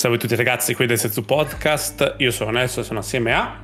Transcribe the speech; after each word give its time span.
Salve 0.00 0.16
a 0.16 0.20
tutti 0.20 0.34
ragazzi, 0.34 0.72
qui 0.74 0.86
del 0.86 0.96
Setsu 0.98 1.26
Podcast. 1.26 2.14
Io 2.20 2.30
sono 2.30 2.50
Nelson, 2.52 2.84
sono 2.84 3.00
assieme 3.00 3.34
a 3.34 3.60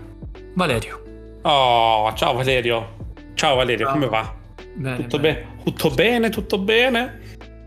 Valerio. 0.52 1.02
Oh, 1.40 2.12
ciao 2.12 2.34
Valerio. 2.34 3.14
Ciao 3.32 3.56
Valerio, 3.56 3.86
Ciao. 3.86 3.94
come 3.94 4.06
va? 4.06 4.34
Bene, 4.74 4.96
Tutto, 4.96 5.18
bene. 5.18 5.34
be- 5.34 5.64
tutto 5.64 5.90
bene, 5.92 6.28
tutto 6.28 6.58
bene? 6.58 7.20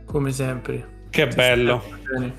Come 0.05 0.31
sempre. 0.31 0.87
Che 1.09 1.25
bello. 1.29 1.83
Bene. 2.13 2.33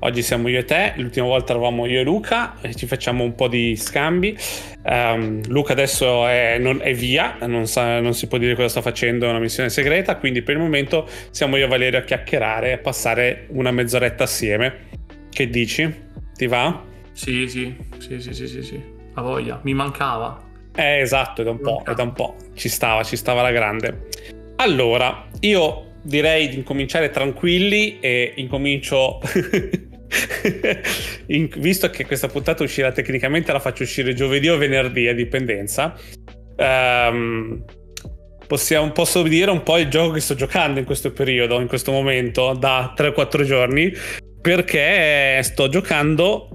Oggi 0.00 0.22
siamo 0.22 0.48
io 0.48 0.58
e 0.58 0.64
te, 0.64 0.94
l'ultima 0.96 1.26
volta 1.26 1.52
eravamo 1.52 1.86
io 1.86 2.00
e 2.00 2.02
Luca 2.02 2.56
e 2.62 2.74
ci 2.74 2.86
facciamo 2.86 3.22
un 3.22 3.36
po' 3.36 3.46
di 3.46 3.76
scambi. 3.76 4.36
Ehm, 4.82 5.42
Luca 5.50 5.70
adesso 5.70 6.26
è, 6.26 6.58
non- 6.58 6.80
è 6.82 6.92
via, 6.94 7.36
non, 7.46 7.68
sa- 7.68 8.00
non 8.00 8.12
si 8.14 8.26
può 8.26 8.38
dire 8.38 8.56
cosa 8.56 8.66
sta 8.66 8.82
facendo, 8.82 9.24
è 9.24 9.28
una 9.30 9.38
missione 9.38 9.68
segreta, 9.68 10.16
quindi 10.16 10.42
per 10.42 10.56
il 10.56 10.60
momento 10.62 11.08
siamo 11.30 11.56
io 11.56 11.66
e 11.66 11.68
Valerio 11.68 12.00
a 12.00 12.02
chiacchierare 12.02 12.70
e 12.70 12.72
a 12.72 12.78
passare 12.78 13.46
una 13.50 13.70
mezz'oretta 13.70 14.24
assieme. 14.24 14.88
Che 15.30 15.48
dici? 15.48 15.92
Ti 16.34 16.46
va? 16.46 16.82
Sì, 17.12 17.48
sì, 17.48 17.76
sì, 17.98 18.20
sì, 18.20 18.32
sì, 18.32 18.46
sì, 18.46 18.62
sì. 18.62 18.82
Ha 19.14 19.22
voglia. 19.22 19.60
Mi 19.62 19.74
mancava. 19.74 20.48
Eh, 20.74 21.00
esatto, 21.00 21.42
è 21.42 21.44
da 21.44 21.50
un 21.50 21.60
po', 21.60 21.82
è 21.84 21.94
da 21.94 22.02
un 22.02 22.12
po'. 22.12 22.36
Ci 22.54 22.68
stava, 22.68 23.02
ci 23.02 23.16
stava 23.16 23.42
la 23.42 23.50
grande. 23.50 24.08
Allora, 24.56 25.26
io 25.40 25.92
direi 26.02 26.48
di 26.48 26.56
incominciare 26.56 27.10
tranquilli 27.10 27.98
e 28.00 28.32
incomincio... 28.36 29.20
in- 31.26 31.48
visto 31.58 31.88
che 31.90 32.04
questa 32.04 32.28
puntata 32.28 32.62
uscirà 32.62 32.90
tecnicamente, 32.92 33.52
la 33.52 33.60
faccio 33.60 33.84
uscire 33.84 34.14
giovedì 34.14 34.48
o 34.48 34.56
venerdì 34.56 35.06
a 35.08 35.14
dipendenza. 35.14 35.94
Ehm, 36.56 37.64
possiamo, 38.46 38.90
posso 38.92 39.22
dire 39.22 39.50
un 39.50 39.62
po' 39.62 39.78
il 39.78 39.88
gioco 39.88 40.12
che 40.12 40.20
sto 40.20 40.34
giocando 40.34 40.80
in 40.80 40.84
questo 40.84 41.12
periodo, 41.12 41.60
in 41.60 41.68
questo 41.68 41.92
momento, 41.92 42.52
da 42.54 42.92
3-4 42.96 43.44
giorni, 43.44 43.92
perché 44.40 45.42
sto 45.42 45.68
giocando 45.68 46.48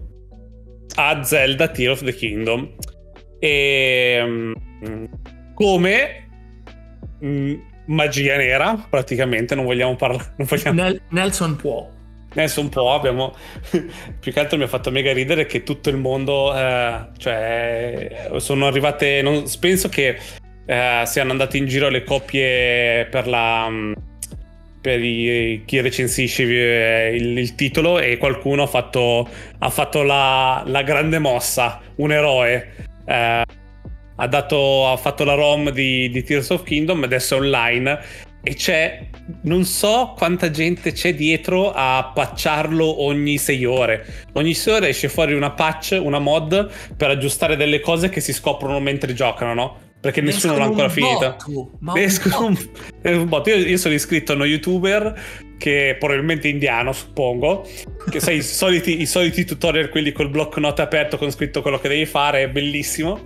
a 0.96 1.24
Zelda 1.24 1.68
Tear 1.68 1.92
of 1.92 2.04
the 2.04 2.14
Kingdom. 2.14 2.76
E 3.40 4.22
mm, 4.26 5.06
come 5.54 6.28
mm, 7.24 7.54
magia 7.88 8.38
nera, 8.38 8.88
praticamente, 8.90 9.56
non 9.56 9.66
vogliamo 9.66 9.96
parlare. 9.96 10.34
Non 10.38 10.48
vogliamo... 10.48 10.82
Nel- 10.82 11.02
Nelson 11.10 11.56
può. 11.56 11.90
Un 12.58 12.70
po' 12.70 12.92
abbiamo. 12.92 13.34
Più 14.20 14.34
che 14.34 14.40
altro 14.40 14.58
mi 14.58 14.64
ha 14.64 14.68
fatto 14.68 14.92
mega 14.92 15.14
ridere 15.14 15.46
che 15.46 15.64
tutto 15.64 15.90
il 15.90 15.96
mondo. 15.96 16.54
eh, 16.54 17.08
cioè, 17.18 18.32
sono 18.38 18.68
arrivate. 18.68 19.22
non- 19.22 19.46
penso 19.60 19.88
che 19.88 20.18
eh, 20.66 21.04
siano 21.06 21.32
andate 21.32 21.58
in 21.58 21.66
giro 21.66 21.88
le 21.90 22.04
copie 22.04 23.08
per 23.10 23.28
la. 23.28 23.70
Per 24.86 25.04
i- 25.04 25.64
chi 25.66 25.82
recensisce 25.82 26.44
eh, 26.44 27.16
il, 27.16 27.36
il 27.40 27.56
titolo 27.56 27.98
e 27.98 28.18
qualcuno 28.18 28.62
ha 28.62 28.68
fatto, 28.68 29.28
ha 29.58 29.70
fatto 29.72 30.04
la, 30.04 30.62
la 30.64 30.84
grande 30.84 31.18
mossa, 31.18 31.82
un 31.96 32.12
eroe. 32.12 32.74
Eh, 33.04 33.44
ha, 34.16 34.28
dato, 34.28 34.88
ha 34.88 34.96
fatto 34.96 35.24
la 35.24 35.34
ROM 35.34 35.72
di, 35.72 36.08
di 36.12 36.22
Tears 36.22 36.52
of 36.52 36.62
Kingdom, 36.62 37.02
adesso 37.02 37.34
è 37.34 37.40
online 37.40 38.00
e 38.44 38.54
c'è 38.54 39.08
non 39.42 39.64
so 39.64 40.14
quanta 40.16 40.52
gente 40.52 40.92
c'è 40.92 41.16
dietro 41.16 41.72
a 41.74 42.12
patcharlo 42.14 43.02
ogni 43.06 43.40
6 43.40 43.66
ore. 43.66 44.06
Ogni 44.34 44.54
6 44.54 44.74
ore 44.76 44.90
esce 44.90 45.10
fuori 45.10 45.34
una 45.34 45.50
patch, 45.50 45.98
una 46.00 46.20
mod 46.20 46.72
per 46.96 47.10
aggiustare 47.10 47.56
delle 47.56 47.80
cose 47.80 48.10
che 48.10 48.22
si 48.22 48.34
scoprono 48.34 48.80
mentre 48.80 49.16
giocano, 49.16 49.54
no? 49.56 49.85
Perché 50.06 50.22
nessuno 50.22 50.56
l'ha 50.56 50.66
ancora 50.66 50.88
finita. 50.88 51.36
Escono 51.96 52.36
botto. 52.38 52.46
un- 52.46 53.02
è 53.02 53.10
un 53.16 53.28
botto. 53.28 53.50
Io, 53.50 53.56
io 53.56 53.78
sono 53.78 53.96
iscritto 53.96 54.34
a 54.34 54.36
uno 54.36 54.46
youtuber 54.46 55.20
che 55.58 55.96
probabilmente 55.98 56.48
indiano, 56.48 56.92
suppongo. 56.92 57.68
Che 58.08 58.20
sai, 58.20 58.38
i 58.38 58.42
soliti, 58.44 59.02
i 59.02 59.08
soliti 59.08 59.46
tutorial, 59.46 59.90
quelli 59.90 60.12
col 60.12 60.30
blocco 60.30 60.60
note 60.60 60.84
aperto 60.84 61.18
con 61.18 61.32
scritto 61.32 61.64
quello 61.64 61.80
che 61.80 61.88
devi 61.88 62.06
fare, 62.06 62.44
è 62.44 62.50
bellissimo. 62.50 63.26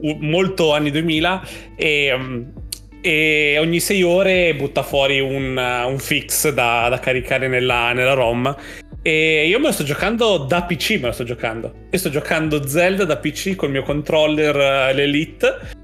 U- 0.00 0.18
molto 0.20 0.74
anni 0.74 0.90
2000. 0.90 1.48
E, 1.76 2.12
um, 2.12 2.52
e 3.00 3.56
ogni 3.58 3.80
6 3.80 4.02
ore 4.02 4.54
butta 4.54 4.82
fuori 4.82 5.20
un, 5.20 5.56
uh, 5.56 5.88
un 5.88 5.98
fix 5.98 6.50
da, 6.50 6.88
da 6.90 6.98
caricare 6.98 7.48
nella, 7.48 7.94
nella 7.94 8.12
ROM. 8.12 8.54
E 9.00 9.46
io 9.48 9.58
me 9.60 9.68
lo 9.68 9.72
sto 9.72 9.84
giocando 9.84 10.36
da 10.38 10.64
PC, 10.64 10.98
me 11.00 11.06
lo 11.06 11.12
sto 11.12 11.24
giocando. 11.24 11.72
Io 11.90 11.98
sto 11.98 12.10
giocando 12.10 12.66
Zelda 12.66 13.06
da 13.06 13.16
PC 13.16 13.54
col 13.54 13.70
mio 13.70 13.82
controller 13.82 14.54
uh, 14.90 14.94
l'Elite. 14.94 15.76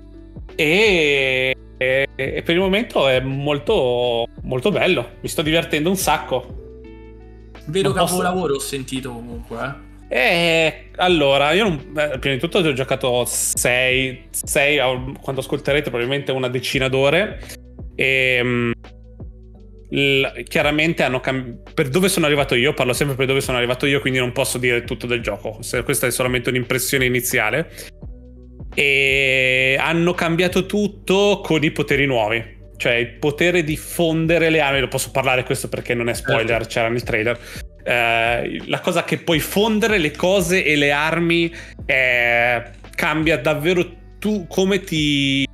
E, 0.56 1.54
e- 1.76 2.06
e 2.16 2.42
per 2.42 2.54
il 2.54 2.60
momento 2.60 3.08
è 3.08 3.20
molto, 3.20 4.26
molto 4.42 4.70
bello. 4.70 5.12
Mi 5.20 5.28
sto 5.28 5.42
divertendo 5.42 5.88
un 5.90 5.96
sacco. 5.96 6.62
Vero 7.66 7.88
non 7.88 7.98
posso- 7.98 8.16
capolavoro 8.16 8.54
ho 8.54 8.60
sentito 8.60 9.10
comunque. 9.12 9.58
Eh. 10.08 10.16
E 10.16 10.90
allora, 10.96 11.52
io 11.52 11.64
non, 11.64 11.92
eh, 11.96 12.18
prima 12.18 12.34
di 12.34 12.40
tutto 12.40 12.58
ho 12.58 12.72
giocato 12.72 13.24
6, 13.24 14.28
quando 15.20 15.40
ascolterete 15.40 15.88
probabilmente 15.90 16.30
una 16.30 16.48
decina 16.48 16.88
d'ore. 16.88 17.40
E 17.96 18.40
mm, 18.42 18.70
l- 19.90 20.42
chiaramente 20.44 21.02
hanno 21.02 21.20
cambiato. 21.20 21.72
Per 21.74 21.88
dove 21.88 22.08
sono 22.08 22.26
arrivato 22.26 22.54
io, 22.54 22.74
parlo 22.74 22.92
sempre 22.92 23.16
per 23.16 23.26
dove 23.26 23.40
sono 23.40 23.56
arrivato 23.56 23.86
io, 23.86 24.00
quindi 24.00 24.18
non 24.18 24.30
posso 24.32 24.58
dire 24.58 24.84
tutto 24.84 25.06
del 25.06 25.20
gioco. 25.20 25.58
Questa 25.84 26.06
è 26.06 26.10
solamente 26.10 26.50
un'impressione 26.50 27.04
iniziale. 27.06 27.70
E 28.74 29.76
hanno 29.78 30.12
cambiato 30.14 30.66
tutto 30.66 31.40
con 31.42 31.62
i 31.62 31.70
poteri 31.70 32.06
nuovi. 32.06 32.52
Cioè 32.76 32.94
il 32.94 33.12
potere 33.14 33.62
di 33.62 33.76
fondere 33.76 34.50
le 34.50 34.60
armi, 34.60 34.80
lo 34.80 34.88
posso 34.88 35.10
parlare 35.10 35.44
questo 35.44 35.68
perché 35.68 35.94
non 35.94 36.08
è 36.08 36.14
spoiler, 36.14 36.46
Certo. 36.46 36.68
c'era 36.68 36.88
nel 36.88 37.02
trailer. 37.02 37.38
Eh, 37.84 38.62
la 38.66 38.80
cosa 38.80 39.04
che 39.04 39.18
puoi 39.18 39.38
fondere 39.40 39.98
le 39.98 40.10
cose 40.10 40.64
e 40.64 40.74
le 40.74 40.90
armi 40.90 41.54
eh, 41.86 42.62
cambia 42.94 43.38
davvero 43.38 44.02
tu 44.18 44.46
come 44.48 44.80
ti, 44.80 45.46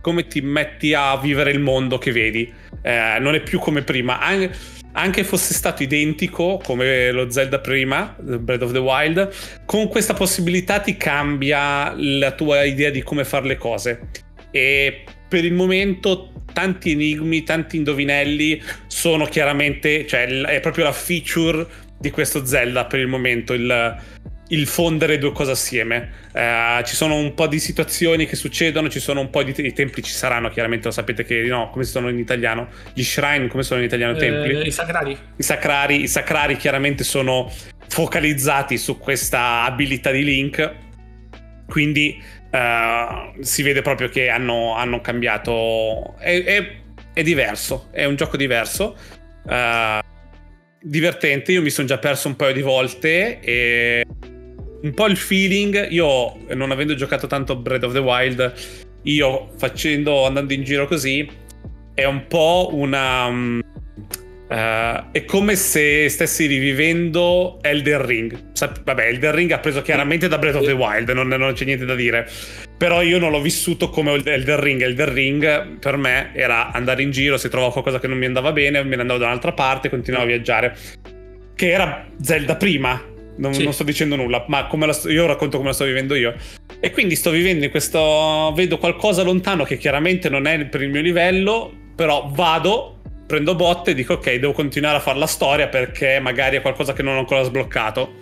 come 0.00 0.26
ti 0.26 0.40
metti 0.42 0.92
a 0.92 1.16
vivere 1.18 1.50
il 1.50 1.60
mondo 1.60 1.98
che 1.98 2.12
vedi. 2.12 2.52
Eh, 2.82 3.16
non 3.20 3.34
è 3.34 3.40
più 3.40 3.58
come 3.58 3.82
prima. 3.82 4.20
An- 4.20 4.50
anche 4.92 5.24
fosse 5.24 5.54
stato 5.54 5.82
identico 5.82 6.60
come 6.62 7.10
lo 7.10 7.30
Zelda 7.30 7.60
prima, 7.60 8.14
Breath 8.18 8.62
of 8.62 8.72
the 8.72 8.78
Wild, 8.78 9.30
con 9.64 9.88
questa 9.88 10.14
possibilità 10.14 10.80
ti 10.80 10.96
cambia 10.96 11.94
la 11.96 12.32
tua 12.32 12.64
idea 12.64 12.90
di 12.90 13.02
come 13.02 13.24
fare 13.24 13.46
le 13.46 13.56
cose. 13.56 14.08
E 14.50 15.04
per 15.28 15.44
il 15.44 15.54
momento 15.54 16.32
tanti 16.52 16.92
enigmi, 16.92 17.42
tanti 17.42 17.76
indovinelli 17.78 18.62
sono 18.86 19.24
chiaramente, 19.24 20.06
cioè 20.06 20.26
è 20.26 20.60
proprio 20.60 20.84
la 20.84 20.92
feature 20.92 21.66
di 21.98 22.10
questo 22.10 22.44
Zelda 22.44 22.84
per 22.84 23.00
il 23.00 23.06
momento, 23.06 23.54
il, 23.54 23.96
il 24.52 24.66
fondere 24.66 25.18
due 25.18 25.32
cose 25.32 25.50
assieme. 25.52 26.10
Eh, 26.32 26.82
ci 26.84 26.94
sono 26.94 27.16
un 27.16 27.34
po' 27.34 27.46
di 27.46 27.58
situazioni 27.58 28.26
che 28.26 28.36
succedono, 28.36 28.88
ci 28.88 29.00
sono 29.00 29.20
un 29.20 29.30
po' 29.30 29.42
di 29.42 29.52
te- 29.52 29.62
i 29.62 29.72
templi 29.72 30.02
ci 30.02 30.12
saranno, 30.12 30.48
chiaramente 30.50 30.86
lo 30.86 30.92
sapete 30.92 31.24
che 31.24 31.42
no, 31.42 31.70
come 31.70 31.84
sono 31.84 32.08
in 32.08 32.18
italiano, 32.18 32.68
gli 32.94 33.02
shrine, 33.02 33.48
come 33.48 33.62
sono 33.62 33.80
in 33.80 33.86
italiano 33.86 34.14
templi. 34.16 34.60
Eh, 34.60 34.66
I 34.66 34.70
sacrari. 34.70 35.18
I 35.36 35.42
sacrari, 35.42 36.02
I 36.02 36.08
sacrari 36.08 36.56
chiaramente 36.56 37.02
sono 37.04 37.50
focalizzati 37.88 38.78
su 38.78 38.98
questa 38.98 39.62
abilità 39.64 40.10
di 40.10 40.24
Link, 40.24 40.72
quindi 41.66 42.22
eh, 42.50 43.32
si 43.40 43.62
vede 43.62 43.80
proprio 43.82 44.08
che 44.08 44.28
hanno, 44.28 44.74
hanno 44.76 45.00
cambiato. 45.00 46.14
È, 46.18 46.42
è- 46.44 46.80
è 47.14 47.22
diverso, 47.22 47.88
è 47.90 48.04
un 48.04 48.16
gioco 48.16 48.36
diverso. 48.36 48.96
eh, 49.48 50.00
divertente, 50.84 51.52
io 51.52 51.62
mi 51.62 51.70
sono 51.70 51.86
già 51.86 51.98
perso 51.98 52.26
un 52.28 52.34
paio 52.36 52.52
di 52.52 52.60
volte 52.62 53.38
e 53.40 54.04
un 54.82 54.94
po' 54.94 55.06
il 55.06 55.16
feeling, 55.16 55.88
io 55.90 56.36
non 56.54 56.70
avendo 56.70 56.94
giocato 56.94 57.26
tanto 57.26 57.56
Breath 57.56 57.84
of 57.84 57.92
the 57.92 57.98
Wild, 57.98 58.52
io 59.02 59.48
facendo, 59.56 60.26
andando 60.26 60.52
in 60.52 60.64
giro 60.64 60.86
così, 60.86 61.28
è 61.94 62.04
un 62.04 62.26
po' 62.26 62.70
una... 62.72 63.30
mm, 63.30 63.60
eh, 64.48 65.04
è 65.12 65.24
come 65.24 65.56
se 65.56 66.08
stessi 66.08 66.46
rivivendo 66.46 67.58
Elden 67.62 68.04
Ring. 68.04 68.52
Vabbè, 68.84 69.06
Elden 69.06 69.34
Ring 69.34 69.50
ha 69.52 69.58
preso 69.58 69.82
chiaramente 69.82 70.28
da 70.28 70.38
Breath 70.38 70.56
of 70.56 70.66
the 70.66 70.72
Wild, 70.72 71.08
non, 71.10 71.28
non 71.28 71.52
c'è 71.54 71.64
niente 71.64 71.84
da 71.84 71.94
dire. 71.94 72.28
Però 72.76 73.00
io 73.00 73.18
non 73.18 73.30
l'ho 73.30 73.40
vissuto 73.40 73.88
come 73.88 74.12
Elden 74.12 74.60
Ring. 74.60 74.82
Elden 74.82 75.12
Ring 75.12 75.78
per 75.78 75.96
me 75.96 76.32
era 76.34 76.72
andare 76.72 77.02
in 77.02 77.12
giro, 77.12 77.36
se 77.38 77.48
trovavo 77.48 77.72
qualcosa 77.72 78.00
che 78.00 78.08
non 78.08 78.18
mi 78.18 78.26
andava 78.26 78.52
bene, 78.52 78.82
me 78.82 78.96
ne 78.96 79.02
andavo 79.02 79.20
da 79.20 79.26
un'altra 79.26 79.52
parte, 79.52 79.88
continuavo 79.88 80.26
a 80.26 80.28
viaggiare. 80.28 80.76
Che 81.54 81.70
era 81.70 82.06
Zelda 82.20 82.56
prima. 82.56 83.10
Non, 83.42 83.54
Sì. 83.54 83.64
non 83.64 83.72
sto 83.72 83.82
dicendo 83.82 84.14
nulla, 84.14 84.44
ma 84.46 84.68
sto- 84.92 85.10
io 85.10 85.26
racconto 85.26 85.56
come 85.56 85.70
la 85.70 85.74
sto 85.74 85.84
vivendo 85.84 86.14
io. 86.14 86.32
E 86.78 86.92
quindi 86.92 87.16
sto 87.16 87.30
vivendo 87.30 87.64
in 87.64 87.72
questo. 87.72 88.52
Vedo 88.54 88.78
qualcosa 88.78 89.24
lontano 89.24 89.64
che 89.64 89.78
chiaramente 89.78 90.28
non 90.28 90.46
è 90.46 90.64
per 90.66 90.80
il 90.82 90.90
mio 90.90 91.00
livello, 91.02 91.72
però 91.96 92.30
vado, 92.32 93.00
prendo 93.26 93.56
botte 93.56 93.90
e 93.90 93.94
dico 93.94 94.12
ok, 94.14 94.34
devo 94.36 94.52
continuare 94.52 94.98
a 94.98 95.00
fare 95.00 95.18
la 95.18 95.26
storia 95.26 95.66
perché 95.66 96.20
magari 96.20 96.56
è 96.56 96.60
qualcosa 96.60 96.92
che 96.92 97.02
non 97.02 97.16
ho 97.16 97.18
ancora 97.18 97.42
sbloccato. 97.42 98.20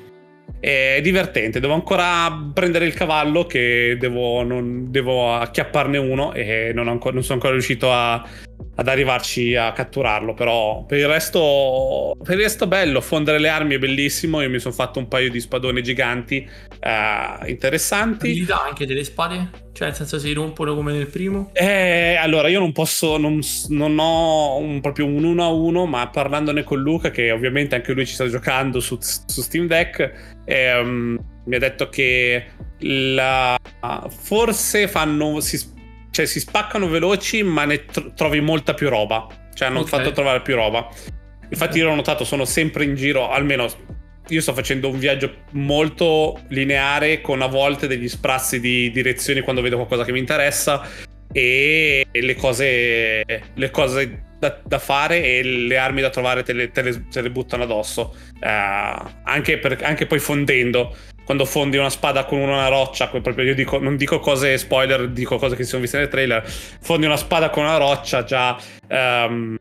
È 0.59 1.01
divertente, 1.03 1.61
devo 1.61 1.75
ancora 1.75 2.51
prendere 2.55 2.87
il 2.87 2.95
cavallo 2.95 3.45
che 3.45 3.97
devo, 4.01 4.43
non- 4.43 4.91
devo 4.91 5.35
acchiapparne 5.35 5.99
uno 5.99 6.33
e 6.33 6.73
non, 6.75 6.89
ancora- 6.89 7.13
non 7.13 7.23
sono 7.23 7.35
ancora 7.35 7.53
riuscito 7.53 7.93
a 7.93 8.27
ad 8.81 8.89
arrivarci 8.89 9.55
a 9.55 9.73
catturarlo. 9.73 10.33
Però 10.33 10.85
per 10.85 10.99
il 10.99 11.07
resto, 11.07 12.17
per 12.23 12.37
il 12.37 12.43
resto 12.43 12.67
bello. 12.67 13.01
Fondere 13.03 13.39
le 13.39 13.49
armi 13.49 13.75
è 13.75 13.79
bellissimo. 13.79 14.41
Io 14.41 14.49
mi 14.49 14.59
sono 14.59 14.75
fatto 14.75 14.99
un 14.99 15.07
paio 15.07 15.31
di 15.31 15.39
spadoni 15.39 15.83
giganti 15.83 16.49
eh, 16.81 17.51
interessanti. 17.51 18.31
Abilità 18.31 18.65
anche 18.65 18.87
delle 18.87 19.05
spade? 19.05 19.69
Cioè, 19.73 19.89
nel 19.89 19.97
senso 19.97 20.19
si 20.19 20.33
rompono 20.33 20.75
come 20.75 20.93
nel 20.93 21.07
primo? 21.09 21.51
Eh, 21.53 22.17
allora, 22.17 22.49
io 22.49 22.59
non 22.59 22.73
posso, 22.73 23.19
non, 23.19 23.41
non 23.69 23.99
ho 23.99 24.57
un, 24.57 24.81
proprio 24.81 25.07
un 25.07 25.25
1 25.25 25.45
a 25.45 25.49
1, 25.49 25.87
ma 25.87 26.09
parlandone 26.09 26.65
con 26.65 26.81
Luca, 26.81 27.11
che 27.11 27.31
ovviamente 27.31 27.75
anche 27.75 27.93
lui 27.93 28.07
ci 28.07 28.15
sta 28.15 28.29
giocando 28.29 28.81
su, 28.81 28.99
su 29.01 29.43
Steam 29.43 29.67
Deck, 29.67 30.41
ehm, 30.45 31.19
mi 31.45 31.55
ha 31.55 31.59
detto 31.59 31.89
che 31.89 32.45
la, 32.81 33.57
forse 34.09 34.89
fanno, 34.89 35.41
si, 35.41 35.59
cioè, 36.21 36.27
si 36.27 36.41
spaccano 36.41 36.89
veloci, 36.89 37.43
ma 37.43 37.65
ne 37.65 37.85
tro- 37.87 38.13
trovi 38.15 38.41
molta 38.41 38.75
più 38.75 38.89
roba. 38.89 39.27
Cioè, 39.55 39.69
hanno 39.69 39.81
okay. 39.81 39.99
fatto 39.99 40.13
trovare 40.13 40.43
più 40.43 40.55
roba. 40.55 40.89
Infatti, 41.49 41.79
io 41.79 41.87
l'ho 41.87 41.95
notato, 41.95 42.25
sono 42.25 42.45
sempre 42.45 42.85
in 42.85 42.95
giro, 42.95 43.31
almeno 43.31 43.69
io 44.29 44.41
sto 44.41 44.53
facendo 44.55 44.89
un 44.89 44.99
viaggio 44.99 45.45
molto 45.53 46.41
lineare 46.49 47.21
con 47.21 47.43
a 47.43 47.47
volte 47.47 47.89
degli 47.89 48.09
sprazzi 48.09 48.61
di 48.61 48.91
direzioni 48.93 49.41
quando 49.41 49.61
vedo 49.61 49.75
qualcosa 49.75 50.05
che 50.05 50.13
mi 50.13 50.21
interessa 50.21 50.87
e 51.33 52.07
le 52.13 52.35
cose, 52.37 53.25
le 53.55 53.71
cose 53.71 54.23
da, 54.39 54.61
da, 54.65 54.79
fare 54.79 55.23
e 55.23 55.43
le 55.43 55.77
armi 55.77 56.01
da 56.01 56.11
trovare 56.11 56.43
te 56.43 56.53
le, 56.53 56.71
te 56.71 56.83
le, 56.83 57.09
te 57.09 57.21
le 57.21 57.31
buttano 57.31 57.65
addosso. 57.65 58.17
Uh, 58.41 59.09
anche, 59.25 59.59
per, 59.59 59.79
anche, 59.83 60.07
poi 60.07 60.19
fondendo. 60.19 60.97
Quando 61.25 61.45
fondi 61.45 61.77
una 61.77 61.91
spada 61.91 62.25
con 62.25 62.39
una 62.41 62.69
roccia, 62.69 63.07
proprio 63.09 63.45
io 63.45 63.55
dico, 63.55 63.79
non 63.79 63.97
dico 63.97 64.19
cose 64.19 64.59
spoiler, 64.59 65.09
dico 65.11 65.37
cose 65.37 65.55
che 65.55 65.63
si 65.63 65.69
sono 65.69 65.83
viste 65.83 65.99
nel 65.99 66.09
trailer. 66.09 66.43
Fondi 66.45 67.07
una 67.07 67.17
spada 67.17 67.51
con 67.51 67.63
una 67.63 67.77
roccia, 67.77 68.25
già 68.25 68.59
um, 68.89 69.57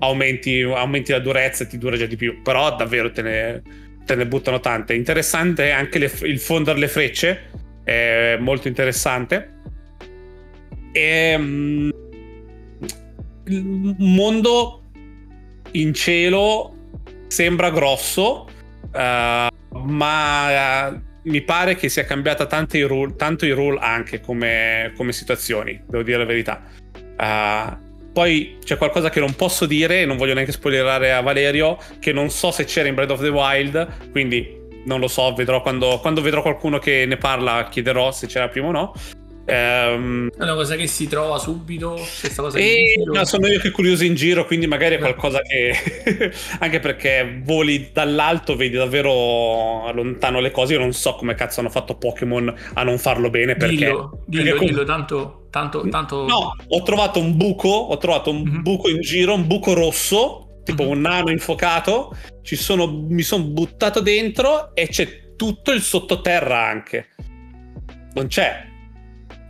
aumenti, 0.00 0.62
aumenti, 0.62 1.12
la 1.12 1.20
durezza 1.20 1.62
e 1.62 1.66
ti 1.68 1.78
dura 1.78 1.96
già 1.96 2.06
di 2.06 2.16
più. 2.16 2.42
Però 2.42 2.74
davvero 2.74 3.12
te 3.12 3.22
ne, 3.22 3.62
te 4.04 4.16
ne 4.16 4.26
buttano 4.26 4.58
tante. 4.58 4.94
Interessante 4.94 5.70
anche 5.70 5.98
le, 6.00 6.10
il 6.22 6.40
fondere 6.40 6.78
le 6.78 6.88
frecce, 6.88 7.50
è 7.84 8.36
molto 8.40 8.66
interessante. 8.66 9.54
E, 10.92 11.34
um, 11.36 11.90
il 13.46 13.94
mondo 13.98 14.82
in 15.72 15.94
cielo 15.94 16.76
sembra 17.28 17.70
grosso, 17.70 18.48
uh, 18.92 19.51
ma 19.86 20.88
uh, 20.88 21.00
mi 21.24 21.40
pare 21.42 21.76
che 21.76 21.88
sia 21.88 22.04
cambiata 22.04 22.46
tanto 22.46 22.76
i 22.76 22.82
rule, 22.82 23.14
tanto 23.16 23.46
i 23.46 23.50
rule 23.50 23.78
anche 23.80 24.20
come, 24.20 24.92
come 24.96 25.12
situazioni, 25.12 25.80
devo 25.86 26.02
dire 26.02 26.18
la 26.18 26.24
verità. 26.24 26.62
Uh, 27.18 28.10
poi 28.12 28.58
c'è 28.62 28.76
qualcosa 28.76 29.08
che 29.08 29.20
non 29.20 29.34
posso 29.34 29.64
dire, 29.64 30.04
non 30.04 30.16
voglio 30.16 30.34
neanche 30.34 30.52
spoilerare 30.52 31.12
a 31.12 31.20
Valerio, 31.20 31.78
che 31.98 32.12
non 32.12 32.30
so 32.30 32.50
se 32.50 32.64
c'era 32.64 32.88
in 32.88 32.94
Breath 32.94 33.10
of 33.10 33.20
the 33.20 33.28
Wild, 33.28 34.10
quindi 34.10 34.60
non 34.84 35.00
lo 35.00 35.08
so, 35.08 35.32
vedrò 35.34 35.62
quando, 35.62 35.98
quando 36.00 36.20
vedrò 36.20 36.42
qualcuno 36.42 36.78
che 36.78 37.04
ne 37.06 37.16
parla, 37.16 37.68
chiederò 37.70 38.12
se 38.12 38.26
c'era 38.26 38.48
prima 38.48 38.66
o 38.68 38.72
no. 38.72 38.92
Um, 39.44 40.30
è 40.30 40.42
una 40.42 40.54
cosa 40.54 40.76
che 40.76 40.86
si 40.86 41.08
trova 41.08 41.36
subito. 41.38 41.98
E 42.54 43.02
no, 43.04 43.24
sono 43.24 43.48
io 43.48 43.58
che 43.58 43.70
curioso 43.70 44.04
in 44.04 44.14
giro, 44.14 44.44
quindi 44.44 44.66
magari 44.66 44.94
è 44.94 44.98
qualcosa 44.98 45.40
che. 45.40 46.32
anche 46.60 46.78
perché 46.78 47.40
voli 47.44 47.90
dall'alto, 47.92 48.54
vedi 48.54 48.76
davvero 48.76 49.90
lontano 49.92 50.38
le 50.38 50.52
cose. 50.52 50.74
Io 50.74 50.78
non 50.78 50.92
so 50.92 51.14
come 51.16 51.34
cazzo 51.34 51.60
hanno 51.60 51.70
fatto 51.70 51.96
Pokémon 51.96 52.54
a 52.74 52.82
non 52.84 52.98
farlo 52.98 53.30
bene. 53.30 53.56
Perché, 53.56 53.74
dillo, 53.74 54.22
dillo, 54.26 54.50
perché 54.50 54.66
dillo 54.66 54.84
tanto, 54.84 55.46
tanto, 55.50 55.88
tanto. 55.88 56.24
No, 56.24 56.54
ho 56.68 56.82
trovato 56.82 57.18
un 57.18 57.36
buco. 57.36 57.68
Ho 57.68 57.96
trovato 57.98 58.30
un 58.30 58.42
mm-hmm. 58.42 58.62
buco 58.62 58.88
in 58.88 59.00
giro, 59.00 59.34
un 59.34 59.46
buco 59.48 59.72
rosso, 59.72 60.60
tipo 60.62 60.84
mm-hmm. 60.84 60.92
un 60.92 61.00
nano 61.00 61.30
infuocato. 61.30 62.16
Ci 62.42 62.54
sono, 62.54 62.86
mi 62.86 63.22
sono 63.22 63.42
buttato 63.42 64.00
dentro 64.00 64.72
e 64.74 64.86
c'è 64.86 65.34
tutto 65.34 65.72
il 65.72 65.80
sottoterra 65.80 66.64
anche. 66.64 67.08
Non 68.14 68.28
c'è 68.28 68.70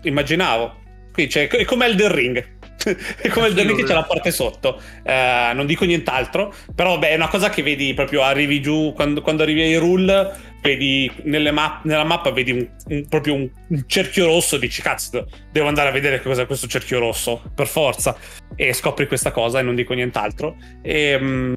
immaginavo. 0.03 0.81
Qui 1.13 1.27
c'è, 1.27 1.49
è 1.49 1.65
come 1.65 1.87
Elden 1.87 2.13
Ring. 2.13 2.61
è 3.19 3.29
come 3.29 3.49
il 3.49 3.55
Ring 3.55 3.77
che 3.77 3.85
c'è 3.85 3.95
la 3.95 4.03
parte 4.03 4.31
sotto. 4.31 4.81
Uh, 5.05 5.55
non 5.55 5.67
dico 5.67 5.85
nient'altro. 5.85 6.53
Però, 6.75 6.99
beh, 6.99 7.11
è 7.11 7.15
una 7.15 7.29
cosa 7.29 7.51
che 7.51 7.63
vedi 7.63 7.95
proprio 7.95 8.23
arrivi 8.23 8.61
giù. 8.61 8.93
Quando, 8.95 9.23
quando 9.23 9.43
arrivi 9.43 9.63
ai 9.63 9.77
rule, 9.77 10.35
vedi 10.63 11.11
map, 11.25 11.85
nella 11.85 12.05
mappa 12.05 12.31
vedi 12.31 12.53
un, 12.53 12.69
un, 12.89 13.07
proprio 13.09 13.35
un, 13.35 13.49
un, 13.69 13.85
cerchio 13.87 14.27
rosso. 14.27 14.57
Dici, 14.57 14.83
cazzo, 14.83 15.29
devo 15.51 15.69
andare 15.69 15.89
a 15.89 15.93
vedere 15.93 16.21
cos'è 16.21 16.47
questo 16.47 16.67
cerchio 16.67 16.99
rosso. 16.99 17.43
Per 17.55 17.67
forza. 17.67 18.17
E 18.57 18.73
scopri 18.73 19.07
questa 19.07 19.31
cosa 19.31 19.61
e 19.61 19.63
non 19.63 19.75
dico 19.75 19.95
nient'altro. 19.95 20.57
E. 20.83 21.15
Um, 21.15 21.55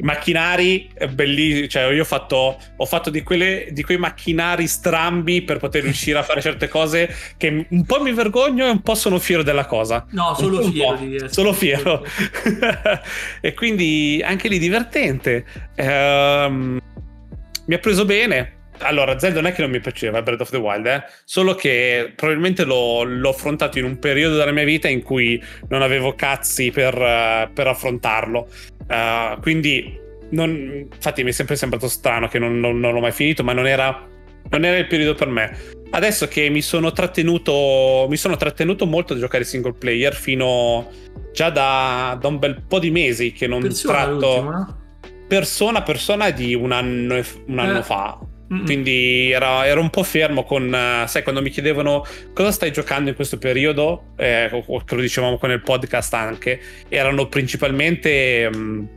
i 0.00 0.02
macchinari 0.02 0.90
bellissimi, 1.12 1.68
cioè 1.68 1.92
io 1.92 2.00
ho 2.00 2.06
fatto, 2.06 2.58
ho 2.74 2.86
fatto 2.86 3.10
di, 3.10 3.22
quelle, 3.22 3.68
di, 3.70 3.82
quei 3.82 3.98
macchinari 3.98 4.66
strambi 4.66 5.42
per 5.42 5.58
poter 5.58 5.82
riuscire 5.82 6.18
a 6.18 6.22
fare 6.22 6.40
certe 6.40 6.68
cose 6.68 7.14
che 7.36 7.66
un 7.68 7.84
po' 7.84 8.02
mi 8.02 8.12
vergogno 8.12 8.66
e 8.66 8.70
un 8.70 8.80
po' 8.80 8.94
sono 8.94 9.18
fiero 9.18 9.42
della 9.42 9.66
cosa. 9.66 10.06
No, 10.12 10.34
solo 10.34 10.64
un 10.64 10.72
fiero. 10.72 10.96
Di 10.96 11.24
solo 11.28 11.52
fiero. 11.52 12.02
e 13.42 13.52
quindi 13.52 14.22
anche 14.24 14.48
lì 14.48 14.58
divertente. 14.58 15.44
Ehm, 15.74 16.80
mi 17.66 17.74
ha 17.74 17.78
preso 17.78 18.06
bene. 18.06 18.59
Allora, 18.82 19.18
Zelda 19.18 19.40
non 19.40 19.50
è 19.50 19.54
che 19.54 19.62
non 19.62 19.70
mi 19.70 19.80
piaceva 19.80 20.22
Breath 20.22 20.40
of 20.40 20.50
the 20.50 20.56
Wild, 20.56 20.86
eh? 20.86 21.02
solo 21.24 21.54
che 21.54 22.12
probabilmente 22.14 22.64
l'ho, 22.64 23.02
l'ho, 23.02 23.28
affrontato 23.28 23.78
in 23.78 23.84
un 23.84 23.98
periodo 23.98 24.36
della 24.36 24.52
mia 24.52 24.64
vita 24.64 24.88
in 24.88 25.02
cui 25.02 25.42
non 25.68 25.82
avevo 25.82 26.14
cazzi 26.14 26.70
per, 26.70 26.94
uh, 26.94 27.52
per 27.52 27.66
affrontarlo. 27.66 28.48
Uh, 28.88 29.40
quindi, 29.40 29.98
non, 30.30 30.88
infatti, 30.90 31.22
mi 31.22 31.30
è 31.30 31.32
sempre 31.32 31.56
sembrato 31.56 31.88
strano 31.88 32.28
che 32.28 32.38
non, 32.38 32.58
non, 32.58 32.80
non 32.80 32.94
l'ho 32.94 33.00
mai 33.00 33.12
finito, 33.12 33.44
ma 33.44 33.52
non 33.52 33.66
era, 33.66 34.06
non 34.48 34.64
era, 34.64 34.78
il 34.78 34.86
periodo 34.86 35.14
per 35.14 35.28
me. 35.28 35.56
Adesso 35.90 36.28
che 36.28 36.48
mi 36.48 36.62
sono 36.62 36.92
trattenuto, 36.92 38.06
mi 38.08 38.16
sono 38.16 38.36
trattenuto 38.36 38.86
molto 38.86 39.12
a 39.12 39.18
giocare 39.18 39.44
single 39.44 39.74
player 39.74 40.14
fino 40.14 40.88
già 41.32 41.50
da, 41.50 42.16
da 42.18 42.28
un 42.28 42.38
bel 42.38 42.62
po' 42.66 42.78
di 42.78 42.90
mesi 42.90 43.32
che 43.32 43.46
non 43.46 43.60
persona 43.60 44.04
tratto. 44.04 44.76
Persona 45.28 45.82
persona 45.82 46.30
di 46.30 46.54
un 46.54 46.72
anno, 46.72 47.20
un 47.46 47.58
anno 47.58 47.78
eh. 47.78 47.82
fa. 47.82 48.18
Mm-mm. 48.52 48.64
Quindi 48.64 49.30
ero, 49.30 49.62
ero, 49.62 49.80
un 49.80 49.90
po' 49.90 50.02
fermo 50.02 50.42
con, 50.42 50.66
uh, 50.66 51.06
sai, 51.06 51.22
quando 51.22 51.40
mi 51.40 51.50
chiedevano 51.50 52.04
cosa 52.32 52.50
stai 52.50 52.72
giocando 52.72 53.08
in 53.08 53.14
questo 53.14 53.38
periodo, 53.38 54.14
eh, 54.16 54.48
che 54.84 54.94
lo 54.96 55.00
dicevamo 55.00 55.38
con 55.38 55.52
il 55.52 55.62
podcast 55.62 56.12
anche, 56.14 56.60
erano 56.88 57.28
principalmente 57.28 58.50
um, 58.52 58.88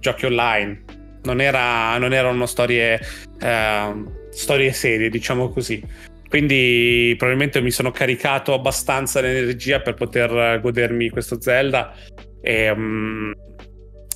giochi 0.00 0.26
online, 0.26 0.82
non, 1.22 1.40
era, 1.40 1.96
non 1.98 2.12
erano 2.12 2.44
storie, 2.46 3.00
uh, 3.40 4.10
storie 4.30 4.72
serie, 4.72 5.08
diciamo 5.10 5.48
così. 5.50 5.80
Quindi 6.28 7.14
probabilmente 7.16 7.60
mi 7.60 7.70
sono 7.70 7.92
caricato 7.92 8.52
abbastanza 8.52 9.20
l'energia 9.20 9.80
per 9.80 9.94
poter 9.94 10.58
godermi 10.60 11.08
questo 11.10 11.40
Zelda. 11.40 11.94
E, 12.40 12.70
um, 12.70 13.32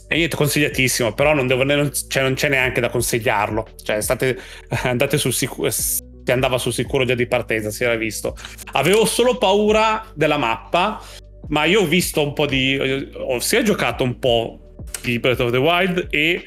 e 0.08 0.16
niente, 0.16 0.36
consigliatissimo, 0.36 1.14
però 1.14 1.34
non, 1.34 1.46
devo, 1.46 1.64
cioè 2.08 2.22
non 2.22 2.34
c'è 2.34 2.48
neanche 2.48 2.80
da 2.80 2.88
consigliarlo. 2.88 3.66
Cioè, 3.82 4.00
state, 4.00 4.38
andate 4.84 5.18
sul 5.18 5.32
sicuro. 5.32 5.70
Si 5.70 6.32
andava 6.32 6.58
sul 6.58 6.72
sicuro 6.72 7.04
già 7.04 7.14
di 7.14 7.26
partenza, 7.26 7.70
si 7.70 7.84
era 7.84 7.96
visto. 7.96 8.36
Avevo 8.72 9.04
solo 9.04 9.36
paura 9.38 10.04
della 10.14 10.36
mappa, 10.36 11.00
ma 11.48 11.64
io 11.64 11.82
ho 11.82 11.86
visto 11.86 12.22
un 12.22 12.32
po' 12.32 12.46
di. 12.46 13.10
Ho 13.14 13.38
sia 13.40 13.62
giocato 13.62 14.04
un 14.04 14.18
po' 14.18 14.74
di 15.02 15.18
Breath 15.18 15.40
of 15.40 15.50
the 15.50 15.58
Wild 15.58 16.06
e 16.10 16.44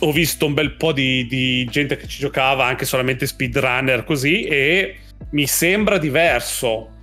ho 0.00 0.12
visto 0.12 0.46
un 0.46 0.54
bel 0.54 0.76
po' 0.76 0.92
di, 0.92 1.26
di 1.26 1.64
gente 1.66 1.96
che 1.96 2.06
ci 2.06 2.20
giocava, 2.20 2.66
anche 2.66 2.84
solamente 2.84 3.26
speedrunner 3.26 4.04
così, 4.04 4.44
e 4.44 4.96
mi 5.30 5.46
sembra 5.46 5.98
diverso 5.98 6.93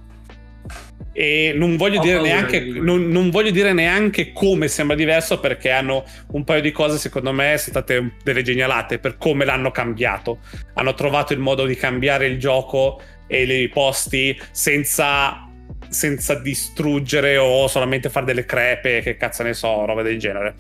e 1.14 1.52
non 1.56 1.76
voglio, 1.76 2.00
dire 2.00 2.22
neanche, 2.22 2.62
non, 2.62 3.08
non 3.10 3.30
voglio, 3.30 3.52
dire 3.52 3.74
neanche, 3.74 4.32
come 4.32 4.68
sembra 4.68 4.96
diverso 4.96 5.40
perché 5.40 5.70
hanno 5.70 6.06
un 6.32 6.44
paio 6.44 6.62
di 6.62 6.72
cose 6.72 6.98
secondo 6.98 7.34
me 7.34 7.58
sono 7.58 7.80
state 7.80 8.14
delle 8.24 8.44
genialate 8.44 9.00
per 9.00 9.18
come 9.18 9.44
l'hanno 9.44 9.72
cambiato. 9.72 10.40
Hanno 10.76 10.94
trovato 10.94 11.34
il 11.34 11.40
modo 11.40 11.66
di 11.66 11.76
cambiare 11.76 12.28
il 12.28 12.40
gioco 12.40 13.02
e 13.28 13.44
i 13.44 13.70
posti 13.70 14.40
senza, 14.52 15.48
senza 15.90 16.36
distruggere 16.36 17.38
o 17.38 17.68
solamente 17.68 18.10
fare 18.10 18.26
delle 18.26 18.46
crepe 18.46 19.02
che 19.02 19.18
cazzo 19.18 19.44
ne 19.44 19.54
so 19.54 19.86
roba 19.86 20.02
del 20.02 20.18
genere. 20.18 20.56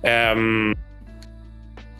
Um, 0.00 0.72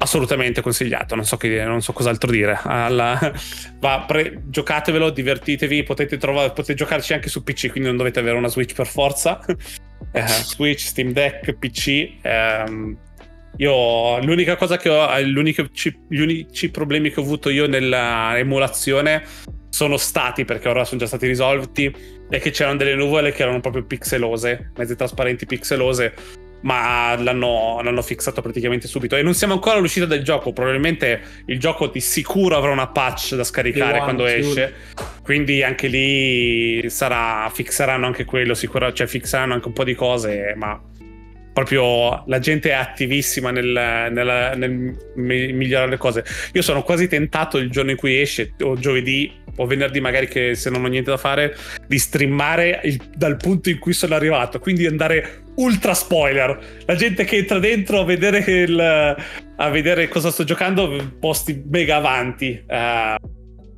assolutamente 0.01 0.61
consigliato. 0.61 1.15
Non 1.15 1.25
so, 1.25 1.37
che, 1.37 1.63
non 1.65 1.83
so 1.83 1.93
cos'altro 1.93 2.31
dire. 2.31 2.59
Alla, 2.63 3.33
va, 3.79 4.05
pre, 4.07 4.43
giocatevelo, 4.47 5.11
divertitevi. 5.11 5.83
Potete, 5.83 6.17
trovare, 6.17 6.49
potete 6.49 6.75
giocarci 6.75 7.13
anche 7.13 7.29
su 7.29 7.43
PC, 7.43 7.71
quindi 7.71 7.89
non 7.89 7.97
dovete 7.97 8.19
avere 8.19 8.37
una 8.37 8.49
Switch 8.49 8.75
per 8.75 8.87
forza. 8.87 9.45
eh, 10.13 10.27
Switch, 10.27 10.81
Steam 10.81 11.13
Deck, 11.13 11.53
PC. 11.55 12.17
Ehm, 12.23 12.97
io 13.57 14.19
l'unica 14.25 14.57
cosa 14.57 14.77
che 14.77 14.89
ho, 14.89 15.21
gli 15.21 15.37
unici 16.21 16.71
problemi 16.71 17.11
che 17.11 17.21
ho 17.21 17.23
avuto 17.23 17.51
io 17.51 17.67
nella 17.67 18.39
emulazione 18.39 19.25
sono 19.69 19.97
stati, 19.97 20.45
perché 20.45 20.69
ora 20.69 20.85
sono 20.85 21.01
già 21.01 21.07
stati 21.07 21.27
risolti, 21.27 21.95
è 22.29 22.41
che 22.41 22.51
c'erano 22.51 22.77
delle 22.77 22.95
nuvole 22.95 23.33
che 23.33 23.43
erano 23.43 23.61
proprio 23.61 23.85
pixelose, 23.85 24.73
mezze 24.77 24.97
trasparenti 24.97 25.47
pixelose, 25.47 26.15
ma 26.63 27.17
l'hanno, 27.17 27.81
l'hanno 27.83 28.03
fissato 28.03 28.43
praticamente 28.43 28.89
subito. 28.89 29.17
E 29.17 29.23
non 29.23 29.35
siamo 29.35 29.55
ancora 29.55 29.77
all'uscita 29.77 30.07
del 30.07 30.23
gioco, 30.23 30.53
probabilmente 30.53 31.21
il 31.47 31.59
gioco 31.59 31.89
di 31.89 32.01
sicuro 32.01 32.57
avrà 32.57 32.71
una 32.71 32.89
patch 32.89 33.35
da 33.35 33.45
scaricare 33.45 33.95
one, 33.95 34.03
quando 34.03 34.27
esce, 34.27 34.75
quindi 35.23 35.63
anche 35.63 35.89
lì 35.89 36.89
sarà, 36.89 37.51
fixeranno 37.53 38.07
anche 38.07 38.25
quello, 38.25 38.55
sicuro, 38.55 38.93
cioè 38.93 39.07
fixeranno 39.07 39.55
anche 39.55 39.69
un 39.69 39.73
po' 39.73 39.85
di 39.85 39.95
cose, 39.95 40.55
ma 40.57 40.81
proprio 41.61 42.25
la 42.27 42.39
gente 42.39 42.71
è 42.71 42.73
attivissima 42.73 43.51
nel, 43.51 43.67
nel, 43.67 44.53
nel, 44.57 44.97
migliorare 45.15 45.91
le 45.91 45.97
cose. 45.99 46.25
Io 46.53 46.63
sono 46.63 46.83
quasi 46.83 47.07
tentato 47.07 47.59
il 47.59 47.71
giorno 47.71 47.91
in 47.91 47.97
cui 47.97 48.19
esce, 48.19 48.55
o 48.63 48.77
giovedì 48.77 49.39
o 49.57 49.67
venerdì, 49.67 50.01
magari 50.01 50.27
che 50.27 50.55
se 50.55 50.71
non 50.71 50.85
ho 50.85 50.89
niente 50.89 51.11
da 51.11 51.19
fare, 51.19 51.55
di 51.87 51.99
streamare 51.99 52.81
il, 52.85 52.99
dal 53.15 53.37
punto 53.37 53.69
in 53.69 53.79
cui 53.79 53.93
sono 53.93 54.15
arrivato. 54.15 54.59
Quindi 54.59 54.87
andare 54.87 55.43
ultra 55.57 55.93
spoiler. 55.93 56.59
La 56.87 56.95
gente 56.95 57.25
che 57.25 57.37
entra 57.37 57.59
dentro 57.59 58.01
a 58.01 58.05
vedere, 58.05 58.39
il, 58.39 58.81
a 59.57 59.69
vedere 59.69 60.09
cosa 60.09 60.31
sto 60.31 60.45
giocando, 60.45 61.15
posti 61.19 61.63
mega 61.69 61.97
avanti. 61.97 62.65
Uh, 62.67 63.29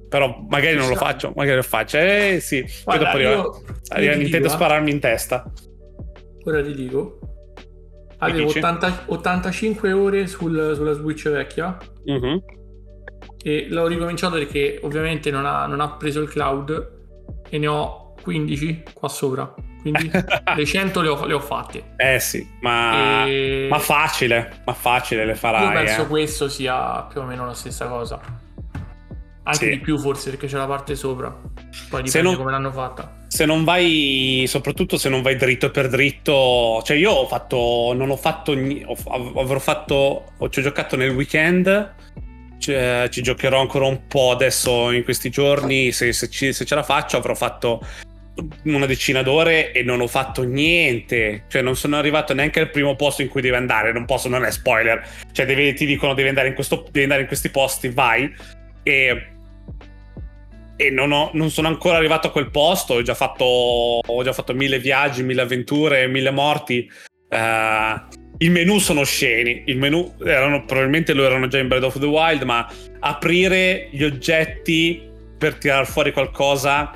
però 0.08 0.44
magari 0.48 0.76
non 0.76 0.88
lo 0.88 0.94
faccio, 0.94 1.32
magari 1.34 1.56
lo 1.56 1.62
faccio. 1.62 1.98
Eh 1.98 2.38
sì, 2.40 2.64
Guarda, 2.84 3.10
poi 3.10 3.22
dopo 3.24 3.64
arriva, 3.88 4.14
Nintendo 4.14 4.46
a 4.46 4.50
eh. 4.50 4.54
spararmi 4.54 4.90
in 4.90 5.00
testa. 5.00 5.50
Ora 6.44 6.62
ti 6.62 6.74
dico, 6.74 7.18
Avevo 8.22 8.48
80, 8.48 9.04
85 9.06 9.92
ore 9.92 10.26
sul, 10.26 10.72
sulla 10.74 10.92
Switch 10.92 11.28
vecchia. 11.28 11.76
Uh-huh. 12.04 12.42
E 13.42 13.66
l'ho 13.68 13.86
ricominciato 13.86 14.34
perché 14.34 14.78
ovviamente 14.82 15.30
non 15.30 15.44
ha, 15.44 15.66
non 15.66 15.80
ha, 15.80 15.96
preso 15.96 16.20
il 16.20 16.28
cloud 16.28 17.00
e 17.48 17.58
ne 17.58 17.66
ho 17.66 18.14
15 18.22 18.84
qua 18.94 19.08
sopra. 19.08 19.52
Quindi 19.80 20.08
le 20.56 20.64
100 20.64 21.00
le 21.00 21.08
ho, 21.08 21.26
le 21.26 21.34
ho, 21.34 21.40
fatte. 21.40 21.94
Eh 21.96 22.20
sì, 22.20 22.48
ma, 22.60 23.24
e... 23.26 23.66
ma 23.68 23.78
facile, 23.80 24.62
ma 24.64 24.72
facile 24.72 25.24
le 25.26 25.34
farai. 25.34 25.64
Io 25.64 25.72
penso 25.72 26.02
eh. 26.02 26.06
questo 26.06 26.48
sia 26.48 27.02
più 27.02 27.20
o 27.20 27.24
meno 27.24 27.44
la 27.44 27.54
stessa 27.54 27.86
cosa. 27.88 28.20
Anche 29.44 29.64
sì. 29.64 29.70
di 29.70 29.78
più 29.80 29.98
forse 29.98 30.30
perché 30.30 30.46
c'è 30.46 30.56
la 30.56 30.66
parte 30.66 30.94
sopra. 30.94 31.28
Poi 31.88 32.02
dipende 32.02 32.28
non, 32.28 32.36
come 32.36 32.52
l'hanno 32.52 32.70
fatta. 32.70 33.24
Se 33.26 33.44
non 33.44 33.64
vai, 33.64 34.44
soprattutto 34.46 34.96
se 34.96 35.08
non 35.08 35.20
vai 35.20 35.36
dritto 35.36 35.70
per 35.70 35.88
dritto, 35.88 36.80
cioè 36.84 36.96
io 36.96 37.10
ho 37.10 37.26
fatto, 37.26 37.92
non 37.94 38.10
ho 38.10 38.16
fatto, 38.16 38.52
ho, 38.52 39.40
avrò 39.40 39.58
fatto, 39.58 40.32
ho, 40.38 40.48
ci 40.48 40.60
ho 40.60 40.62
giocato 40.62 40.94
nel 40.94 41.10
weekend, 41.10 41.94
cioè, 42.58 43.08
ci 43.10 43.20
giocherò 43.20 43.60
ancora 43.60 43.86
un 43.86 44.06
po' 44.06 44.30
adesso 44.30 44.92
in 44.92 45.02
questi 45.02 45.28
giorni, 45.28 45.90
se, 45.90 46.12
se, 46.12 46.30
ci, 46.30 46.52
se 46.52 46.64
ce 46.64 46.74
la 46.76 46.84
faccio 46.84 47.16
avrò 47.16 47.34
fatto 47.34 47.84
una 48.64 48.86
decina 48.86 49.22
d'ore 49.22 49.72
e 49.72 49.82
non 49.82 50.00
ho 50.00 50.06
fatto 50.06 50.44
niente, 50.44 51.44
cioè 51.48 51.62
non 51.62 51.74
sono 51.74 51.96
arrivato 51.96 52.32
neanche 52.32 52.60
al 52.60 52.70
primo 52.70 52.94
posto 52.94 53.22
in 53.22 53.28
cui 53.28 53.40
devi 53.40 53.56
andare, 53.56 53.92
non 53.92 54.04
posso, 54.04 54.28
non 54.28 54.44
è 54.44 54.50
spoiler, 54.52 55.04
cioè 55.32 55.46
devi, 55.46 55.74
ti 55.74 55.84
dicono 55.84 56.14
devi 56.14 56.28
andare, 56.28 56.46
in 56.48 56.54
questo, 56.54 56.84
devi 56.84 57.02
andare 57.02 57.22
in 57.22 57.26
questi 57.26 57.48
posti, 57.50 57.88
vai 57.88 58.32
e 58.82 59.26
e 60.76 60.90
non, 60.90 61.12
ho, 61.12 61.30
non, 61.34 61.50
sono 61.50 61.68
ancora 61.68 61.96
arrivato 61.96 62.26
a 62.26 62.30
quel 62.30 62.50
posto. 62.50 62.94
Ho 62.94 63.02
già 63.02 63.14
fatto, 63.14 63.44
ho 63.44 64.22
già 64.24 64.32
fatto 64.32 64.52
mille 64.52 64.80
viaggi, 64.80 65.22
mille 65.22 65.42
avventure, 65.42 66.08
mille 66.08 66.30
morti. 66.32 66.90
Uh, 67.28 68.00
il 68.38 68.50
menu 68.50 68.78
sono 68.78 69.04
sceni. 69.04 69.62
Il 69.66 69.78
menu 69.78 70.14
erano, 70.24 70.64
probabilmente 70.64 71.12
lo 71.12 71.24
erano 71.24 71.46
già 71.46 71.58
in 71.58 71.68
Breath 71.68 71.84
of 71.84 71.98
the 72.00 72.06
Wild, 72.06 72.42
ma 72.42 72.68
aprire 72.98 73.88
gli 73.92 74.02
oggetti 74.02 75.08
per 75.38 75.54
tirar 75.54 75.86
fuori 75.86 76.12
qualcosa. 76.12 76.90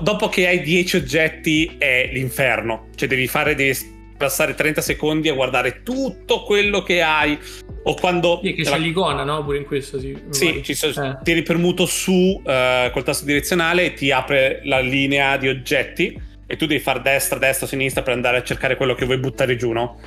Dopo 0.00 0.28
che 0.28 0.48
hai 0.48 0.60
10 0.60 0.96
oggetti 0.96 1.76
è 1.78 2.10
l'inferno. 2.12 2.88
Cioè 2.96 3.06
devi 3.06 3.28
fare, 3.28 3.54
devi 3.54 3.76
passare 4.16 4.54
30 4.54 4.80
secondi 4.80 5.28
a 5.28 5.34
guardare 5.34 5.82
tutto 5.82 6.42
quello 6.42 6.82
che 6.82 7.02
hai. 7.02 7.38
O 7.84 7.94
quando. 7.94 8.40
Sì, 8.42 8.54
che 8.54 8.62
c'è 8.62 8.70
la... 8.70 8.76
l'icona, 8.76 9.24
no? 9.24 9.44
Pure 9.44 9.58
in 9.58 9.64
questo, 9.64 9.98
sì. 9.98 10.16
Sì, 10.30 10.62
ci 10.62 10.74
so... 10.74 10.88
eh. 10.88 11.18
tiri 11.22 11.42
premuto 11.42 11.86
su 11.86 12.12
uh, 12.12 12.90
col 12.90 13.02
tasto 13.02 13.24
direzionale 13.24 13.84
e 13.84 13.94
ti 13.94 14.10
apre 14.10 14.60
la 14.64 14.80
linea 14.80 15.36
di 15.36 15.48
oggetti. 15.48 16.20
E 16.46 16.56
tu 16.56 16.66
devi 16.66 16.80
fare 16.80 17.00
destra, 17.00 17.38
destra, 17.38 17.66
sinistra 17.66 18.02
per 18.02 18.12
andare 18.12 18.38
a 18.38 18.42
cercare 18.42 18.76
quello 18.76 18.94
che 18.94 19.06
vuoi 19.06 19.18
buttare 19.18 19.56
giù, 19.56 19.72
no? 19.72 19.98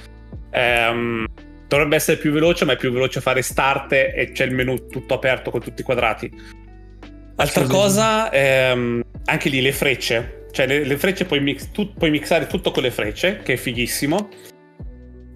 Um, 0.54 1.26
dovrebbe 1.68 1.96
essere 1.96 2.18
più 2.18 2.32
veloce, 2.32 2.66
ma 2.66 2.74
è 2.74 2.78
più 2.78 2.92
veloce 2.92 3.22
fare 3.22 3.42
start 3.42 3.94
e 3.94 4.32
c'è 4.34 4.46
il 4.46 4.54
menu 4.54 4.88
tutto 4.88 5.14
aperto 5.14 5.52
con 5.52 5.62
tutti 5.62 5.82
i 5.82 5.84
quadrati. 5.84 6.32
Altra 7.38 7.66
cosa, 7.66 8.32
ehm, 8.32 9.04
anche 9.26 9.50
lì 9.50 9.62
le 9.62 9.72
frecce 9.72 10.38
cioè 10.58 10.66
le, 10.66 10.84
le 10.86 10.98
frecce 10.98 11.26
puoi, 11.26 11.40
mix, 11.40 11.70
tu, 11.70 11.94
puoi 11.94 12.10
mixare 12.10 12.48
tutto 12.48 12.72
con 12.72 12.82
le 12.82 12.90
frecce, 12.90 13.42
che 13.44 13.54
è 13.54 13.56
fighissimo. 13.58 14.30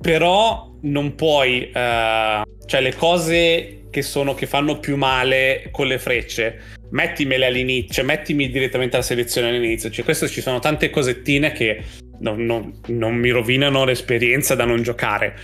Però 0.01 0.70
non 0.81 1.15
puoi... 1.15 1.71
Uh, 1.73 2.41
cioè 2.65 2.81
le 2.81 2.95
cose 2.95 3.83
che, 3.89 4.01
sono, 4.01 4.33
che 4.33 4.47
fanno 4.47 4.79
più 4.79 4.95
male 4.95 5.67
con 5.71 5.87
le 5.87 5.99
frecce, 5.99 6.59
mettimele 6.91 7.45
all'inizio, 7.45 7.93
cioè 7.93 8.05
mettimi 8.05 8.49
direttamente 8.49 8.97
la 8.97 9.03
selezione 9.03 9.49
all'inizio. 9.49 9.89
Cioè 9.89 10.05
queste 10.05 10.27
ci 10.27 10.41
sono 10.41 10.59
tante 10.59 10.89
cosettine 10.89 11.51
che 11.51 11.83
non, 12.19 12.45
non, 12.45 12.79
non 12.87 13.15
mi 13.15 13.29
rovinano 13.29 13.83
l'esperienza 13.83 14.55
da 14.55 14.65
non 14.65 14.81
giocare. 14.81 15.35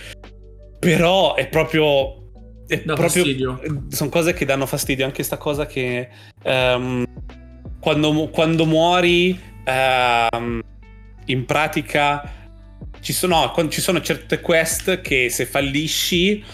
Però 0.78 1.34
è 1.34 1.48
proprio 1.48 2.18
proprio, 2.76 2.96
fastidio. 2.96 3.60
sono 3.88 4.10
cose 4.10 4.34
che 4.34 4.44
danno 4.44 4.66
fastidio 4.66 5.06
anche 5.06 5.22
sta 5.22 5.38
cosa 5.38 5.64
che 5.64 6.08
um, 6.44 7.04
quando, 7.80 8.28
quando, 8.28 8.66
muori 8.66 9.40
ehm, 9.64 10.60
in 11.26 11.44
pratica 11.46 12.32
ci 13.00 13.12
sono, 13.12 13.52
ci 13.68 13.80
sono 13.80 14.00
certe 14.00 14.40
quest 14.40 15.00
che 15.00 15.28
se 15.30 15.46
fallisci 15.46 16.44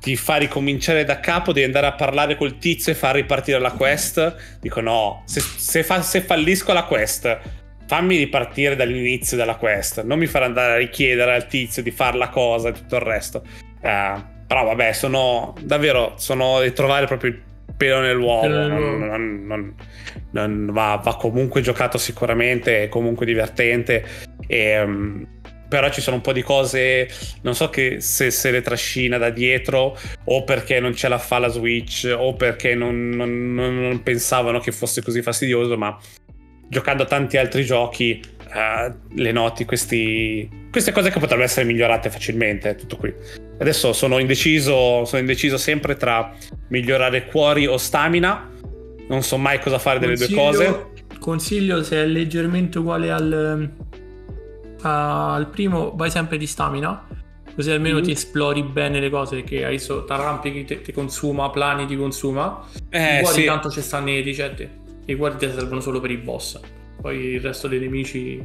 ti 0.00 0.16
fa 0.16 0.36
ricominciare 0.36 1.04
da 1.04 1.18
capo, 1.18 1.52
devi 1.52 1.64
andare 1.64 1.86
a 1.86 1.92
parlare 1.92 2.36
col 2.36 2.58
tizio 2.58 2.92
e 2.92 2.94
far 2.94 3.14
ripartire 3.14 3.58
la 3.58 3.72
quest. 3.72 4.58
Dico 4.60 4.80
no, 4.80 5.22
se, 5.24 5.40
se, 5.40 5.82
fa, 5.82 6.02
se 6.02 6.20
fallisco 6.20 6.74
la 6.74 6.84
quest, 6.84 7.38
fammi 7.86 8.16
ripartire 8.18 8.76
dall'inizio 8.76 9.36
della 9.36 9.56
quest, 9.56 10.02
non 10.02 10.18
mi 10.18 10.26
far 10.26 10.42
andare 10.42 10.72
a 10.74 10.76
richiedere 10.76 11.34
al 11.34 11.46
tizio 11.46 11.82
di 11.82 11.90
fare 11.90 12.18
la 12.18 12.28
cosa 12.28 12.68
e 12.68 12.72
tutto 12.72 12.96
il 12.96 13.02
resto. 13.02 13.42
Uh, 13.80 14.22
però 14.46 14.64
vabbè, 14.64 14.92
sono 14.92 15.54
davvero, 15.62 16.14
sono 16.16 16.60
di 16.60 16.72
trovare 16.72 17.06
proprio 17.06 17.30
il 17.30 17.42
pelo 17.74 18.00
nell'uovo. 18.00 18.46
Non, 18.46 19.46
non, 19.46 19.74
non 20.32 20.68
va, 20.70 21.00
va, 21.02 21.16
comunque 21.16 21.62
giocato 21.62 21.96
sicuramente, 21.96 22.84
è 22.84 22.88
comunque 22.88 23.24
divertente. 23.24 24.04
E, 24.46 24.82
um, 24.82 25.26
però 25.68 25.90
ci 25.90 26.00
sono 26.00 26.16
un 26.16 26.22
po' 26.22 26.32
di 26.32 26.42
cose, 26.42 27.08
non 27.42 27.54
so 27.54 27.70
che 27.70 28.00
se 28.00 28.30
se 28.30 28.50
le 28.50 28.62
trascina 28.62 29.18
da 29.18 29.30
dietro 29.30 29.98
o 30.24 30.44
perché 30.44 30.80
non 30.80 30.94
ce 30.94 31.08
la 31.08 31.18
fa 31.18 31.38
la 31.38 31.48
Switch 31.48 32.12
o 32.16 32.34
perché 32.34 32.74
non, 32.74 33.10
non, 33.10 33.54
non 33.54 34.02
pensavano 34.02 34.60
che 34.60 34.72
fosse 34.72 35.02
così 35.02 35.22
fastidioso, 35.22 35.76
ma 35.76 35.98
giocando 36.68 37.04
a 37.04 37.06
tanti 37.06 37.36
altri 37.36 37.64
giochi 37.64 38.20
uh, 38.48 38.92
le 39.14 39.32
noti 39.32 39.64
questi, 39.64 40.48
queste 40.70 40.92
cose 40.92 41.10
che 41.10 41.18
potrebbero 41.18 41.46
essere 41.46 41.66
migliorate 41.66 42.10
facilmente, 42.10 42.74
tutto 42.74 42.96
qui. 42.96 43.12
Adesso 43.58 43.92
sono 43.92 44.18
indeciso, 44.18 45.04
sono 45.04 45.20
indeciso 45.20 45.56
sempre 45.56 45.96
tra 45.96 46.34
migliorare 46.68 47.26
cuori 47.26 47.66
o 47.66 47.76
stamina. 47.76 48.50
Non 49.06 49.22
so 49.22 49.36
mai 49.36 49.60
cosa 49.60 49.78
fare 49.78 49.98
delle 49.98 50.16
consiglio, 50.16 50.50
due 50.50 50.66
cose. 50.66 50.86
Consiglio 51.18 51.82
se 51.82 52.02
è 52.02 52.06
leggermente 52.06 52.78
uguale 52.78 53.10
al, 53.10 53.70
al 54.84 55.48
primo, 55.48 55.92
vai 55.94 56.10
sempre 56.10 56.36
di 56.36 56.46
stamina. 56.46 57.06
Così 57.54 57.70
almeno 57.70 58.00
mm. 58.00 58.02
ti 58.02 58.10
esplori 58.10 58.62
bene 58.62 58.98
le 58.98 59.10
cose 59.10 59.36
perché 59.36 59.64
hai 59.64 59.72
visto 59.72 60.04
t'arrampichi, 60.04 60.64
ti, 60.64 60.80
ti 60.80 60.92
consuma, 60.92 61.50
plani 61.50 61.86
ti 61.86 61.96
consuma. 61.96 62.66
Eh, 62.90 63.18
I 63.18 63.20
cuori 63.20 63.40
sì. 63.40 63.44
tanto 63.44 63.70
ci 63.70 63.80
stanno 63.80 64.06
le 64.06 64.20
ricette. 64.20 64.82
I 65.06 65.14
cuori 65.14 65.36
ti 65.36 65.48
servono 65.48 65.80
solo 65.80 66.00
per 66.00 66.10
i 66.10 66.16
boss. 66.16 66.58
Poi 67.00 67.16
il 67.16 67.40
resto 67.40 67.68
dei 67.68 67.78
nemici. 67.78 68.44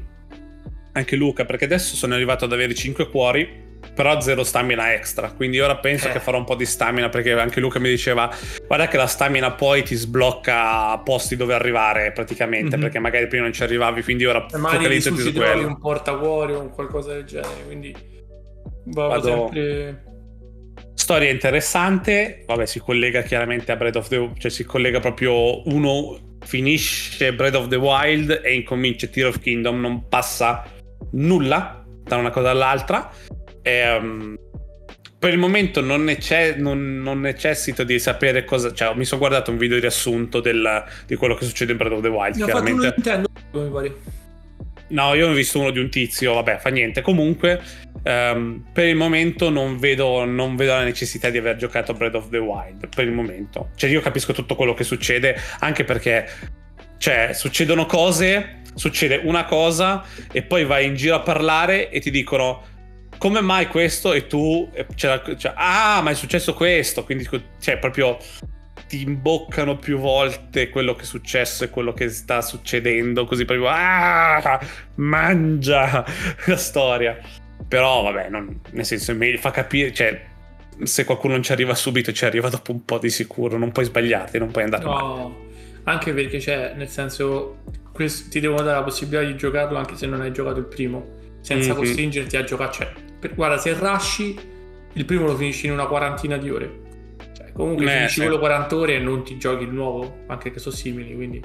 Anche 0.91 1.15
Luca, 1.15 1.45
perché 1.45 1.65
adesso 1.65 1.95
sono 1.95 2.13
arrivato 2.13 2.45
ad 2.45 2.53
avere 2.53 2.73
5 2.73 3.09
cuori 3.09 3.67
però 3.99 4.21
zero 4.21 4.45
stamina 4.45 4.93
extra. 4.93 5.29
Quindi 5.33 5.59
ora 5.59 5.75
penso 5.75 6.07
eh. 6.07 6.13
che 6.13 6.21
farò 6.21 6.37
un 6.37 6.45
po' 6.45 6.55
di 6.55 6.65
stamina 6.65 7.09
perché 7.09 7.33
anche 7.33 7.59
Luca 7.59 7.79
mi 7.79 7.89
diceva 7.89 8.33
guarda 8.65 8.87
che 8.87 8.95
la 8.95 9.07
stamina 9.07 9.51
poi 9.51 9.83
ti 9.83 9.93
sblocca 9.93 10.97
posti 10.99 11.35
dove 11.35 11.53
arrivare 11.53 12.13
praticamente 12.13 12.69
mm-hmm. 12.69 12.79
perché 12.79 12.99
magari 12.99 13.27
prima 13.27 13.43
non 13.43 13.51
ci 13.51 13.61
arrivavi, 13.61 14.01
quindi 14.01 14.25
ora 14.25 14.45
focalizzati 14.47 15.17
su 15.17 15.33
quello. 15.33 15.67
un 15.67 15.77
portacuori 15.79 16.53
o 16.53 16.69
qualcosa 16.69 17.11
del 17.11 17.25
genere, 17.25 17.65
quindi 17.65 17.93
vado, 18.85 19.21
sempre 19.21 20.03
Storia 20.93 21.29
interessante, 21.29 22.45
vabbè, 22.47 22.65
si 22.65 22.79
collega 22.79 23.21
chiaramente 23.21 23.73
a 23.73 23.75
Breath 23.75 23.97
of 23.97 24.07
the 24.07 24.15
Wild, 24.15 24.39
cioè 24.39 24.49
si 24.49 24.63
collega 24.63 25.01
proprio 25.01 25.67
uno 25.67 26.37
finisce 26.45 27.33
Breath 27.33 27.55
of 27.55 27.67
the 27.67 27.75
Wild 27.75 28.43
e 28.45 28.53
incomincia 28.53 29.07
Tear 29.07 29.27
of 29.27 29.39
Kingdom, 29.39 29.77
non 29.81 30.07
passa 30.07 30.63
nulla 31.11 31.83
da 32.01 32.15
una 32.15 32.29
cosa 32.29 32.51
all'altra. 32.51 33.11
E, 33.69 33.95
um, 33.95 34.37
per 35.19 35.33
il 35.33 35.37
momento 35.37 35.81
non, 35.81 36.03
nece- 36.03 36.55
non, 36.55 37.01
non, 37.01 37.19
necessito 37.19 37.83
di 37.83 37.99
sapere 37.99 38.45
cosa. 38.45 38.73
Cioè, 38.73 38.95
mi 38.95 39.05
sono 39.05 39.19
guardato 39.19 39.51
un 39.51 39.57
video 39.57 39.77
riassunto 39.77 40.39
del, 40.39 40.83
di 41.05 41.15
quello 41.15 41.35
che 41.35 41.45
succede 41.45 41.73
in 41.73 41.77
Breath 41.77 41.93
of 41.93 42.01
the 42.01 42.07
Wild. 42.07 42.35
Ne 42.37 42.45
chiaramente. 42.45 42.87
Ho 42.87 42.89
fatto 42.89 42.95
Nintendo, 42.95 43.29
mi 43.51 43.69
pare. 43.69 43.95
No, 44.87 45.13
io 45.13 45.29
ho 45.29 45.33
visto 45.33 45.59
uno 45.59 45.69
di 45.69 45.77
un 45.77 45.89
tizio, 45.89 46.33
vabbè, 46.35 46.57
fa 46.57 46.69
niente. 46.69 47.01
Comunque, 47.01 47.61
um, 48.03 48.65
per 48.71 48.87
il 48.87 48.95
momento 48.95 49.49
non 49.49 49.77
vedo, 49.77 50.23
non 50.25 50.55
vedo, 50.55 50.73
la 50.73 50.83
necessità 50.83 51.29
di 51.29 51.37
aver 51.37 51.57
giocato 51.57 51.93
Breath 51.93 52.15
of 52.15 52.29
the 52.29 52.39
Wild. 52.39 52.87
Per 52.87 53.05
il 53.05 53.11
momento. 53.11 53.69
Cioè, 53.75 53.89
io 53.89 54.01
capisco 54.01 54.31
tutto 54.31 54.55
quello 54.55 54.73
che 54.73 54.85
succede, 54.85 55.37
anche 55.59 55.83
perché, 55.83 56.27
cioè, 56.97 57.31
succedono 57.33 57.85
cose, 57.85 58.61
succede 58.73 59.19
una 59.21 59.43
cosa, 59.43 60.03
e 60.31 60.43
poi 60.43 60.63
vai 60.63 60.85
in 60.85 60.95
giro 60.95 61.15
a 61.15 61.19
parlare 61.19 61.89
e 61.89 61.99
ti 61.99 62.09
dicono 62.09 62.68
come 63.19 63.41
mai 63.41 63.67
questo 63.67 64.13
e 64.13 64.25
tu 64.25 64.71
cioè, 64.95 65.21
ah 65.53 66.01
ma 66.01 66.09
è 66.09 66.15
successo 66.15 66.53
questo 66.53 67.03
quindi 67.03 67.29
cioè 67.59 67.77
proprio 67.77 68.17
ti 68.87 69.01
imboccano 69.01 69.77
più 69.77 69.99
volte 69.99 70.69
quello 70.69 70.95
che 70.95 71.03
è 71.03 71.05
successo 71.05 71.65
e 71.65 71.69
quello 71.69 71.93
che 71.93 72.09
sta 72.09 72.41
succedendo 72.41 73.25
così 73.25 73.45
proprio 73.45 73.67
ah 73.69 74.59
mangia 74.95 76.03
la 76.45 76.57
storia 76.57 77.19
però 77.67 78.03
vabbè 78.03 78.29
non, 78.29 78.61
nel 78.71 78.85
senso 78.85 79.15
fa 79.37 79.51
capire 79.51 79.93
cioè 79.93 80.27
se 80.81 81.03
qualcuno 81.03 81.33
non 81.33 81.43
ci 81.43 81.51
arriva 81.51 81.75
subito 81.75 82.13
ci 82.13 82.23
arriva 82.23 82.47
dopo 82.47 82.71
un 82.71 82.85
po' 82.85 82.99
di 82.99 83.09
sicuro 83.09 83.57
non 83.57 83.71
puoi 83.73 83.85
sbagliarti 83.85 84.39
non 84.39 84.49
puoi 84.49 84.63
andare 84.63 84.83
no, 84.85 84.93
male. 84.93 85.33
anche 85.83 86.13
perché 86.13 86.37
c'è 86.37 86.73
nel 86.73 86.87
senso 86.87 87.63
questo, 87.91 88.29
ti 88.29 88.39
devono 88.39 88.61
dare 88.61 88.77
la 88.77 88.83
possibilità 88.83 89.23
di 89.29 89.35
giocarlo 89.35 89.77
anche 89.77 89.97
se 89.97 90.07
non 90.07 90.21
hai 90.21 90.31
giocato 90.31 90.59
il 90.59 90.65
primo 90.65 91.17
senza 91.41 91.73
mm-hmm. 91.73 91.77
costringerti 91.77 92.37
a 92.37 92.43
giocare 92.45 92.71
cioè 92.71 92.91
per, 93.19 93.35
guarda, 93.35 93.57
se 93.57 93.73
rushy, 93.73 94.37
il 94.93 95.05
primo 95.05 95.25
lo 95.25 95.35
finisci 95.35 95.67
in 95.67 95.73
una 95.73 95.85
quarantina 95.85 96.37
di 96.37 96.49
ore. 96.49 96.79
Cioè, 97.35 97.51
comunque 97.51 97.85
Beh, 97.85 97.91
finisci 97.91 98.21
quello 98.21 98.39
40 98.39 98.75
ore 98.75 98.95
e 98.95 98.99
non 98.99 99.23
ti 99.23 99.37
giochi 99.37 99.63
il 99.63 99.71
nuovo, 99.71 100.23
anche 100.27 100.51
che 100.51 100.59
sono 100.59 100.75
simili, 100.75 101.15
quindi... 101.15 101.41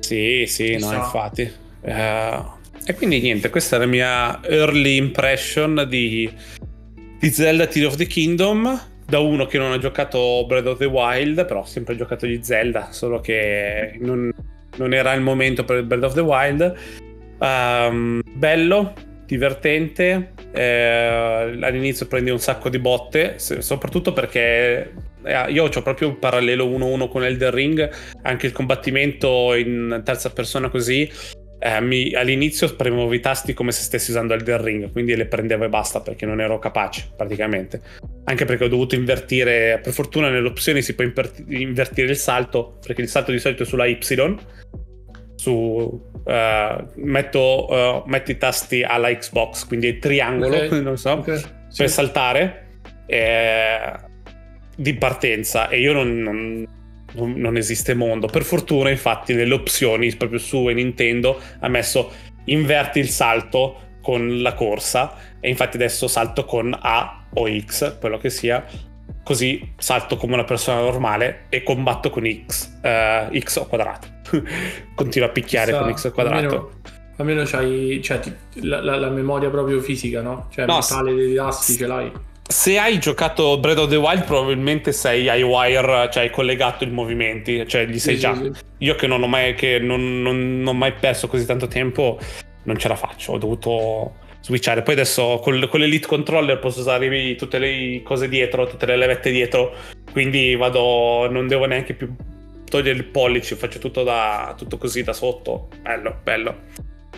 Sì, 0.00 0.44
sì, 0.46 0.76
no, 0.78 0.92
infatti. 0.92 1.50
Uh, 1.80 2.44
e 2.84 2.94
quindi 2.94 3.20
niente, 3.20 3.50
questa 3.50 3.76
è 3.76 3.78
la 3.78 3.86
mia 3.86 4.40
early 4.44 4.96
impression 4.96 5.84
di, 5.88 6.30
di 7.18 7.30
Zelda 7.30 7.66
Tear 7.66 7.86
of 7.86 7.96
the 7.96 8.06
Kingdom 8.06 8.94
da 9.06 9.20
uno 9.20 9.46
che 9.46 9.58
non 9.58 9.72
ha 9.72 9.78
giocato 9.78 10.44
Breath 10.46 10.66
of 10.66 10.78
the 10.78 10.84
Wild, 10.84 11.46
però 11.46 11.62
ha 11.62 11.66
sempre 11.66 11.96
giocato 11.96 12.26
di 12.26 12.40
Zelda, 12.42 12.88
solo 12.90 13.20
che 13.20 13.96
non, 14.00 14.32
non 14.76 14.92
era 14.92 15.12
il 15.12 15.20
momento 15.20 15.64
per 15.64 15.84
Breath 15.84 16.04
of 16.04 16.14
the 16.14 16.20
Wild. 16.20 16.74
Um, 17.38 18.20
bello, 18.34 18.92
divertente. 19.26 20.32
Eh, 20.56 21.58
all'inizio 21.60 22.06
prendi 22.06 22.30
un 22.30 22.38
sacco 22.38 22.70
di 22.70 22.78
botte, 22.78 23.38
soprattutto 23.38 24.12
perché 24.14 24.92
eh, 25.22 25.50
io 25.50 25.64
ho 25.64 25.82
proprio 25.82 26.08
un 26.08 26.18
parallelo 26.18 26.66
1-1 26.66 27.08
con 27.08 27.24
Elden 27.24 27.50
Ring, 27.50 27.90
anche 28.22 28.46
il 28.46 28.52
combattimento 28.52 29.52
in 29.54 30.00
terza 30.04 30.30
persona 30.30 30.70
così. 30.70 31.10
Eh, 31.58 31.80
mi, 31.80 32.12
all'inizio 32.14 32.74
premevo 32.74 33.12
i 33.12 33.20
tasti 33.20 33.54
come 33.54 33.72
se 33.72 33.82
stessi 33.82 34.10
usando 34.10 34.34
Elden 34.34 34.62
Ring, 34.62 34.92
quindi 34.92 35.14
le 35.14 35.26
prendevo 35.26 35.64
e 35.64 35.68
basta 35.68 36.00
perché 36.00 36.24
non 36.24 36.40
ero 36.40 36.58
capace 36.58 37.10
praticamente. 37.14 37.80
Anche 38.24 38.44
perché 38.46 38.64
ho 38.64 38.68
dovuto 38.68 38.94
invertire, 38.94 39.78
per 39.82 39.92
fortuna 39.92 40.30
nelle 40.30 40.48
opzioni 40.48 40.80
si 40.80 40.94
può 40.94 41.04
invertire 41.04 42.08
il 42.08 42.16
salto, 42.16 42.78
perché 42.84 43.02
il 43.02 43.08
salto 43.08 43.30
di 43.30 43.38
solito 43.38 43.62
è 43.62 43.66
sulla 43.66 43.86
Y 43.86 43.98
su 45.36 45.52
uh, 45.52 46.00
metto, 46.94 47.66
uh, 47.70 48.02
metto, 48.08 48.30
i 48.30 48.36
tasti 48.36 48.82
alla 48.82 49.14
Xbox, 49.14 49.66
quindi 49.66 49.88
il 49.88 49.98
triangolo, 49.98 50.56
okay. 50.56 50.82
non 50.82 50.96
so, 50.96 51.12
okay. 51.12 51.38
sì. 51.68 51.82
per 51.82 51.90
saltare 51.90 52.66
eh, 53.06 53.92
di 54.74 54.94
partenza 54.94 55.68
e 55.68 55.80
io 55.80 55.92
non, 55.92 56.66
non, 57.14 57.32
non, 57.36 57.56
esiste 57.56 57.94
mondo. 57.94 58.26
Per 58.26 58.42
fortuna, 58.42 58.90
infatti, 58.90 59.34
nelle 59.34 59.54
opzioni 59.54 60.14
proprio 60.16 60.38
su 60.38 60.66
Nintendo 60.66 61.40
ha 61.60 61.68
messo 61.68 62.12
inverti 62.46 62.98
il 62.98 63.08
salto 63.08 63.80
con 64.02 64.40
la 64.40 64.54
corsa 64.54 65.14
e 65.40 65.48
infatti 65.48 65.76
adesso 65.76 66.08
salto 66.08 66.44
con 66.44 66.76
A 66.78 67.26
o 67.34 67.48
X, 67.58 67.98
quello 67.98 68.18
che 68.18 68.30
sia, 68.30 68.64
così 69.26 69.72
salto 69.76 70.16
come 70.16 70.34
una 70.34 70.44
persona 70.44 70.78
normale 70.78 71.46
e 71.48 71.64
combatto 71.64 72.10
con 72.10 72.22
X, 72.46 72.78
uh, 72.80 73.36
X 73.36 73.56
o 73.56 73.66
quadrato. 73.66 74.06
Continuo 74.94 75.26
a 75.26 75.32
picchiare 75.32 75.72
Sa, 75.72 75.78
con 75.80 75.96
X 75.96 76.12
quadrato. 76.12 76.44
Almeno, 76.44 76.70
almeno 77.16 77.42
c'hai 77.44 78.00
cioè, 78.00 78.20
ti, 78.20 78.32
la, 78.60 78.80
la, 78.80 78.96
la, 78.96 79.10
memoria 79.10 79.50
proprio 79.50 79.80
fisica, 79.80 80.22
no? 80.22 80.46
Cioè, 80.52 80.66
no, 80.66 80.74
mentale 80.74 81.12
dei 81.12 81.34
tasti 81.34 81.74
ce 81.74 81.86
l'hai. 81.88 82.12
Se 82.48 82.78
hai 82.78 83.00
giocato 83.00 83.58
Breath 83.58 83.78
of 83.78 83.90
the 83.90 83.96
Wild, 83.96 84.26
probabilmente 84.26 84.92
sei 84.92 85.28
ai 85.28 85.42
wire, 85.42 86.08
cioè 86.12 86.22
hai 86.22 86.30
collegato 86.30 86.84
i 86.84 86.90
movimenti, 86.90 87.66
cioè 87.66 87.84
gli 87.84 87.98
sei 87.98 88.14
sì, 88.14 88.20
già. 88.20 88.32
Sì, 88.36 88.52
sì. 88.54 88.62
Io 88.78 88.94
che 88.94 89.08
non 89.08 89.24
ho 89.24 89.26
mai, 89.26 89.56
che 89.56 89.80
non, 89.80 90.22
non, 90.22 90.58
non 90.58 90.68
ho 90.68 90.78
mai 90.78 90.92
perso 90.92 91.26
così 91.26 91.44
tanto 91.44 91.66
tempo, 91.66 92.16
non 92.62 92.78
ce 92.78 92.86
la 92.86 92.94
faccio. 92.94 93.32
Ho 93.32 93.38
dovuto 93.38 94.24
switchare. 94.46 94.82
Poi 94.82 94.94
adesso 94.94 95.40
con, 95.42 95.66
con 95.68 95.80
l'Elite 95.80 96.06
Controller 96.06 96.58
posso 96.60 96.80
usare 96.80 97.34
tutte 97.34 97.58
le 97.58 98.00
cose 98.04 98.28
dietro, 98.28 98.66
tutte 98.66 98.86
le 98.86 98.96
levette 98.96 99.30
dietro, 99.32 99.74
quindi 100.12 100.54
vado, 100.54 101.28
non 101.28 101.48
devo 101.48 101.66
neanche 101.66 101.94
più 101.94 102.14
togliere 102.64 102.96
il 102.96 103.04
pollice, 103.04 103.56
faccio 103.56 103.78
tutto, 103.80 104.04
da, 104.04 104.54
tutto 104.56 104.78
così 104.78 105.02
da 105.02 105.12
sotto. 105.12 105.68
Bello, 105.82 106.20
bello. 106.22 106.60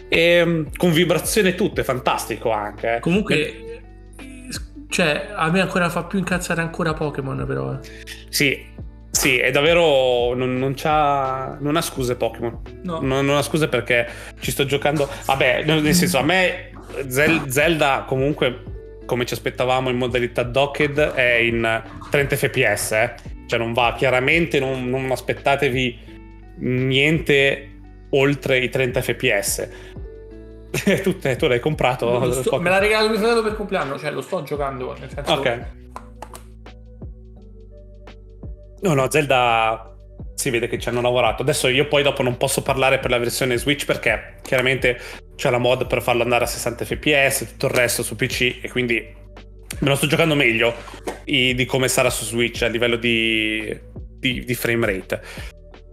E 0.09 0.21
ehm, 0.21 0.71
con 0.75 0.91
vibrazione 0.93 1.55
tutto, 1.55 1.83
è 1.83 1.85
fantastico 1.85 2.51
anche. 2.51 2.97
Eh. 2.97 3.01
Comunque, 3.01 3.83
cioè, 4.88 5.29
a 5.35 5.51
me 5.51 5.61
ancora 5.61 5.91
fa 5.91 6.05
più 6.05 6.19
incazzare 6.19 6.62
ancora 6.62 6.95
Pokémon, 6.95 7.45
però. 7.47 7.75
Eh. 7.75 7.79
Sì, 8.31 8.64
sì, 9.18 9.37
è 9.37 9.50
davvero. 9.50 10.33
Non, 10.35 10.59
non, 10.59 10.74
non 11.59 11.76
ha 11.76 11.81
scuse 11.81 12.14
Pokémon. 12.14 12.61
No. 12.85 13.00
Non, 13.00 13.26
non, 13.26 13.37
ha 13.37 13.42
scuse 13.42 13.66
perché 13.66 14.09
ci 14.38 14.52
sto 14.52 14.64
giocando. 14.64 15.09
Vabbè, 15.26 15.64
nel 15.64 15.94
senso, 15.94 16.18
a 16.18 16.22
me 16.22 16.70
Zelda 17.09 18.04
comunque 18.07 18.62
come 19.07 19.24
ci 19.24 19.35
aspettavamo 19.35 19.88
in 19.88 19.96
modalità 19.96 20.42
docked 20.42 20.98
è 20.98 21.35
in 21.37 21.83
30 22.11 22.37
fps 22.37 22.92
eh? 22.92 23.14
cioè 23.46 23.59
non 23.59 23.72
va 23.72 23.94
chiaramente 23.96 24.61
non, 24.61 25.09
aspettatevi 25.11 25.98
niente 26.59 27.70
oltre 28.11 28.59
i 28.59 28.68
30 28.68 29.00
fps 29.00 29.68
tu, 31.02 31.16
tu 31.18 31.46
l'hai 31.46 31.61
comprato 31.61 32.33
sto, 32.33 32.61
me 32.61 32.68
l'ha 32.68 32.78
regalato 32.78 33.09
mio 33.09 33.18
fratello 33.18 33.42
per 33.42 33.54
compleanno 33.54 33.98
cioè 33.98 34.11
lo 34.11 34.20
sto 34.20 34.42
giocando 34.42 34.94
nel 34.98 35.09
senso 35.11 35.33
ok 35.33 35.66
no 38.83 38.95
no 38.95 39.11
Zelda 39.11 39.95
si 40.35 40.51
vede 40.51 40.69
che 40.69 40.79
ci 40.79 40.88
hanno 40.88 41.01
lavorato. 41.01 41.43
Adesso 41.43 41.69
io 41.69 41.88
poi 41.88 42.03
dopo 42.03 42.23
non 42.23 42.37
posso 42.37 42.62
parlare 42.62 42.99
per 42.99 43.11
la 43.11 43.19
versione 43.19 43.57
Switch 43.57 43.85
perché 43.85 44.37
chiaramente 44.43 45.01
c'è 45.35 45.51
la 45.51 45.59
mod 45.59 45.87
per 45.87 46.01
farlo 46.01 46.23
andare 46.23 46.45
a 46.45 46.47
60 46.47 46.85
fps, 46.85 47.47
tutto 47.51 47.67
il 47.67 47.73
resto 47.73 48.03
su 48.03 48.14
PC 48.14 48.59
e 48.62 48.71
quindi 48.71 48.95
me 49.81 49.88
lo 49.88 49.95
sto 49.97 50.07
giocando 50.07 50.35
meglio 50.35 50.75
di 51.25 51.64
come 51.67 51.88
sarà 51.88 52.11
su 52.11 52.25
Switch 52.25 52.62
a 52.62 52.69
livello 52.69 52.97
di, 52.97 53.77
di, 54.19 54.45
di 54.45 54.55
frame 54.55 54.87
rate. 54.87 55.21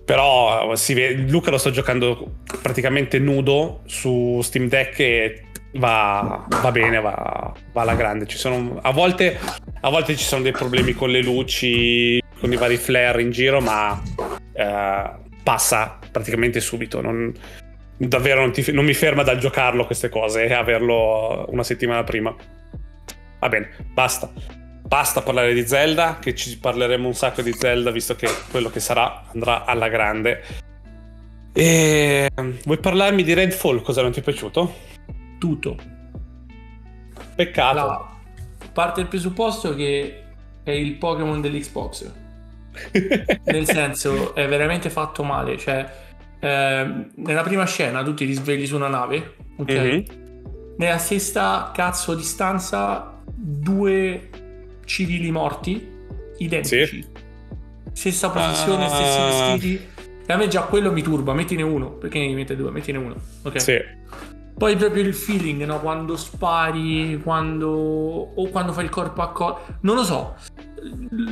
Però 0.06 0.72
vede, 0.90 1.14
Luca 1.28 1.50
lo 1.50 1.58
sto 1.58 1.72
giocando 1.72 2.36
praticamente 2.62 3.18
nudo 3.18 3.82
su 3.86 4.40
Steam 4.44 4.68
Deck 4.68 5.00
e 5.00 5.46
va, 5.74 6.46
va 6.62 6.72
bene, 6.72 7.02
va, 7.02 7.52
va, 7.74 7.82
alla 7.82 7.96
grande. 7.96 8.26
Sono, 8.30 8.78
a, 8.82 8.92
volte, 8.92 9.40
a 9.82 9.90
volte 9.90 10.16
ci 10.16 10.24
sono 10.24 10.44
dei 10.44 10.52
problemi 10.52 10.94
con 10.94 11.10
le 11.10 11.24
luci, 11.24 12.22
con 12.46 12.54
i 12.54 12.58
vari 12.58 12.78
flare 12.78 13.24
in 13.24 13.32
giro, 13.32 13.60
ma 13.60 14.00
eh, 14.54 15.10
passa 15.42 15.98
praticamente 16.12 16.60
subito. 16.60 17.02
Non, 17.02 17.34
davvero 17.98 18.42
non, 18.42 18.52
ti, 18.52 18.72
non, 18.72 18.86
mi 18.86 18.94
ferma 18.94 19.24
dal 19.24 19.40
giocarlo 19.40 19.88
queste 19.88 20.10
cose 20.10 20.46
e 20.46 20.54
averlo 20.54 21.48
una 21.50 21.64
settimana 21.64 22.04
prima. 22.04 22.36
Va 23.40 23.50
bene, 23.50 23.72
basta. 23.92 24.32
Basta 24.84 25.24
parlare 25.24 25.56
di 25.56 25.66
Zelda, 25.66 26.20
che 26.22 26.36
ci 26.36 26.60
parleremo 26.60 27.08
un 27.08 27.16
sacco 27.16 27.42
di 27.42 27.52
Zelda, 27.52 27.90
visto 27.90 28.16
che 28.16 28.28
quello 28.52 28.70
che 28.70 28.80
sarà 28.80 29.24
andrà 29.34 29.66
alla 29.66 29.88
grande. 29.88 30.44
E 31.52 32.30
vuoi 32.36 32.78
parlarmi 32.78 33.24
di 33.24 33.34
Redfall? 33.34 33.82
Cosa 33.82 34.04
non 34.04 34.12
ti 34.12 34.20
è 34.20 34.24
piaciuto? 34.24 34.72
Tutto. 35.40 35.76
Peccato. 37.36 37.80
No. 37.80 38.20
Parte 38.72 39.02
il 39.02 39.08
presupposto 39.08 39.74
che 39.74 40.22
è 40.62 40.72
il 40.72 40.94
Pokémon 40.98 41.42
dell'Xbox 41.42 42.24
nel 43.46 43.66
senso 43.66 44.34
è 44.36 44.48
veramente 44.48 44.90
fatto 44.90 45.24
male 45.24 45.58
cioè 45.58 45.90
eh, 46.40 47.06
nella 47.16 47.42
prima 47.44 47.66
scena 47.66 48.04
tu 48.04 48.14
ti 48.14 48.26
risvegli 48.26 48.66
su 48.66 48.76
una 48.76 48.88
nave 48.88 49.36
ok 49.58 49.72
mm-hmm. 49.72 50.02
nella 50.78 50.98
stessa 50.98 51.72
cazzo 51.74 52.16
distanza 52.16 53.22
due 53.26 54.30
civili 54.86 55.32
morti 55.32 55.94
identici 56.38 57.02
sì. 57.02 57.08
stessa 57.94 58.30
posizione 58.30 58.86
ah. 58.86 58.90
stessi 58.90 59.20
vestiti 59.20 59.94
e 60.28 60.34
a 60.34 60.38
me 60.38 60.48
già 60.48 60.62
quello 60.62 60.92
mi 60.92 61.02
turba 61.02 61.34
mettine 61.34 61.62
uno 61.62 61.92
perché 61.92 62.20
ne 62.20 62.34
mette 62.34 62.56
due 62.56 62.72
mettine 62.72 62.98
uno 62.98 63.16
ok 63.44 63.62
sì 63.62 63.80
Poi 64.58 64.78
proprio 64.78 65.04
il 65.04 65.14
feeling, 65.14 65.66
no? 65.66 65.82
Quando 65.82 66.16
spari, 66.16 67.20
quando... 67.22 67.70
o 67.70 68.50
quando 68.50 68.72
fai 68.72 68.86
il 68.86 68.90
corpo 68.90 69.22
a 69.22 69.32
corpo. 69.32 69.74
Non 69.82 69.96
lo 69.96 70.04
so. 70.04 70.36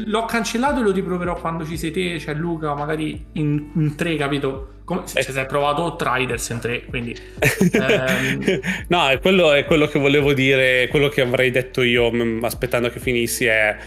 L'ho 0.05 0.25
cancellato 0.25 0.79
e 0.79 0.83
lo 0.83 0.91
riproverò 0.91 1.39
quando 1.39 1.65
ci 1.65 1.77
sei 1.77 1.91
te, 1.91 2.19
cioè 2.19 2.33
Luca, 2.33 2.73
magari 2.73 3.25
in, 3.33 3.71
in 3.75 3.95
tre, 3.95 4.15
capito? 4.15 4.69
Come 4.83 5.03
se 5.05 5.19
Eh. 5.19 5.39
hai 5.39 5.45
provato 5.45 5.95
Triders 5.95 6.49
in 6.49 6.59
tre, 6.59 6.85
quindi... 6.85 7.15
ehm, 7.71 8.59
no, 8.87 9.07
è 9.07 9.19
quello, 9.19 9.53
è 9.53 9.65
quello 9.65 9.87
che 9.87 9.99
volevo 9.99 10.33
dire, 10.33 10.87
quello 10.89 11.07
che 11.07 11.21
avrei 11.21 11.51
detto 11.51 11.83
io 11.83 12.11
m- 12.11 12.43
aspettando 12.43 12.89
che 12.89 12.99
finissi 12.99 13.45
è... 13.45 13.77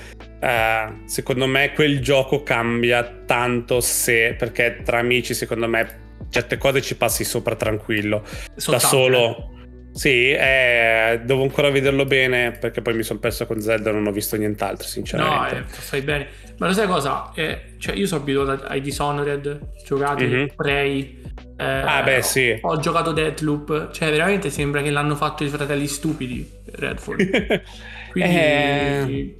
eh, 0.41 0.93
secondo 1.05 1.47
me 1.47 1.73
quel 1.75 2.01
gioco 2.01 2.43
cambia 2.43 3.05
tanto 3.27 3.81
se... 3.81 4.35
Perché 4.39 4.81
tra 4.85 4.99
amici 4.99 5.35
secondo 5.35 5.69
me 5.69 6.05
certe 6.31 6.57
cose 6.57 6.81
ci 6.81 6.97
passi 6.97 7.25
sopra 7.25 7.57
tranquillo. 7.57 8.23
Da 8.23 8.61
soltanto, 8.61 8.87
solo... 8.87 9.51
Sì, 9.97 10.31
eh, 10.31 11.23
devo 11.25 11.43
ancora 11.43 11.71
vederlo 11.71 12.05
bene 12.05 12.51
perché 12.53 12.83
poi 12.83 12.93
mi 12.95 13.03
sono 13.03 13.19
perso 13.19 13.47
con 13.47 13.61
Zelda 13.63 13.89
e 13.89 13.93
non 13.95 14.07
ho 14.07 14.11
visto 14.13 14.37
nient'altro 14.37 14.85
No, 14.85 14.91
sinceramente. 14.91 15.57
eh, 15.57 15.63
fai 15.65 16.03
bene. 16.03 16.29
Ma 16.59 16.67
lo 16.67 16.75
sai 16.75 16.87
cosa? 16.87 17.33
Eh, 17.35 17.73
cioè, 17.79 17.95
io 17.97 18.07
sono 18.07 18.21
abituato 18.21 18.67
ai 18.67 18.83
Dishonored, 18.83 19.59
giocati, 19.87 20.25
Mhm. 20.27 20.47
Prey. 20.55 21.23
eh, 21.59 21.65
Ah, 21.65 22.03
beh, 22.03 22.21
sì. 22.21 22.59
Ho 22.61 22.79
giocato 22.79 23.13
Deathloop. 23.13 23.91
Cioè, 23.91 24.11
veramente 24.11 24.51
sembra 24.51 24.83
che 24.83 24.91
l'hanno 24.91 25.15
fatto 25.17 25.45
i 25.45 25.49
fratelli 25.49 25.87
stupidi, 25.87 26.47
Redfall. 26.73 27.17
Quindi... 28.13 28.31
Eh. 28.35 29.35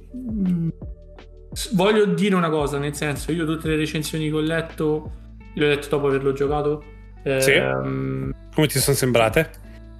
Voglio 1.73 2.05
dire 2.05 2.35
una 2.35 2.49
cosa, 2.49 2.77
nel 2.77 2.93
senso, 2.95 3.31
io 3.31 3.45
tutte 3.45 3.67
le 3.67 3.75
recensioni 3.77 4.29
che 4.29 4.35
ho 4.35 4.39
letto, 4.41 5.11
le 5.55 5.65
ho 5.65 5.69
lette 5.69 5.87
dopo 5.89 6.07
averlo 6.07 6.33
giocato. 6.33 6.83
Sì. 7.39 7.51
ehm, 7.51 8.31
Come 8.53 8.67
ti 8.67 8.79
sono 8.79 8.95
sembrate? 8.95 9.49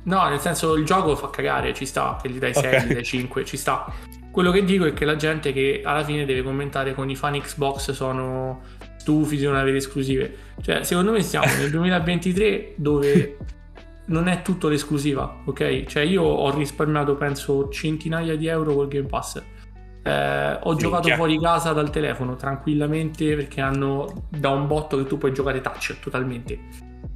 No, 0.08 0.28
nel 0.30 0.40
senso 0.40 0.76
il 0.76 0.86
gioco 0.86 1.16
fa 1.16 1.30
cagare, 1.30 1.74
ci 1.74 1.86
sta, 1.86 2.18
che 2.22 2.30
gli 2.30 2.38
dai 2.40 2.54
6, 2.54 2.76
Ok. 2.76 2.86
gli 2.86 2.94
dai 2.94 3.04
5, 3.04 3.46
ci 3.46 3.58
sta. 3.58 3.92
Quello 4.32 4.52
che 4.52 4.64
dico 4.64 4.86
è 4.86 4.94
che 4.94 5.04
la 5.04 5.16
gente 5.18 5.52
che 5.52 5.82
alla 5.84 6.04
fine 6.04 6.24
deve 6.24 6.44
commentare 6.44 6.94
con 6.94 7.10
i 7.10 7.16
fan 7.16 7.38
Xbox 7.40 7.92
sono 7.92 8.62
stufi 8.98 9.36
di 9.36 9.44
non 9.44 9.56
avere 9.56 9.78
esclusive. 9.78 10.34
Cioè, 10.62 10.84
secondo 10.84 11.12
me 11.12 11.22
stiamo 11.22 11.48
nel 11.58 11.70
2023 11.72 12.74
dove 12.78 13.38
non 14.06 14.28
è 14.30 14.42
tutto 14.44 14.70
l'esclusiva, 14.70 15.42
ok? 15.44 15.84
Cioè, 15.86 16.04
io 16.04 16.24
ho 16.24 16.56
risparmiato 16.56 17.16
penso 17.16 17.68
centinaia 17.70 18.38
di 18.38 18.48
euro 18.48 18.76
col 18.76 18.88
Game 18.88 19.08
Pass. 19.08 19.42
Eh, 20.04 20.60
ho 20.62 20.76
giocato 20.76 21.10
fuori 21.16 21.38
casa 21.38 21.74
dal 21.74 21.90
telefono 21.90 22.38
tranquillamente 22.38 23.36
perché 23.36 23.60
hanno 23.60 24.28
da 24.30 24.52
un 24.52 24.68
botto 24.68 24.96
che 24.98 25.06
tu 25.06 25.18
puoi 25.18 25.34
giocare 25.34 25.60
touch 25.60 25.98
totalmente. 26.00 26.58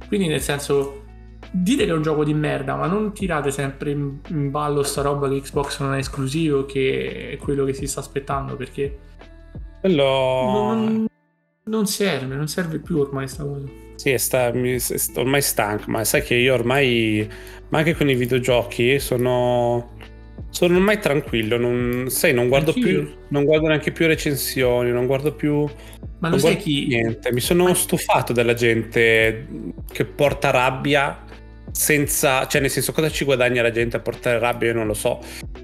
Quindi 0.08 0.26
nel 0.26 0.42
senso 0.42 1.01
dite 1.50 1.84
che 1.84 1.90
è 1.90 1.94
un 1.94 2.02
gioco 2.02 2.24
di 2.24 2.34
merda, 2.34 2.76
ma 2.76 2.86
non 2.86 3.12
tirate 3.12 3.50
sempre 3.50 3.90
in, 3.90 4.18
in 4.28 4.50
ballo 4.50 4.82
sta 4.82 5.02
roba 5.02 5.28
che 5.28 5.40
Xbox 5.40 5.80
non 5.80 5.94
è 5.94 5.98
esclusivo, 5.98 6.64
che 6.66 7.30
è 7.32 7.36
quello 7.36 7.64
che 7.64 7.74
si 7.74 7.86
sta 7.86 8.00
aspettando, 8.00 8.56
perché 8.56 8.98
Quello... 9.80 10.04
non, 10.40 11.06
non 11.64 11.86
serve, 11.86 12.34
non 12.36 12.48
serve 12.48 12.78
più 12.80 12.98
ormai 12.98 13.28
sta 13.28 13.44
cosa. 13.44 13.66
Sì, 13.94 14.16
sta, 14.18 14.52
mi- 14.52 14.78
sto 14.80 15.20
ormai 15.20 15.42
stanco, 15.42 15.90
ma 15.90 16.04
sai 16.04 16.22
che 16.22 16.34
io 16.34 16.54
ormai, 16.54 17.28
ma 17.68 17.78
anche 17.78 17.94
con 17.94 18.08
i 18.08 18.14
videogiochi, 18.14 18.98
sono, 18.98 19.96
sono 20.48 20.76
ormai 20.76 20.98
tranquillo. 21.00 21.56
Non, 21.56 22.08
sai, 22.08 22.32
non 22.34 22.48
guardo 22.48 22.76
più, 22.76 23.08
non 23.28 23.44
guardo 23.44 23.68
neanche 23.68 23.92
più 23.92 24.06
recensioni, 24.06 24.90
non 24.90 25.06
guardo 25.06 25.34
più 25.34 25.68
Ma 26.18 26.28
lo 26.28 26.38
sai 26.38 26.56
chi... 26.56 26.86
niente. 26.86 27.32
Mi 27.32 27.40
sono 27.40 27.64
Ma- 27.64 27.74
stufato 27.74 28.32
della 28.32 28.54
gente 28.54 29.46
che 29.92 30.04
porta 30.04 30.50
rabbia 30.50 31.21
senza, 31.72 32.46
cioè, 32.46 32.60
nel 32.60 32.70
senso, 32.70 32.92
cosa 32.92 33.10
ci 33.10 33.24
guadagna 33.24 33.62
la 33.62 33.70
gente 33.70 33.96
a 33.96 34.00
portare 34.00 34.38
rabbia? 34.38 34.68
Io 34.68 34.74
non 34.74 34.86
lo 34.86 34.94
so. 34.94 35.18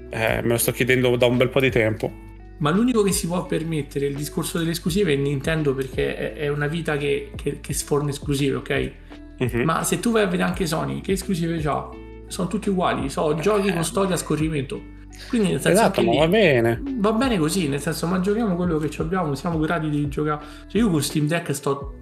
Eh, 0.09 0.41
me 0.41 0.49
lo 0.49 0.57
sto 0.57 0.71
chiedendo 0.71 1.15
da 1.15 1.27
un 1.27 1.37
bel 1.37 1.49
po' 1.49 1.59
di 1.59 1.69
tempo. 1.69 2.27
Ma 2.57 2.71
l'unico 2.71 3.03
che 3.03 3.13
si 3.13 3.27
può 3.27 3.45
permettere 3.45 4.07
il 4.07 4.15
discorso 4.15 4.57
delle 4.57 4.71
esclusive 4.71 5.13
è 5.13 5.15
Nintendo 5.15 5.73
perché 5.73 6.33
è, 6.33 6.49
una 6.49 6.67
vita 6.67 6.97
che, 6.97 7.31
che, 7.35 7.59
che 7.61 7.73
sforna 7.73 8.09
esclusive, 8.09 8.55
ok? 8.57 8.91
Mhm. 9.37 9.61
Ma 9.61 9.83
se 9.83 9.99
tu 9.99 10.11
vai 10.11 10.23
a 10.23 10.25
vedere 10.25 10.49
anche 10.49 10.67
Sony, 10.67 10.99
che 10.99 11.13
esclusive 11.13 11.57
c'ha? 11.59 11.89
Sono 12.27 12.47
tutti 12.49 12.69
uguali, 12.69 13.09
so, 13.09 13.33
giochi 13.35 13.71
con 13.71 13.83
storia 13.83 14.15
a 14.15 14.17
scorrimento. 14.17 14.97
Quindi 15.29 15.51
nel 15.51 15.61
senso 15.61 15.81
esatto, 15.81 16.01
ma 16.01 16.11
lì- 16.11 16.17
va 16.17 16.27
bene. 16.27 16.81
Va 16.95 17.11
bene 17.13 17.37
così, 17.37 17.67
nel 17.67 17.79
senso, 17.79 18.07
ma 18.07 18.19
giochiamo 18.19 18.55
quello 18.55 18.77
che 18.77 18.89
ci 18.89 18.99
abbiamo, 19.01 19.35
siamo 19.35 19.57
grati 19.59 19.89
di 19.89 20.07
giocare. 20.09 20.43
Cioè, 20.67 20.81
io 20.81 20.89
con 20.89 21.01
Steam 21.01 21.27
Deck 21.27 21.53
sto 21.53 21.93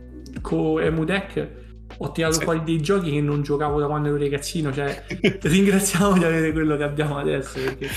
con 0.42 0.82
Emu 0.82 1.04
Deck 1.04 1.66
ho 1.98 2.12
tirato 2.12 2.36
Sì. 2.36 2.44
fuori 2.44 2.64
dei 2.64 2.82
giochi 2.82 3.12
che 3.12 3.22
non 3.22 3.42
giocavo 3.42 3.80
da 3.80 3.88
quando 3.88 4.10
ero 4.10 4.18
ragazzino. 4.18 4.72
Cioè, 4.74 5.04
ringraziamo 5.42 6.18
di 6.18 6.24
avere 6.24 6.52
quello 6.52 6.78
che 6.78 6.84
abbiamo 6.84 7.18
adesso. 7.18 7.60
Perché 7.60 7.90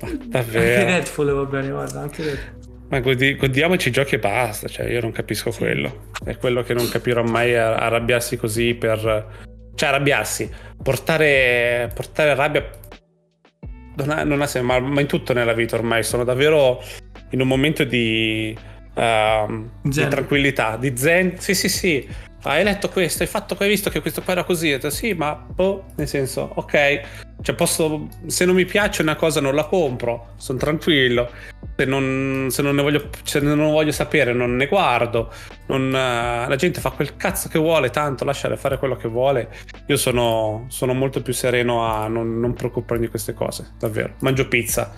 anche 0.00 0.26
Davvero. 0.28 0.84
Redfall 0.86 1.34
va 1.34 1.44
bene, 1.44 1.70
guarda, 1.70 2.00
anche 2.00 2.22
Redfall. 2.24 2.60
Ma 2.88 3.00
godi- 3.00 3.36
godiamoci 3.36 3.88
i 3.88 3.92
giochi 3.92 4.16
e 4.16 4.18
basta, 4.18 4.68
cioè 4.68 4.86
io 4.90 5.00
non 5.00 5.12
capisco 5.12 5.50
quello. 5.50 6.08
È 6.24 6.36
quello 6.36 6.62
che 6.62 6.74
non 6.74 6.88
capirò 6.88 7.22
mai 7.22 7.56
arrabbiarsi 7.56 8.36
così 8.36 8.74
per... 8.74 9.40
Cioè 9.74 9.88
arrabbiarsi, 9.88 10.50
portare, 10.82 11.90
portare 11.94 12.34
rabbia... 12.34 12.68
Non 13.96 14.10
ha, 14.10 14.24
non 14.24 14.42
ha 14.42 14.46
senso, 14.46 14.66
ma, 14.66 14.78
ma 14.78 15.00
in 15.00 15.06
tutto 15.06 15.32
nella 15.32 15.54
vita 15.54 15.76
ormai 15.76 16.02
sono 16.02 16.24
davvero 16.24 16.82
in 17.30 17.40
un 17.40 17.46
momento 17.48 17.84
di, 17.84 18.54
ehm, 18.94 19.70
di 19.82 20.06
tranquillità, 20.08 20.76
di 20.76 20.94
zen. 20.96 21.38
Sì, 21.38 21.54
sì, 21.54 21.68
sì. 21.68 22.08
Hai 22.44 22.64
letto 22.64 22.88
questo, 22.88 23.22
hai 23.22 23.28
fatto 23.28 23.56
hai 23.60 23.68
visto 23.68 23.88
che 23.88 24.00
questo 24.00 24.20
qua 24.22 24.32
era 24.32 24.44
così. 24.44 24.70
Detto, 24.70 24.90
sì, 24.90 25.12
ma 25.14 25.34
boh, 25.34 25.84
nel 25.96 26.08
senso, 26.08 26.50
ok. 26.54 27.00
Cioè, 27.40 27.54
posso. 27.54 28.08
Se 28.26 28.44
non 28.44 28.56
mi 28.56 28.64
piace 28.64 29.02
una 29.02 29.14
cosa, 29.14 29.40
non 29.40 29.54
la 29.54 29.64
compro. 29.64 30.34
Sono 30.36 30.58
tranquillo. 30.58 31.30
Se 31.76 31.84
non, 31.84 32.48
se 32.50 32.62
non 32.62 32.74
ne 32.74 32.82
voglio, 32.82 33.10
se 33.22 33.38
non 33.40 33.70
voglio 33.70 33.92
sapere, 33.92 34.32
non 34.32 34.56
ne 34.56 34.66
guardo. 34.66 35.32
Non, 35.66 35.94
eh, 35.94 36.48
la 36.48 36.56
gente 36.56 36.80
fa 36.80 36.90
quel 36.90 37.16
cazzo 37.16 37.48
che 37.48 37.60
vuole, 37.60 37.90
tanto 37.90 38.24
lasciare 38.24 38.56
fare 38.56 38.76
quello 38.76 38.96
che 38.96 39.06
vuole. 39.06 39.48
Io 39.86 39.96
sono, 39.96 40.66
sono 40.68 40.94
molto 40.94 41.22
più 41.22 41.32
sereno 41.32 41.84
a 41.84 42.08
non, 42.08 42.40
non 42.40 42.54
preoccuparmi 42.54 43.04
di 43.04 43.10
queste 43.10 43.34
cose, 43.34 43.72
davvero. 43.78 44.14
Mangio 44.20 44.48
pizza, 44.48 44.92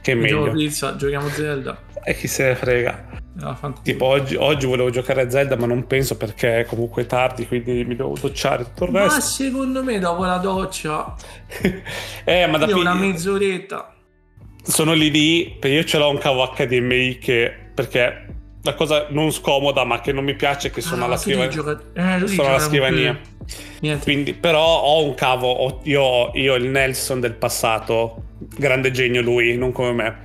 che 0.00 0.12
è 0.12 0.14
meglio. 0.16 0.50
pizza, 0.50 0.96
giochiamo 0.96 1.28
Zelda. 1.28 1.80
E 2.02 2.14
chi 2.14 2.26
se 2.26 2.44
ne 2.44 2.54
frega. 2.56 3.17
Ah. 3.40 3.72
Tipo, 3.84 4.04
oggi, 4.06 4.34
oggi 4.34 4.66
volevo 4.66 4.90
giocare 4.90 5.22
a 5.22 5.30
Zelda, 5.30 5.56
ma 5.56 5.66
non 5.66 5.86
penso 5.86 6.16
perché 6.16 6.60
è 6.60 6.64
comunque 6.64 7.06
tardi, 7.06 7.46
quindi 7.46 7.84
mi 7.84 7.94
devo 7.94 8.16
docciare 8.20 8.64
tutto 8.64 8.84
il 8.86 8.90
Ma 8.90 9.04
resto. 9.04 9.20
secondo 9.20 9.84
me 9.84 9.98
dopo 10.00 10.24
la 10.24 10.38
doccia, 10.38 11.14
eh, 12.24 12.46
ma 12.48 12.58
da 12.58 12.66
io 12.66 12.78
una 12.78 12.94
mezz'oretta. 12.94 13.94
sono 14.62 14.92
lì 14.92 15.10
lì, 15.10 15.56
perché 15.58 15.76
io 15.76 15.84
ce 15.84 15.98
l'ho 15.98 16.10
un 16.10 16.18
cavo 16.18 16.52
HDMI 16.56 17.18
che 17.18 17.52
perché 17.74 18.26
la 18.62 18.74
cosa 18.74 19.06
non 19.10 19.30
scomoda, 19.30 19.84
ma 19.84 20.00
che 20.00 20.10
non 20.12 20.24
mi 20.24 20.34
piace 20.34 20.68
è 20.68 20.70
che 20.72 20.80
sono 20.80 21.02
Ah, 21.02 21.06
alla 21.06 21.14
devi 21.16 21.22
scrivania. 21.30 21.50
giocare- 21.50 22.24
eh, 22.24 22.26
sono 22.26 22.48
alla 22.48 22.58
scrivania. 22.58 23.20
Quindi, 24.02 24.34
però 24.34 24.80
ho 24.82 25.04
un 25.04 25.14
cavo, 25.14 25.48
ho- 25.48 25.80
io 25.84 26.02
ho 26.02 26.32
il 26.56 26.64
Nelson 26.68 27.20
del 27.20 27.34
passato, 27.34 28.24
grande 28.56 28.90
genio 28.90 29.22
lui, 29.22 29.56
non 29.56 29.70
come 29.70 29.92
me. 29.92 30.16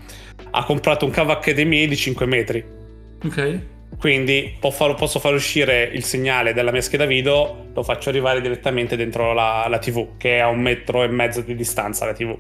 Ha 0.50 0.64
comprato 0.66 1.06
un 1.06 1.12
cavo 1.12 1.38
HDMI 1.40 1.88
di 1.88 1.96
5 1.96 2.26
metri. 2.26 2.82
Ok. 3.24 3.60
Quindi 3.98 4.56
posso 4.60 5.20
far 5.20 5.34
uscire 5.34 5.84
il 5.84 6.04
segnale 6.04 6.54
della 6.54 6.72
mia 6.72 6.82
scheda 6.82 7.06
video, 7.06 7.68
lo 7.74 7.84
faccio 7.84 8.10
arrivare 8.10 8.42
direttamente 8.42 8.96
dentro 8.96 9.34
la, 9.34 9.66
la 9.70 9.78
TV, 9.78 10.18
che 10.18 10.38
è 10.38 10.40
a 10.40 10.50
un 10.50 10.60
metro 10.60 11.04
e 11.04 11.08
mezzo 11.08 11.42
di 11.42 11.56
distanza 11.56 12.06
la 12.06 12.14
TV. 12.14 12.36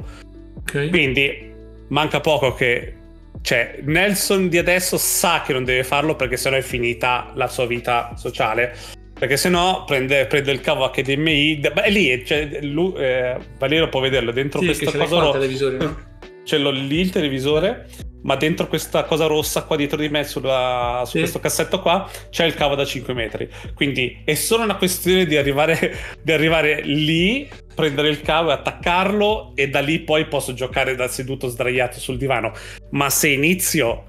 Ok. 0.55 0.89
Quindi 0.89 1.51
manca 1.87 2.19
poco 2.19 2.53
che... 2.53 2.95
Cioè, 3.41 3.79
Nelson 3.83 4.47
di 4.47 4.57
adesso 4.57 4.97
sa 4.97 5.41
che 5.45 5.53
non 5.53 5.63
deve 5.63 5.83
farlo 5.83 6.15
perché 6.15 6.37
sennò 6.37 6.55
è 6.55 6.61
finita 6.61 7.31
la 7.35 7.47
sua 7.47 7.65
vita 7.65 8.13
sociale. 8.15 8.75
Perché 9.17 9.37
sennò 9.37 9.83
prende, 9.85 10.25
prende 10.27 10.51
il 10.51 10.61
cavo 10.61 10.89
HDMI. 10.89 11.57
Beh, 11.57 11.73
è 11.73 11.89
lì, 11.89 12.25
cioè, 12.25 12.59
lui, 12.61 12.93
eh, 12.95 13.37
Valerio 13.57 13.89
può 13.89 13.99
vederlo 13.99 14.31
dentro 14.31 14.59
Sì, 14.61 14.83
il 14.83 14.89
ro- 14.91 15.31
televisore, 15.31 15.77
no? 15.77 15.97
Ce 16.43 16.57
l'ho 16.57 16.71
lì 16.71 16.99
il 16.99 17.09
televisore, 17.09 17.87
ma 18.23 18.35
dentro 18.35 18.67
questa 18.67 19.03
cosa 19.05 19.25
rossa 19.25 19.63
qua 19.63 19.75
dietro 19.75 19.97
di 19.97 20.09
me, 20.09 20.23
sulla- 20.23 21.03
su 21.05 21.11
Sì. 21.11 21.19
questo 21.19 21.39
cassetto 21.39 21.79
qua, 21.81 22.09
c'è 22.29 22.45
il 22.45 22.53
cavo 22.53 22.75
da 22.75 22.85
5 22.85 23.13
metri. 23.13 23.49
Quindi 23.73 24.21
è 24.25 24.33
solo 24.33 24.63
una 24.63 24.75
questione 24.75 25.25
di 25.25 25.37
arrivare, 25.37 25.95
di 26.21 26.31
arrivare 26.31 26.81
lì, 26.83 27.49
prendere 27.73 28.09
il 28.09 28.21
cavo 28.21 28.49
e 28.49 28.53
attaccarlo, 28.53 29.53
e 29.55 29.69
da 29.69 29.79
lì 29.79 29.99
poi 29.99 30.25
posso 30.27 30.53
giocare 30.53 30.95
da 30.95 31.07
seduto 31.07 31.47
sdraiato 31.47 31.99
sul 31.99 32.17
divano. 32.17 32.51
Ma 32.91 33.09
se 33.09 33.29
inizio, 33.29 34.05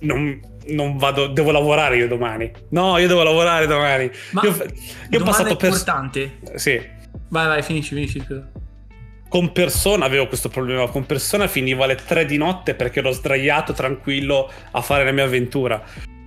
non, 0.00 0.40
non 0.68 0.96
vado, 0.96 1.26
devo 1.26 1.50
lavorare 1.50 1.96
io 1.96 2.06
domani. 2.08 2.50
No, 2.70 2.98
io 2.98 3.08
devo 3.08 3.22
lavorare 3.24 3.66
domani. 3.66 4.10
Ma 4.30 4.42
io, 4.44 4.56
io 5.10 5.20
ho 5.20 5.24
passato 5.24 5.56
per. 5.56 5.68
importante. 5.70 6.38
Sì, 6.54 6.80
Vai, 7.30 7.46
vai, 7.46 7.62
finisci, 7.62 7.94
finisci. 7.94 8.20
scusa. 8.20 8.48
Con 9.28 9.52
persona 9.52 10.04
avevo 10.06 10.26
questo 10.26 10.48
problema. 10.48 10.86
Con 10.88 11.04
persona 11.06 11.46
finivo 11.46 11.84
alle 11.84 11.96
3 11.96 12.24
di 12.24 12.36
notte 12.36 12.74
perché 12.74 13.00
ero 13.00 13.10
sdraiato 13.12 13.72
tranquillo 13.72 14.50
a 14.72 14.80
fare 14.80 15.04
la 15.04 15.12
mia 15.12 15.24
avventura. 15.24 15.82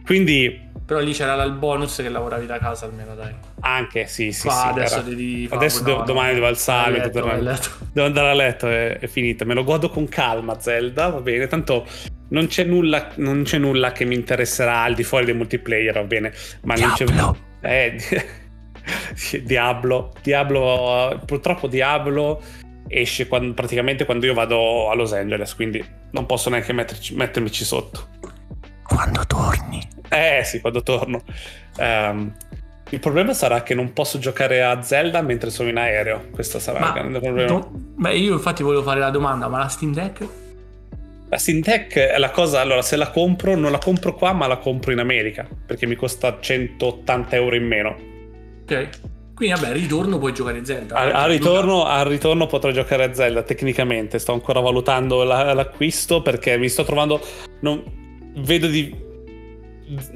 Quindi 0.06 0.70
Però 0.86 1.00
lì 1.00 1.14
c'era 1.14 1.42
il 1.44 1.54
bonus 1.54 1.96
che 1.98 2.10
lavoravi 2.10 2.46
da 2.46 2.58
casa 2.58 2.86
almeno, 2.86 3.16
dai. 3.16 3.34
Anche, 3.62 4.08
sì, 4.08 4.32
sì, 4.34 4.48
Qua 4.48 4.54
sì. 4.62 4.68
adesso 4.80 4.94
era- 4.96 5.04
devi 5.04 5.48
Adesso 5.50 5.84
do- 5.84 6.04
domani 6.06 6.34
devo 6.34 6.48
alzarmi, 6.48 6.98
letto, 6.98 7.10
devo 7.10 7.26
vai 7.28 7.36
a 7.36 7.38
tornare- 7.38 7.58
letto. 7.62 7.86
devo 7.94 8.08
andare 8.08 8.30
a 8.30 8.34
letto, 8.34 8.68
è, 8.68 8.98
è 9.00 9.08
finita. 9.08 9.46
Me 9.46 9.54
lo 9.54 9.64
godo 9.64 9.90
con 9.90 10.10
calma, 10.10 10.60
Zelda, 10.60 11.08
va 11.10 11.22
bene. 11.22 11.48
Tanto 11.48 11.86
non 12.30 12.48
c'è 12.48 12.64
nulla, 12.66 13.10
non 13.16 13.44
c'è 13.44 13.58
nulla 13.58 13.92
che 13.94 14.04
mi 14.06 14.16
interesserà 14.16 14.82
al 14.82 14.94
di 14.96 15.04
fuori 15.04 15.26
del 15.26 15.36
multiplayer, 15.36 15.94
va 15.94 16.04
bene. 16.04 16.34
Ma 16.64 16.76
non 16.76 16.92
c'è... 16.92 17.06
Diablo. 17.06 17.38
Eh, 17.62 17.96
di- 17.98 19.42
Diablo. 19.44 20.12
Diablo, 20.22 21.22
purtroppo 21.26 21.68
Diablo 21.68 22.42
esce 22.92 23.28
quando- 23.28 23.54
praticamente 23.54 24.06
quando 24.06 24.26
io 24.26 24.34
vado 24.34 24.90
a 24.90 24.96
Los 24.96 25.14
Angeles, 25.14 25.56
quindi 25.56 25.84
non 26.12 26.26
posso 26.26 26.50
neanche 26.50 26.74
metterci- 26.74 27.16
mettermici 27.16 27.64
sotto. 27.64 28.08
Quando 28.84 29.26
torni? 29.26 29.82
Eh 30.10 30.42
sì, 30.44 30.60
quando 30.60 30.84
torno. 30.84 31.22
Ehm, 31.78 32.34
il 32.90 33.00
problema 33.00 33.34
sarà 33.34 33.64
che 33.64 33.74
non 33.74 33.94
posso 33.94 34.20
giocare 34.20 34.62
a 34.64 34.82
Zelda 34.82 35.22
mentre 35.22 35.50
sono 35.50 35.70
in 35.70 35.78
aereo. 35.78 36.28
Questo 36.32 36.60
sarà 36.60 36.80
il 36.80 36.86
Ma, 36.86 36.92
grande 36.92 37.20
problema. 37.20 37.50
no- 37.52 37.70
beh, 37.72 38.18
io 38.18 38.34
infatti 38.34 38.64
volevo 38.64 38.84
fare 38.84 39.00
la 39.00 39.10
domanda, 39.10 39.48
ma 39.48 39.60
la 39.60 39.68
Steam 39.70 39.94
Deck? 39.94 40.28
La 41.30 41.38
Steam 41.38 41.62
Deck 41.62 41.96
è 41.98 42.18
la 42.18 42.30
cosa, 42.32 42.60
allora 42.60 42.82
se 42.82 42.98
la 42.98 43.10
compro, 43.10 43.56
non 43.56 43.72
la 43.72 43.78
compro 43.78 44.14
qua, 44.16 44.34
ma 44.34 44.48
la 44.48 44.58
compro 44.58 44.92
in 44.92 45.00
America, 45.00 45.48
perché 45.66 45.86
mi 45.88 45.96
costa 45.96 46.38
180 46.42 47.38
euro 47.38 47.56
in 47.56 47.66
meno. 47.66 47.96
Ok. 48.64 48.90
Quindi 49.42 49.60
vabbè, 49.60 49.74
ritorno 49.74 50.20
puoi 50.20 50.34
giocare 50.34 50.64
Zelda. 50.64 50.94
Al, 50.94 51.12
al 51.14 51.30
ritorno, 51.32 51.86
al 51.86 52.06
ritorno 52.06 52.46
potrò 52.46 52.70
giocare 52.70 53.06
a 53.06 53.14
Zelda 53.16 53.42
tecnicamente, 53.42 54.20
sto 54.20 54.34
ancora 54.34 54.60
valutando 54.60 55.24
la- 55.24 55.52
l'acquisto 55.56 56.22
perché 56.22 56.60
mi 56.60 56.70
sto 56.70 56.84
trovando... 56.84 57.20
Non, 57.62 57.82
vedo 58.36 58.68
di... 58.68 58.96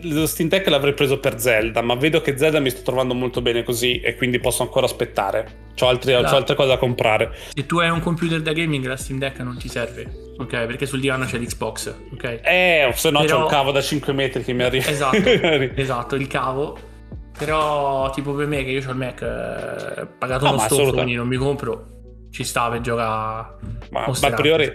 Lo 0.03 0.27
Steam 0.27 0.47
Deck 0.47 0.67
l'avrei 0.67 0.93
preso 0.93 1.19
per 1.19 1.39
Zelda, 1.39 1.81
ma 1.81 1.95
vedo 1.95 2.21
che 2.21 2.38
Zelda 2.38 2.59
mi 2.59 2.69
sto 2.69 2.83
trovando 2.83 3.15
molto 3.15 3.41
bene 3.41 3.63
così 3.63 3.99
e 3.99 4.15
quindi 4.15 4.39
posso 4.39 4.61
ancora 4.61 4.85
aspettare. 4.85 5.63
Ho 5.81 5.91
Dai. 5.97 6.23
altre 6.23 6.53
cose 6.53 6.69
da 6.69 6.77
comprare. 6.77 7.31
Se 7.51 7.65
tu 7.65 7.79
hai 7.79 7.89
un 7.89 8.01
computer 8.01 8.41
da 8.41 8.53
gaming, 8.53 8.85
la 8.85 8.95
Steam 8.95 9.17
Deck 9.17 9.39
non 9.39 9.57
ti 9.57 9.67
serve. 9.67 10.33
Ok, 10.38 10.49
perché 10.67 10.85
sul 10.85 10.99
divano 10.99 11.25
c'è 11.25 11.39
l'Xbox. 11.39 11.93
Ok. 12.13 12.41
Eh, 12.43 12.91
se 12.93 13.09
no 13.09 13.21
c'è 13.21 13.25
Però- 13.25 13.41
un 13.41 13.47
cavo 13.47 13.71
da 13.71 13.81
5 13.81 14.13
metri 14.13 14.43
che 14.43 14.53
mi 14.53 14.61
arriva. 14.61 14.88
Esatto, 14.88 15.17
esatto, 15.81 16.13
il 16.15 16.27
cavo. 16.27 16.93
Però, 17.38 18.10
tipo 18.12 18.34
per 18.34 18.48
me, 18.48 18.63
che 18.63 18.71
io 18.71 18.88
ho 18.88 18.91
il 18.91 18.98
Mac, 18.98 19.21
eh, 19.21 20.08
pagato 20.17 20.45
No, 20.45 20.52
uno 20.52 20.62
ma 20.62 20.65
stofo, 20.67 20.91
quindi 20.91 21.13
non 21.15 21.28
mi 21.28 21.38
compro. 21.38 21.89
Ci 22.32 22.43
sta 22.43 22.69
per 22.69 22.82
giocare. 22.82 23.56
ma, 23.91 24.12
ma 24.21 24.32
priori... 24.32 24.69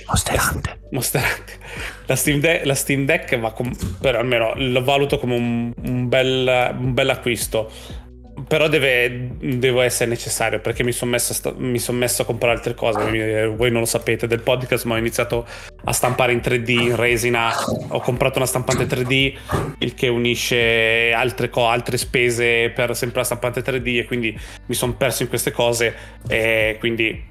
Monster 0.90 1.22
Hunter. 1.30 1.58
La 2.06 2.16
Steam, 2.16 2.40
De- 2.40 2.62
la 2.64 2.74
Steam 2.74 3.04
Deck 3.04 3.38
va 3.38 3.52
com- 3.52 3.70
per 4.00 4.16
almeno 4.16 4.52
lo 4.56 4.82
valuto 4.82 5.18
come 5.18 5.34
un, 5.34 5.72
un 5.84 6.08
bel, 6.08 6.74
un 6.78 6.94
bel 6.94 7.10
acquisto. 7.10 7.70
Però 8.46 8.68
deve, 8.68 9.30
deve 9.38 9.84
essere 9.84 10.08
necessario 10.08 10.60
perché 10.60 10.82
mi 10.84 10.92
sono 10.92 11.10
messo, 11.10 11.32
a 11.32 11.34
sta- 11.34 11.54
son 11.76 11.96
messo 11.96 12.22
a 12.22 12.24
comprare 12.24 12.54
altre 12.54 12.74
cose. 12.74 13.00
Eh, 13.10 13.46
Voi 13.46 13.70
non 13.70 13.80
lo 13.80 13.86
sapete 13.86 14.26
del 14.26 14.40
podcast, 14.40 14.84
ma 14.84 14.94
ho 14.94 14.98
iniziato 14.98 15.46
a 15.84 15.92
stampare 15.92 16.32
in 16.32 16.38
3D, 16.40 16.68
in 16.70 16.96
resina. 16.96 17.52
Ho 17.88 18.00
comprato 18.00 18.38
una 18.38 18.46
stampante 18.46 18.86
3D, 18.86 19.34
il 19.78 19.94
che 19.94 20.08
unisce 20.08 21.12
altre, 21.12 21.48
co- 21.50 21.66
altre 21.66 21.96
spese 21.96 22.70
per 22.74 22.94
sempre 22.96 23.18
la 23.18 23.24
stampante 23.24 23.62
3D. 23.62 23.98
E 23.98 24.04
quindi 24.04 24.38
mi 24.66 24.74
sono 24.74 24.94
perso 24.94 25.22
in 25.22 25.28
queste 25.28 25.50
cose. 25.50 25.94
E 26.28 26.76
quindi 26.78 27.24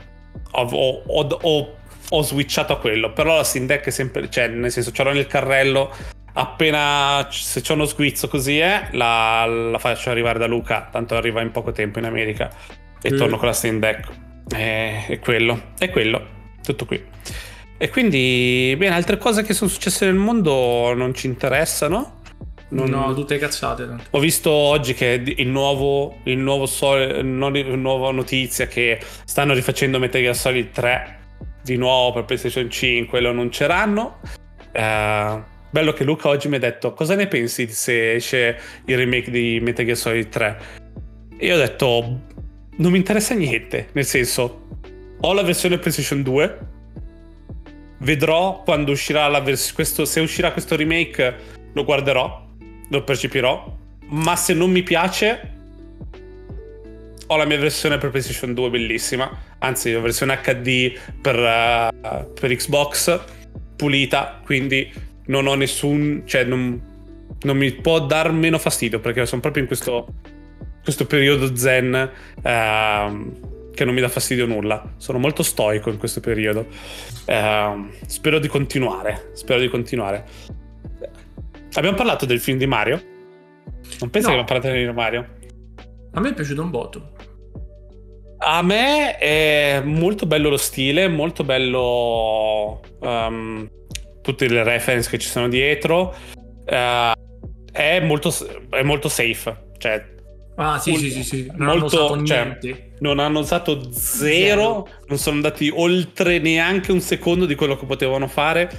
ho, 0.51 0.61
ho- 0.63 1.03
ho- 1.05 1.39
ho- 1.41 1.77
ho 2.09 2.21
switchato 2.23 2.73
a 2.73 2.77
quello. 2.77 3.11
Però 3.13 3.35
la 3.35 3.43
Steam 3.43 3.65
Deck 3.65 3.85
è 3.85 3.89
sempre, 3.91 4.29
cioè, 4.29 4.47
nel 4.47 4.71
senso, 4.71 4.91
ce 4.91 5.03
l'ho 5.03 5.11
nel 5.13 5.27
carrello. 5.27 5.91
Appena 6.33 7.27
se 7.31 7.61
c'è 7.61 7.73
uno 7.73 7.85
sguizzo 7.85 8.27
così 8.27 8.59
è, 8.59 8.89
la, 8.91 9.45
la 9.45 9.77
faccio 9.79 10.09
arrivare 10.09 10.39
da 10.39 10.47
Luca. 10.47 10.87
Tanto 10.91 11.15
arriva 11.15 11.41
in 11.41 11.51
poco 11.51 11.71
tempo 11.71 11.99
in 11.99 12.05
America. 12.05 12.49
E 13.01 13.11
Mm. 13.13 13.17
torno 13.17 13.37
con 13.37 13.47
la 13.47 13.53
Steam 13.53 13.79
Deck. 13.79 14.07
E- 14.55 15.05
È 15.07 15.19
quello, 15.19 15.61
è 15.77 15.89
quello. 15.89 16.37
Tutto 16.63 16.85
qui. 16.85 17.03
E 17.77 17.89
quindi, 17.89 18.75
bene, 18.77 18.93
altre 18.95 19.17
cose 19.17 19.43
che 19.43 19.53
sono 19.53 19.69
successe 19.69 20.05
nel 20.05 20.15
mondo 20.15 20.93
non 20.93 21.13
ci 21.13 21.27
interessano. 21.27 22.17
Non- 22.71 22.89
No, 22.89 23.13
tutte 23.15 23.37
cazzate. 23.39 23.87
tanto. 23.87 24.03
ho 24.11 24.19
visto 24.19 24.51
oggi 24.51 24.93
che 24.93 25.21
il 25.37 25.47
nuovo, 25.47 26.17
il 26.25 26.37
nuovo 26.37 26.67
Sol- 26.67 27.25
non- 27.25 27.53
nuova 27.53 28.11
notizia 28.11 28.67
che 28.67 28.99
stanno 29.25 29.53
rifacendo 29.53 29.97
Metal 29.97 30.21
Gear 30.21 30.35
Solid 30.35 30.69
3 30.71 31.18
di 31.69 31.77
nuovo 31.77 32.13
per 32.13 32.25
PlayStation 32.25 32.69
5 32.69 33.19
lo 33.19 33.29
annunceranno. 33.29 34.19
Eh, 34.71 35.43
bello 35.69 35.93
che 35.93 36.03
Luca 36.03 36.29
oggi 36.29 36.47
mi 36.47 36.55
ha 36.55 36.59
detto 36.59 36.93
cosa 36.93 37.15
ne 37.15 37.27
pensi 37.27 37.67
se 37.67 38.13
esce 38.13 38.59
il 38.85 38.97
remake 38.97 39.29
di 39.29 39.59
Metal 39.61 39.85
Gear 39.85 39.97
Solid 39.97 40.29
3? 40.29 40.57
E 41.37 41.45
io 41.45 41.55
ho 41.55 41.57
detto 41.57 42.21
non 42.77 42.91
mi 42.91 42.97
interessa 42.97 43.33
niente, 43.33 43.89
nel 43.91 44.05
senso 44.05 44.67
ho 45.19 45.33
la 45.33 45.43
versione 45.43 45.77
PlayStation 45.77 46.23
2 46.23 46.57
vedrò 47.99 48.63
quando 48.63 48.91
uscirà 48.91 49.27
la 49.27 49.41
vers- 49.41 49.73
questo, 49.73 50.05
se 50.05 50.21
uscirà 50.21 50.51
questo 50.51 50.75
remake 50.77 51.35
lo 51.73 51.83
guarderò 51.83 52.47
lo 52.87 53.03
percepirò 53.03 53.75
ma 54.11 54.35
se 54.37 54.53
non 54.53 54.71
mi 54.71 54.81
piace 54.81 55.58
ho 57.31 57.37
la 57.37 57.45
mia 57.45 57.57
versione 57.59 57.97
per 57.97 58.09
PlayStation 58.09 58.53
2 58.53 58.69
bellissima 58.71 59.29
anzi 59.59 59.91
la 59.91 59.99
versione 59.99 60.39
HD 60.41 60.97
per, 61.21 61.35
eh, 61.37 62.27
per 62.39 62.55
Xbox 62.55 63.19
pulita 63.75 64.41
quindi 64.43 64.91
non 65.27 65.45
ho 65.45 65.53
nessun 65.53 66.23
cioè 66.25 66.43
non, 66.43 66.81
non 67.41 67.55
mi 67.57 67.71
può 67.71 67.99
dar 68.05 68.31
meno 68.31 68.57
fastidio 68.57 68.99
perché 68.99 69.25
sono 69.25 69.41
proprio 69.41 69.61
in 69.63 69.67
questo 69.67 70.07
questo 70.81 71.05
periodo 71.05 71.55
zen 71.55 72.11
ehm, 72.41 73.71
che 73.75 73.85
non 73.85 73.93
mi 73.93 74.01
dà 74.01 74.09
fastidio 74.09 74.45
nulla. 74.45 74.93
Sono 74.97 75.19
molto 75.19 75.43
stoico 75.43 75.89
in 75.89 75.97
questo 75.97 76.19
periodo. 76.19 76.65
Ehm, 77.25 77.91
spero 78.07 78.39
di 78.39 78.47
continuare 78.47 79.29
spero 79.33 79.59
di 79.59 79.67
continuare. 79.69 80.25
Abbiamo 81.73 81.95
parlato 81.95 82.25
del 82.25 82.39
film 82.39 82.57
di 82.57 82.65
Mario? 82.65 82.99
Non 83.99 84.09
penso 84.09 84.29
No. 84.29 84.33
che 84.35 84.39
abbiamo 84.41 84.45
parlato 84.45 84.71
di 84.71 84.91
Mario? 84.91 85.27
A 86.13 86.19
me 86.19 86.29
è 86.29 86.33
piaciuto 86.33 86.61
un 86.63 86.71
botto. 86.71 87.11
A 88.41 88.61
me 88.61 89.17
è 89.17 89.81
molto 89.83 90.25
bello 90.25 90.49
lo 90.49 90.57
stile, 90.57 91.07
molto 91.07 91.43
bello 91.43 92.79
um, 92.99 93.69
tutte 94.21 94.47
le 94.47 94.63
reference 94.63 95.09
che 95.09 95.17
ci 95.19 95.27
sono 95.27 95.49
dietro. 95.49 96.15
Eh, 96.65 97.11
è, 97.71 97.99
molto, 97.99 98.33
è 98.69 98.81
molto 98.83 99.09
safe, 99.09 99.65
cioè 99.77 100.17
Ah, 100.61 100.77
sì, 100.77 100.91
Molto- 100.91 101.05
sì, 101.05 101.11
sì, 101.11 101.23
sì. 101.23 101.51
Non 101.55 101.69
hanno 101.69 101.79
molto- 101.79 102.03
usato 102.03 102.25
cioè, 102.25 102.43
niente. 102.43 102.91
non 102.99 103.19
hanno 103.19 103.39
usato 103.39 103.91
zero, 103.93 104.85
Zero. 104.85 104.87
non 105.07 105.17
sono 105.17 105.35
andati 105.37 105.71
oltre 105.73 106.39
neanche 106.39 106.91
un 106.91 106.99
secondo 106.99 107.45
di 107.45 107.55
quello 107.55 107.77
che 107.77 107.85
potevano 107.85 108.27
fare. 108.27 108.69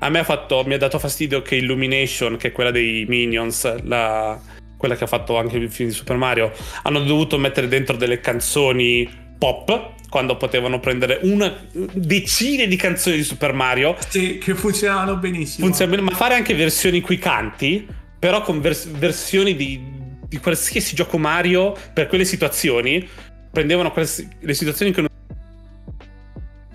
A 0.00 0.10
me 0.10 0.18
ha, 0.18 0.24
fatto, 0.24 0.62
mi 0.66 0.74
ha 0.74 0.78
dato 0.78 0.98
fastidio 0.98 1.40
che 1.40 1.56
Illumination, 1.56 2.36
che 2.36 2.48
è 2.48 2.52
quella 2.52 2.70
dei 2.70 3.06
Minions, 3.08 3.82
la- 3.84 4.38
quella 4.80 4.96
che 4.96 5.04
ha 5.04 5.06
fatto 5.06 5.36
anche 5.36 5.58
il 5.58 5.70
film 5.70 5.90
di 5.90 5.94
Super 5.94 6.16
Mario, 6.16 6.50
hanno 6.84 7.00
dovuto 7.00 7.36
mettere 7.36 7.68
dentro 7.68 7.96
delle 7.96 8.18
canzoni 8.18 9.06
pop 9.36 9.98
quando 10.08 10.38
potevano 10.38 10.80
prendere 10.80 11.20
una 11.22 11.54
decine 11.92 12.66
di 12.66 12.76
canzoni 12.76 13.16
di 13.16 13.22
Super 13.22 13.52
Mario 13.52 13.94
Sì, 14.08 14.38
che 14.38 14.54
funzionavano 14.54 15.16
benissimo. 15.16 15.66
Funziona 15.66 15.90
bene, 15.90 16.02
ma 16.02 16.16
fare 16.16 16.34
anche 16.34 16.54
versioni 16.54 17.02
cui 17.02 17.18
canti, 17.18 17.86
però 18.18 18.40
con 18.40 18.62
vers- 18.62 18.88
versioni 18.88 19.54
di, 19.54 19.78
di 20.26 20.38
qualsiasi 20.38 20.94
gioco 20.94 21.18
Mario 21.18 21.76
per 21.92 22.06
quelle 22.06 22.24
situazioni. 22.24 23.06
Prendevano 23.52 23.92
quels- 23.92 24.26
le 24.40 24.54
situazioni 24.54 24.92
che 24.92 25.02
non 25.02 25.08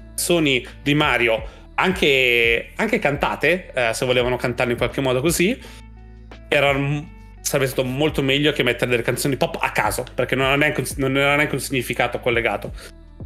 canzoni 0.09 0.63
di 0.83 0.93
Mario, 0.93 1.43
anche, 1.73 2.69
anche 2.75 2.99
cantate, 2.99 3.71
eh, 3.73 3.93
se 3.95 4.05
volevano 4.05 4.35
cantarle 4.35 4.73
in 4.73 4.77
qualche 4.77 5.01
modo 5.01 5.21
così, 5.21 5.59
erano, 6.47 7.14
sarebbe 7.45 7.69
stato 7.69 7.87
molto 7.87 8.23
meglio 8.23 8.51
che 8.53 8.63
mettere 8.63 8.89
delle 8.89 9.03
canzoni 9.03 9.37
pop 9.37 9.57
a 9.61 9.69
caso, 9.71 10.03
perché 10.15 10.35
non, 10.35 10.57
neanche 10.57 10.81
un- 10.81 10.87
non 10.97 11.15
era 11.15 11.35
neanche 11.35 11.53
un 11.53 11.61
significato 11.61 12.19
collegato. 12.19 12.71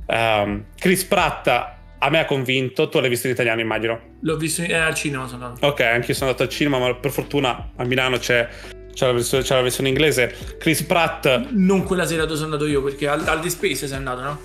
Ehm, 0.07 0.65
Chris 0.77 1.05
Pratt 1.05 1.47
a 1.47 2.09
me 2.09 2.19
ha 2.19 2.25
convinto, 2.25 2.89
tu 2.89 2.99
l'hai 2.99 3.09
visto 3.09 3.27
in 3.27 3.33
italiano 3.33 3.61
immagino. 3.61 3.99
L'ho 4.21 4.35
visto 4.37 4.61
in- 4.61 4.71
eh, 4.71 4.75
al 4.75 4.93
cinema, 4.93 5.25
sono 5.27 5.45
andato. 5.45 5.65
Ok, 5.65 5.79
anche 5.81 6.07
io 6.09 6.13
sono 6.13 6.29
andato 6.31 6.43
al 6.43 6.49
cinema, 6.49 6.79
ma 6.79 6.93
per 6.95 7.11
fortuna 7.11 7.71
a 7.75 7.83
Milano 7.85 8.17
c'è, 8.17 8.47
c'è, 8.93 9.05
la, 9.05 9.11
versione, 9.13 9.43
c'è 9.43 9.55
la 9.55 9.61
versione 9.61 9.87
inglese. 9.89 10.35
Chris 10.59 10.83
Pratt, 10.83 11.47
Non 11.51 11.83
quella 11.83 12.05
sera 12.05 12.23
dove 12.23 12.35
sono 12.35 12.51
andato 12.53 12.67
io, 12.69 12.83
perché 12.83 13.07
al, 13.07 13.25
al 13.25 13.39
The 13.41 13.49
Space 13.49 13.87
sei 13.87 13.95
andato, 13.97 14.21
no? 14.21 14.39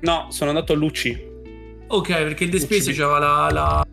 no, 0.00 0.26
sono 0.30 0.50
andato 0.50 0.74
a 0.74 0.76
Luci. 0.76 1.32
Ok, 1.86 2.08
perché 2.08 2.44
il 2.44 2.50
The 2.50 2.58
Space 2.60 2.90
UCB. 2.90 2.98
c'aveva 2.98 3.18
la, 3.18 3.48
la, 3.50 3.86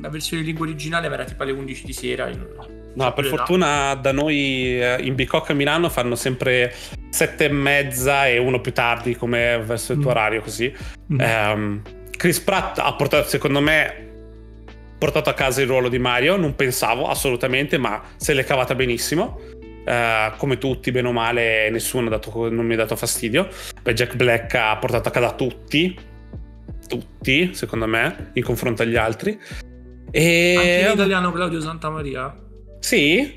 la 0.00 0.08
versione 0.08 0.40
in 0.42 0.48
lingua 0.48 0.66
originale, 0.66 1.08
ma 1.08 1.14
era 1.14 1.24
tipo 1.24 1.42
alle 1.44 1.52
11 1.52 1.84
di 1.84 1.92
sera. 1.92 2.28
io 2.28 2.36
non- 2.36 2.80
No, 2.94 3.12
per 3.12 3.24
fortuna 3.26 3.94
da 3.94 4.12
noi 4.12 4.80
eh, 4.80 4.98
in 5.00 5.14
Bicocca 5.14 5.52
a 5.52 5.54
Milano 5.54 5.88
fanno 5.88 6.14
sempre 6.14 6.74
sette 7.10 7.46
e 7.46 7.48
mezza 7.48 8.26
e 8.26 8.38
uno 8.38 8.60
più 8.60 8.72
tardi, 8.72 9.16
come 9.16 9.62
verso 9.64 9.92
il 9.92 9.98
tuo 10.00 10.10
Mm. 10.10 10.14
orario 10.14 10.40
così. 10.42 10.74
Mm. 11.12 11.20
Ehm, 11.20 11.82
Chris 12.16 12.40
Pratt 12.40 12.78
ha 12.78 12.92
portato, 12.94 13.28
secondo 13.28 13.60
me, 13.60 14.10
portato 14.98 15.30
a 15.30 15.34
casa 15.34 15.60
il 15.60 15.66
ruolo 15.66 15.88
di 15.88 15.98
Mario. 15.98 16.36
Non 16.36 16.54
pensavo 16.54 17.08
assolutamente, 17.08 17.78
ma 17.78 18.00
se 18.16 18.34
l'è 18.34 18.44
cavata 18.44 18.74
benissimo. 18.74 19.40
Uh, 19.84 20.36
come 20.36 20.58
tutti, 20.58 20.92
bene 20.92 21.08
o 21.08 21.12
male, 21.12 21.68
nessuno 21.70 22.08
dato, 22.08 22.48
non 22.48 22.64
mi 22.64 22.74
ha 22.74 22.76
dato 22.76 22.94
fastidio. 22.94 23.48
Beh, 23.82 23.94
Jack 23.94 24.14
Black 24.14 24.54
ha 24.54 24.76
portato 24.76 25.08
a 25.08 25.10
casa 25.10 25.32
tutti, 25.32 25.98
tutti, 26.86 27.52
secondo 27.52 27.88
me, 27.88 28.30
in 28.34 28.44
confronto 28.44 28.82
agli 28.82 28.94
altri. 28.94 29.36
E... 30.12 30.54
Anche 30.56 30.88
l'italiano 30.90 31.32
Claudio 31.32 31.60
Santamaria? 31.60 32.41
Sì. 32.82 33.36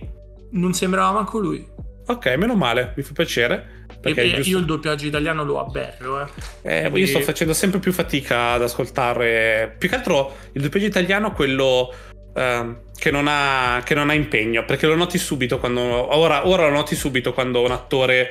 Non 0.52 0.74
sembrava 0.74 1.12
manco 1.12 1.40
lui. 1.40 1.66
Ok, 2.08 2.26
meno 2.38 2.56
male, 2.56 2.94
mi 2.96 3.04
fa 3.04 3.14
piacere. 3.14 3.86
Perché 4.02 4.36
giusto... 4.36 4.50
io 4.50 4.58
il 4.60 4.66
doppiaggio 4.66 5.08
italiano 5.08 5.44
lo 5.44 5.60
aberro, 5.60 6.22
eh. 6.22 6.28
eh 6.62 6.82
Quindi... 6.82 7.02
Io 7.02 7.08
sto 7.08 7.20
facendo 7.22 7.54
sempre 7.54 7.80
più 7.80 7.92
fatica 7.92 8.52
ad 8.52 8.62
ascoltare. 8.62 9.76
Più 9.78 9.90
che 9.90 9.96
altro 9.96 10.36
il 10.54 10.62
doppiaggio 10.62 10.88
italiano, 10.88 11.32
quello 11.32 11.94
uh, 12.34 12.78
che, 12.96 13.12
non 13.12 13.26
ha, 13.28 13.82
che, 13.84 13.96
non 13.96 14.10
ha, 14.10 14.14
impegno. 14.14 14.66
Perché 14.66 14.88
lo 14.88 14.96
noti 14.96 15.18
subito 15.18 15.60
quando. 15.60 15.82
Ora, 15.82 16.48
ora 16.48 16.68
lo 16.68 16.74
noti 16.74 16.96
subito 16.96 17.34
quando 17.34 17.62
un 17.62 17.72
attore 17.72 18.30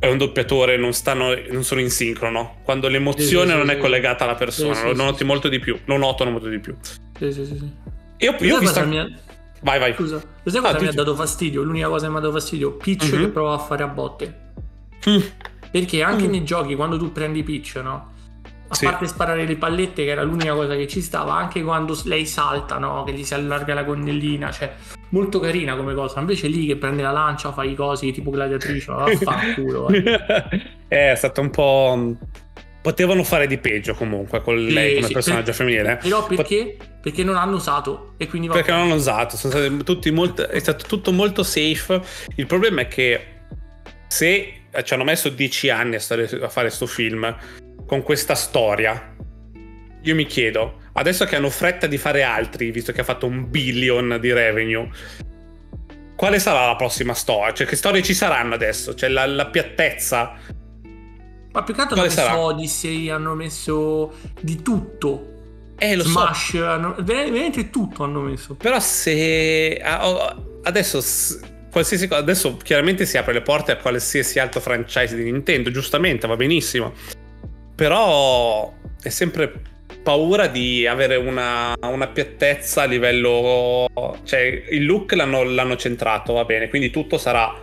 e 0.00 0.08
un 0.08 0.16
doppiatore 0.16 0.76
non, 0.76 0.92
stanno, 0.92 1.34
non 1.50 1.64
sono 1.64 1.80
in 1.80 1.90
sincrono. 1.90 2.60
Quando 2.64 2.88
l'emozione 2.88 3.46
sì, 3.46 3.52
sì, 3.52 3.56
non 3.58 3.66
sì, 3.66 3.72
è 3.72 3.78
collegata 3.78 4.24
alla 4.24 4.34
persona, 4.34 4.82
lo 4.84 4.94
noti 4.94 5.24
molto 5.24 5.48
di 5.48 5.58
più. 5.58 5.78
Lo 5.84 5.96
notano 5.98 6.30
molto 6.30 6.48
di 6.48 6.58
più. 6.58 6.74
Sì, 7.18 7.32
sì, 7.32 7.44
sì. 7.44 7.70
Io, 8.18 8.36
io 8.38 8.56
ho 8.56 8.58
visto. 8.58 8.86
Mia... 8.86 9.06
Vai, 9.62 9.78
vai. 9.78 9.94
Scusa, 9.94 10.20
lo 10.42 10.50
sai 10.50 10.60
cosa 10.60 10.76
ah, 10.76 10.80
mi 10.80 10.88
ha 10.88 10.92
dato 10.92 11.14
fastidio? 11.14 11.62
L'unica 11.62 11.88
cosa 11.88 12.06
che 12.06 12.12
mi 12.12 12.18
ha 12.18 12.20
dato 12.20 12.32
fastidio? 12.32 12.72
Pitch 12.72 13.10
mm-hmm. 13.10 13.22
che 13.22 13.28
prova 13.28 13.54
a 13.54 13.58
fare 13.58 13.82
a 13.82 13.88
botte. 13.88 14.40
Mm. 15.08 15.20
Perché 15.70 16.02
anche 16.02 16.26
mm. 16.26 16.30
nei 16.30 16.44
giochi, 16.44 16.74
quando 16.74 16.98
tu 16.98 17.12
prendi 17.12 17.42
pitch, 17.42 17.76
no? 17.76 18.10
A 18.68 18.74
sì. 18.74 18.84
parte 18.84 19.06
sparare 19.06 19.44
le 19.44 19.56
pallette, 19.56 20.04
che 20.04 20.10
era 20.10 20.22
l'unica 20.22 20.54
cosa 20.54 20.74
che 20.74 20.88
ci 20.88 21.00
stava, 21.00 21.34
anche 21.34 21.62
quando 21.62 21.98
lei 22.04 22.26
salta, 22.26 22.78
no? 22.78 23.04
Che 23.04 23.12
gli 23.12 23.22
si 23.22 23.34
allarga 23.34 23.74
la 23.74 23.84
gonnellina, 23.84 24.50
cioè 24.50 24.72
molto 25.10 25.38
carina 25.38 25.76
come 25.76 25.94
cosa. 25.94 26.20
Invece 26.20 26.48
lì 26.48 26.66
che 26.66 26.76
prende 26.76 27.02
la 27.02 27.12
lancia, 27.12 27.52
fa 27.52 27.62
i 27.64 27.74
cosi 27.74 28.10
tipo 28.12 28.30
gladiatrice, 28.30 28.92
vaffanculo. 28.92 29.88
Eh. 30.92 31.12
è 31.12 31.14
stato 31.14 31.40
un 31.40 31.48
po' 31.48 32.16
potevano 32.82 33.22
fare 33.22 33.46
di 33.46 33.56
peggio 33.56 33.94
comunque 33.94 34.42
con 34.42 34.56
lei 34.56 34.88
sì, 34.88 34.94
come 34.96 35.06
sì, 35.06 35.12
personaggio 35.12 35.44
per, 35.44 35.54
femminile. 35.54 35.98
Però 36.02 36.26
perché? 36.26 36.74
Pot- 36.76 36.90
perché 37.02 37.24
non 37.24 37.36
hanno 37.36 37.56
usato 37.56 38.14
e 38.16 38.28
quindi 38.28 38.46
Perché 38.46 38.70
non 38.70 38.82
hanno 38.82 38.94
usato, 38.94 39.36
sono 39.36 39.52
stati 39.52 39.82
tutti 39.82 40.10
molto, 40.12 40.48
è 40.48 40.58
stato 40.60 40.86
tutto 40.86 41.10
molto 41.10 41.42
safe. 41.42 42.00
Il 42.36 42.46
problema 42.46 42.82
è 42.82 42.88
che 42.88 43.26
se 44.06 44.62
ci 44.84 44.94
hanno 44.94 45.02
messo 45.02 45.28
dieci 45.28 45.68
anni 45.68 45.96
a, 45.96 46.00
stare, 46.00 46.24
a 46.24 46.48
fare 46.48 46.68
questo 46.68 46.86
film 46.86 47.36
con 47.84 48.02
questa 48.02 48.36
storia, 48.36 49.16
io 50.00 50.14
mi 50.14 50.26
chiedo, 50.26 50.78
adesso 50.92 51.24
che 51.24 51.34
hanno 51.34 51.50
fretta 51.50 51.88
di 51.88 51.98
fare 51.98 52.22
altri, 52.22 52.70
visto 52.70 52.92
che 52.92 53.00
ha 53.00 53.04
fatto 53.04 53.26
un 53.26 53.50
billion 53.50 54.18
di 54.20 54.32
revenue, 54.32 54.88
quale 56.14 56.38
sarà 56.38 56.66
la 56.66 56.76
prossima 56.76 57.14
storia? 57.14 57.52
Cioè, 57.52 57.66
che 57.66 57.74
storie 57.74 58.00
ci 58.02 58.14
saranno 58.14 58.54
adesso? 58.54 58.94
Cioè, 58.94 59.08
la, 59.08 59.26
la 59.26 59.46
piattezza 59.46 60.36
ma 61.52 61.62
più 61.64 61.74
che 61.74 61.80
altro 61.82 61.96
hanno 61.96 62.06
messo? 62.06 62.38
Odyssey, 62.38 63.10
hanno 63.10 63.34
messo 63.34 64.14
di 64.40 64.62
tutto. 64.62 65.31
Eh, 65.78 65.96
lo 65.96 66.04
Smash, 66.04 66.50
so. 66.50 66.66
hanno, 66.66 66.94
veramente 67.00 67.70
tutto 67.70 68.04
hanno 68.04 68.20
messo. 68.20 68.54
Però 68.54 68.78
se... 68.80 69.80
Adesso... 70.62 71.50
Qualsiasi 71.70 72.06
cosa, 72.06 72.20
adesso 72.20 72.58
chiaramente 72.58 73.06
si 73.06 73.16
apre 73.16 73.32
le 73.32 73.40
porte 73.40 73.72
a 73.72 73.76
qualsiasi 73.76 74.38
altro 74.38 74.60
franchise 74.60 75.16
di 75.16 75.24
Nintendo, 75.24 75.70
giustamente, 75.70 76.26
va 76.26 76.36
benissimo. 76.36 76.92
Però 77.74 78.72
è 79.02 79.08
sempre 79.08 79.70
paura 80.02 80.48
di 80.48 80.86
avere 80.86 81.16
una, 81.16 81.74
una 81.80 82.08
piattezza 82.08 82.82
a 82.82 82.84
livello... 82.84 83.86
Cioè, 84.22 84.64
il 84.70 84.84
look 84.84 85.12
l'hanno, 85.12 85.42
l'hanno 85.42 85.76
centrato, 85.76 86.34
va 86.34 86.44
bene, 86.44 86.68
quindi 86.68 86.90
tutto 86.90 87.16
sarà 87.16 87.54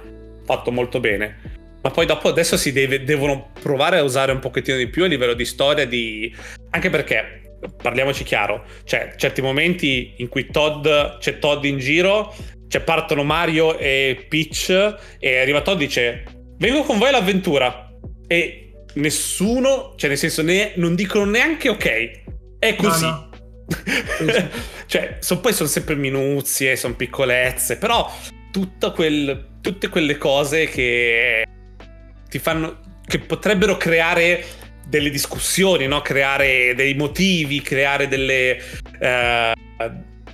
fatto 0.43 0.71
molto 0.71 0.99
bene 0.99 1.57
ma 1.81 1.91
poi 1.91 2.05
dopo 2.05 2.27
adesso 2.27 2.57
si 2.57 2.71
deve, 2.71 3.03
devono 3.03 3.51
provare 3.61 3.99
a 3.99 4.03
usare 4.03 4.31
un 4.31 4.39
pochettino 4.39 4.75
di 4.75 4.87
più 4.87 5.05
a 5.05 5.07
livello 5.07 5.33
di 5.33 5.45
storia 5.45 5.85
di... 5.85 6.33
anche 6.71 6.89
perché 6.89 7.48
parliamoci 7.81 8.23
chiaro 8.23 8.63
cioè 8.83 9.13
certi 9.17 9.41
momenti 9.41 10.13
in 10.17 10.27
cui 10.29 10.47
Todd 10.47 10.87
c'è 11.19 11.39
Todd 11.39 11.65
in 11.65 11.77
giro 11.77 12.33
cioè 12.69 12.81
partono 12.81 13.23
Mario 13.23 13.77
e 13.77 14.25
Peach 14.29 14.95
e 15.19 15.39
arriva 15.39 15.61
Todd 15.61 15.81
e 15.81 15.85
dice 15.85 16.23
vengo 16.59 16.83
con 16.83 16.97
voi 16.97 17.09
all'avventura. 17.09 17.91
E 18.27 18.65
nessuno 18.93 19.93
cioè 19.97 20.09
nel 20.09 20.17
senso 20.17 20.41
ne, 20.43 20.73
non 20.75 20.95
dicono 20.95 21.25
neanche 21.25 21.67
ok. 21.67 22.21
È 22.59 22.75
così. 22.75 23.05
no, 23.05 23.29
no. 24.19 24.49
cioè 24.85 25.17
so, 25.19 25.39
poi 25.39 25.53
sono 25.53 25.69
sempre 25.69 25.95
minuzie 25.95 26.75
sono 26.75 26.95
piccolezze 26.95 27.77
però 27.77 28.11
quel, 28.95 29.59
tutte 29.61 29.89
quelle 29.89 30.17
cose 30.17 30.65
che 30.65 31.45
ti 32.27 32.39
fanno, 32.39 32.79
che 33.05 33.19
potrebbero 33.19 33.77
creare 33.77 34.43
delle 34.89 35.09
discussioni, 35.09 35.87
no? 35.87 36.01
creare 36.01 36.73
dei 36.75 36.95
motivi, 36.95 37.61
creare 37.61 38.07
delle, 38.07 38.57
eh, 38.99 39.53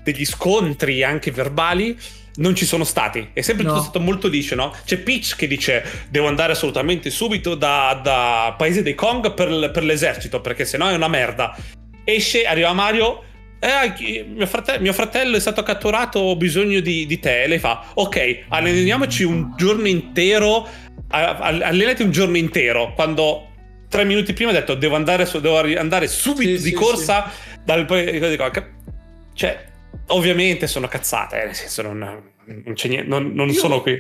degli 0.02 0.26
scontri 0.26 1.04
anche 1.04 1.32
verbali. 1.32 1.98
Non 2.38 2.54
ci 2.54 2.66
sono 2.66 2.84
stati, 2.84 3.30
è 3.32 3.40
sempre 3.40 3.64
no. 3.64 3.70
tutto 3.72 3.84
stato 3.84 4.00
molto 4.02 4.28
liscio, 4.28 4.56
no? 4.56 4.76
C'è 4.84 4.98
Peach 4.98 5.36
che 5.38 5.48
dice: 5.48 5.86
Devo 6.10 6.28
andare 6.28 6.52
assolutamente 6.52 7.10
subito 7.10 7.56
da, 7.56 7.98
da 8.04 8.54
paese 8.58 8.84
dei 8.84 8.94
Kong 8.94 9.34
per, 9.34 9.72
per 9.72 9.84
l'esercito, 9.86 10.42
perché 10.42 10.66
sennò 10.66 10.90
è 10.90 10.96
una 10.96 11.08
merda. 11.08 11.56
Esce, 12.04 12.44
arriva 12.44 12.74
Mario, 12.74 13.24
eh, 13.60 14.26
mio, 14.28 14.46
fratello, 14.48 14.82
mio, 14.82 14.92
fratello, 14.92 15.38
è 15.38 15.40
stato 15.40 15.64
catturato, 15.64 16.20
ho 16.20 16.36
bisogno 16.36 16.82
di, 16.82 17.06
di 17.06 17.20
te. 17.20 17.44
E 17.44 17.48
lei 17.48 17.60
fa, 17.60 17.86
ok, 17.94 18.44
alleniamoci 18.50 19.24
un 19.24 19.54
giorno 19.56 19.88
intero 19.88 20.68
allenati 21.08 22.02
un 22.02 22.12
giorno 22.12 22.36
intero 22.36 22.94
quando 22.94 23.50
tre 23.96 24.06
minuti 24.06 24.34
prima 24.34 24.52
ha 24.52 24.54
detto 24.54 24.76
devo 24.76 24.96
andare, 24.96 25.26
su, 25.26 25.40
devo 25.40 25.58
andare 25.58 26.08
subito 26.08 26.58
sì, 26.58 26.64
di 26.64 26.70
sì, 26.70 26.74
corsa 26.74 27.30
sì. 27.30 27.60
dal 27.64 27.86
cioè 29.34 29.66
ovviamente 30.08 30.68
sono 30.68 30.88
cazzate 30.88 31.42
eh, 31.42 31.46
nel 31.46 31.56
senso 31.56 31.82
non, 31.82 31.98
non 32.46 32.74
c'è 32.74 32.90
niente 32.90 33.08
non, 33.08 33.32
non 33.34 33.48
io, 33.48 33.54
sono 33.54 33.82
qui 33.82 33.98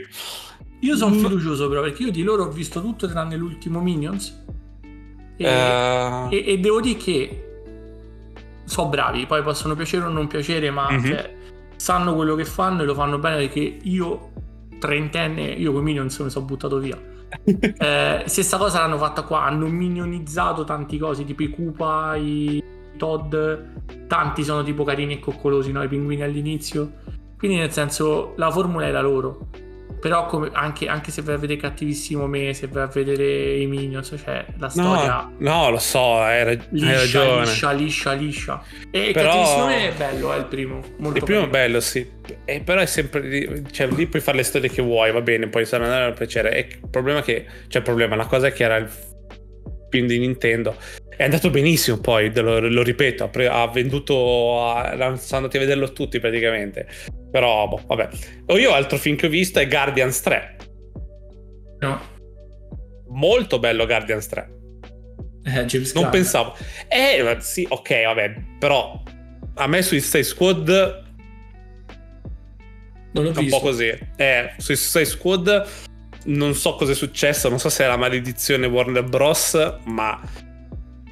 io 0.79 0.97
sono 0.97 1.15
fiducioso 1.15 1.69
però 1.69 1.81
perché 1.81 2.03
io 2.03 2.11
di 2.11 2.23
loro 2.23 2.43
ho 2.43 2.49
visto 2.49 2.81
tutto 2.81 3.07
tranne 3.07 3.37
l'ultimo 3.37 3.79
Minions 3.79 4.43
e, 5.37 5.47
uh... 5.47 6.27
e, 6.29 6.43
e 6.45 6.59
devo 6.59 6.81
dire 6.81 6.97
che 6.97 7.41
sono 8.65 8.89
bravi 8.89 9.25
poi 9.25 9.41
possono 9.43 9.75
piacere 9.75 10.05
o 10.05 10.09
non 10.09 10.27
piacere 10.27 10.71
ma 10.71 10.91
mm-hmm. 10.91 11.05
cioè, 11.05 11.35
sanno 11.77 12.15
quello 12.15 12.35
che 12.35 12.45
fanno 12.45 12.81
e 12.81 12.85
lo 12.85 12.93
fanno 12.93 13.17
bene 13.17 13.37
perché 13.37 13.77
io 13.81 14.31
trentenne, 14.79 15.43
io 15.43 15.71
con 15.71 15.83
Minions 15.83 16.17
mi 16.19 16.29
sono 16.29 16.45
buttato 16.45 16.77
via. 16.77 16.99
Eh, 17.43 18.23
stessa 18.25 18.57
cosa 18.57 18.79
l'hanno 18.79 18.97
fatta 18.97 19.23
qua, 19.23 19.43
hanno 19.43 19.67
minionizzato 19.67 20.63
tanti 20.63 20.97
cosi, 20.97 21.25
tipo 21.25 21.43
i 21.43 21.49
Koopa, 21.49 22.15
i 22.15 22.63
Todd, 22.97 23.35
tanti 24.07 24.43
sono 24.43 24.63
tipo 24.63 24.83
carini 24.83 25.15
e 25.15 25.19
coccolosi, 25.19 25.71
no? 25.71 25.83
I 25.83 25.87
pinguini 25.87 26.21
all'inizio. 26.21 26.91
Quindi 27.37 27.57
nel 27.57 27.71
senso 27.71 28.33
la 28.37 28.49
formula 28.51 28.87
era 28.87 29.01
loro. 29.01 29.47
Però 30.05 30.27
come, 30.27 30.51
anche, 30.53 30.87
anche, 30.87 31.09
se 31.09 31.23
vai 31.23 31.33
a 31.33 31.37
vedere 31.39 31.59
Cattivissimo 31.59 32.27
Me, 32.27 32.53
se 32.53 32.67
vai 32.67 32.83
a 32.83 32.85
vedere 32.85 33.55
i 33.55 33.65
Minions, 33.65 34.13
cioè 34.23 34.45
la 34.59 34.69
storia... 34.69 35.27
No, 35.39 35.63
no 35.63 35.69
lo 35.71 35.79
so, 35.79 36.19
hai, 36.19 36.43
rag- 36.43 36.67
liscia, 36.69 36.87
hai 36.87 36.95
ragione. 36.95 37.39
Liscia, 37.39 37.71
liscia, 37.71 38.11
liscia. 38.11 38.63
E 38.91 39.09
però... 39.13 39.31
Cattivissimo 39.31 39.65
Me 39.65 39.89
è 39.89 39.93
bello, 39.93 40.31
è 40.31 40.37
il 40.37 40.45
primo. 40.45 40.83
Molto 40.99 41.17
il 41.17 41.23
primo 41.23 41.47
bello. 41.47 41.47
è 41.47 41.49
bello, 41.49 41.79
sì. 41.79 42.07
E 42.45 42.61
però 42.61 42.81
è 42.81 42.85
sempre... 42.85 43.63
Cioè, 43.71 43.87
lì 43.87 44.05
puoi 44.05 44.21
fare 44.21 44.37
le 44.37 44.43
storie 44.43 44.69
che 44.69 44.83
vuoi, 44.83 45.11
va 45.11 45.21
bene, 45.21 45.47
poi 45.47 45.65
saranno 45.65 45.91
andare 45.91 46.11
a 46.11 46.13
piacere. 46.13 46.53
E 46.53 46.67
il 46.83 46.87
problema 46.87 47.21
è 47.21 47.23
che... 47.23 47.45
Cioè, 47.67 47.81
il 47.81 47.87
problema, 47.87 48.15
la 48.15 48.27
cosa 48.27 48.45
è 48.45 48.53
che 48.53 48.63
era 48.63 48.75
il 48.75 48.87
film 49.95 50.07
di 50.07 50.19
Nintendo. 50.19 50.75
È 51.15 51.23
andato 51.23 51.49
benissimo 51.49 51.97
poi, 51.97 52.33
lo, 52.35 52.59
lo 52.59 52.83
ripeto, 52.83 53.29
ha 53.49 53.67
venduto, 53.69 54.69
a, 54.69 55.15
sono 55.15 55.37
andati 55.37 55.57
a 55.57 55.61
vederlo 55.61 55.93
tutti 55.93 56.19
praticamente. 56.19 56.87
Però, 57.31 57.67
boh, 57.67 57.81
vabbè. 57.87 58.09
O 58.47 58.57
io 58.57 58.73
altro 58.73 58.97
film 58.97 59.15
che 59.15 59.27
ho 59.27 59.29
visto 59.29 59.59
è 59.59 59.67
Guardians 59.67 60.19
3. 60.21 60.55
No. 61.79 62.01
Molto 63.09 63.59
bello 63.59 63.85
Guardians 63.85 64.27
3. 64.27 64.53
Eh, 65.45 65.65
James 65.65 65.93
non 65.93 66.09
pensavo. 66.09 66.57
Eh, 66.89 67.37
sì, 67.39 67.65
ok, 67.69 68.03
vabbè, 68.03 68.33
però 68.59 69.01
a 69.55 69.67
me 69.67 69.81
Suicide 69.81 70.23
Squad 70.23 71.03
non 73.13 73.23
l'ho 73.23 73.31
visto. 73.31 73.41
Un 73.41 73.49
po' 73.49 73.59
così. 73.59 73.97
Eh, 74.17 74.53
Suicide 74.57 75.05
Squad 75.05 75.67
non 76.25 76.53
so 76.53 76.75
cosa 76.75 76.91
è 76.91 76.95
successo, 76.95 77.49
non 77.49 77.59
so 77.59 77.69
se 77.69 77.83
è 77.83 77.87
la 77.87 77.97
maledizione 77.97 78.67
Warner 78.67 79.03
Bros, 79.03 79.79
ma 79.85 80.19